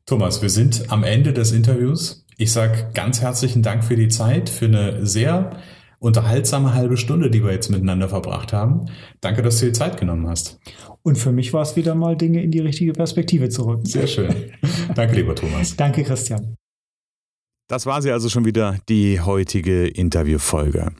Thomas, 0.06 0.42
wir 0.42 0.50
sind 0.50 0.90
am 0.90 1.04
Ende 1.04 1.32
des 1.32 1.52
Interviews. 1.52 2.26
Ich 2.36 2.52
sage 2.52 2.90
ganz 2.94 3.20
herzlichen 3.20 3.62
Dank 3.62 3.84
für 3.84 3.96
die 3.96 4.08
Zeit, 4.08 4.48
für 4.48 4.66
eine 4.66 5.06
sehr 5.06 5.56
unterhaltsame 6.00 6.74
halbe 6.74 6.96
Stunde, 6.96 7.30
die 7.30 7.44
wir 7.44 7.52
jetzt 7.52 7.70
miteinander 7.70 8.08
verbracht 8.08 8.52
haben. 8.52 8.86
Danke, 9.20 9.42
dass 9.42 9.60
du 9.60 9.66
dir 9.66 9.72
Zeit 9.72 9.98
genommen 9.98 10.26
hast. 10.26 10.58
Und 11.02 11.16
für 11.16 11.30
mich 11.30 11.52
war 11.52 11.62
es 11.62 11.76
wieder 11.76 11.94
mal 11.94 12.16
Dinge 12.16 12.42
in 12.42 12.50
die 12.50 12.58
richtige 12.58 12.92
Perspektive 12.92 13.48
zu 13.48 13.66
rücken. 13.66 13.86
Sehr 13.86 14.06
schön. 14.06 14.34
Danke, 14.94 15.14
lieber 15.14 15.34
Thomas. 15.34 15.76
Danke, 15.76 16.02
Christian. 16.02 16.56
Das 17.70 17.86
war 17.86 18.02
sie 18.02 18.10
also 18.10 18.28
schon 18.28 18.44
wieder, 18.44 18.76
die 18.88 19.20
heutige 19.20 19.86
Interviewfolge. 19.86 20.90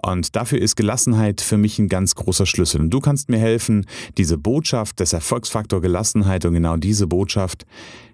Und 0.00 0.36
dafür 0.36 0.60
ist 0.60 0.76
Gelassenheit 0.76 1.40
für 1.40 1.56
mich 1.56 1.78
ein 1.78 1.88
ganz 1.88 2.14
großer 2.14 2.46
Schlüssel. 2.46 2.80
Und 2.80 2.90
du 2.90 3.00
kannst 3.00 3.28
mir 3.28 3.38
helfen, 3.38 3.86
diese 4.16 4.38
Botschaft 4.38 5.00
des 5.00 5.12
Erfolgsfaktor 5.12 5.80
Gelassenheit 5.80 6.44
und 6.44 6.54
genau 6.54 6.76
diese 6.76 7.06
Botschaft 7.06 7.64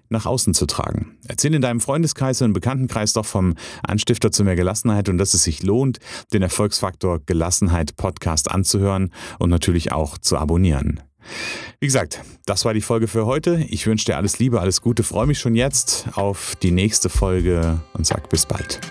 nach 0.09 0.25
außen 0.25 0.53
zu 0.53 0.65
tragen. 0.65 1.17
Erzähl 1.27 1.53
in 1.55 1.61
deinem 1.61 1.79
Freundeskreis 1.79 2.41
und 2.41 2.53
Bekanntenkreis 2.53 3.13
doch 3.13 3.25
vom 3.25 3.55
Anstifter 3.83 4.31
zu 4.31 4.43
mehr 4.43 4.55
Gelassenheit 4.55 5.09
und 5.09 5.17
dass 5.17 5.33
es 5.33 5.43
sich 5.43 5.63
lohnt, 5.63 5.99
den 6.33 6.41
Erfolgsfaktor 6.41 7.19
Gelassenheit 7.25 7.95
Podcast 7.95 8.51
anzuhören 8.51 9.11
und 9.39 9.49
natürlich 9.49 9.91
auch 9.91 10.17
zu 10.17 10.37
abonnieren. 10.37 11.01
Wie 11.79 11.85
gesagt, 11.85 12.21
das 12.45 12.65
war 12.65 12.73
die 12.73 12.81
Folge 12.81 13.07
für 13.07 13.25
heute. 13.25 13.65
Ich 13.69 13.87
wünsche 13.87 14.05
dir 14.05 14.17
alles 14.17 14.39
Liebe, 14.39 14.59
alles 14.59 14.81
Gute, 14.81 15.03
freue 15.03 15.27
mich 15.27 15.39
schon 15.39 15.55
jetzt 15.55 16.07
auf 16.15 16.55
die 16.61 16.71
nächste 16.71 17.09
Folge 17.09 17.79
und 17.93 18.05
sag 18.05 18.29
bis 18.29 18.45
bald. 18.45 18.81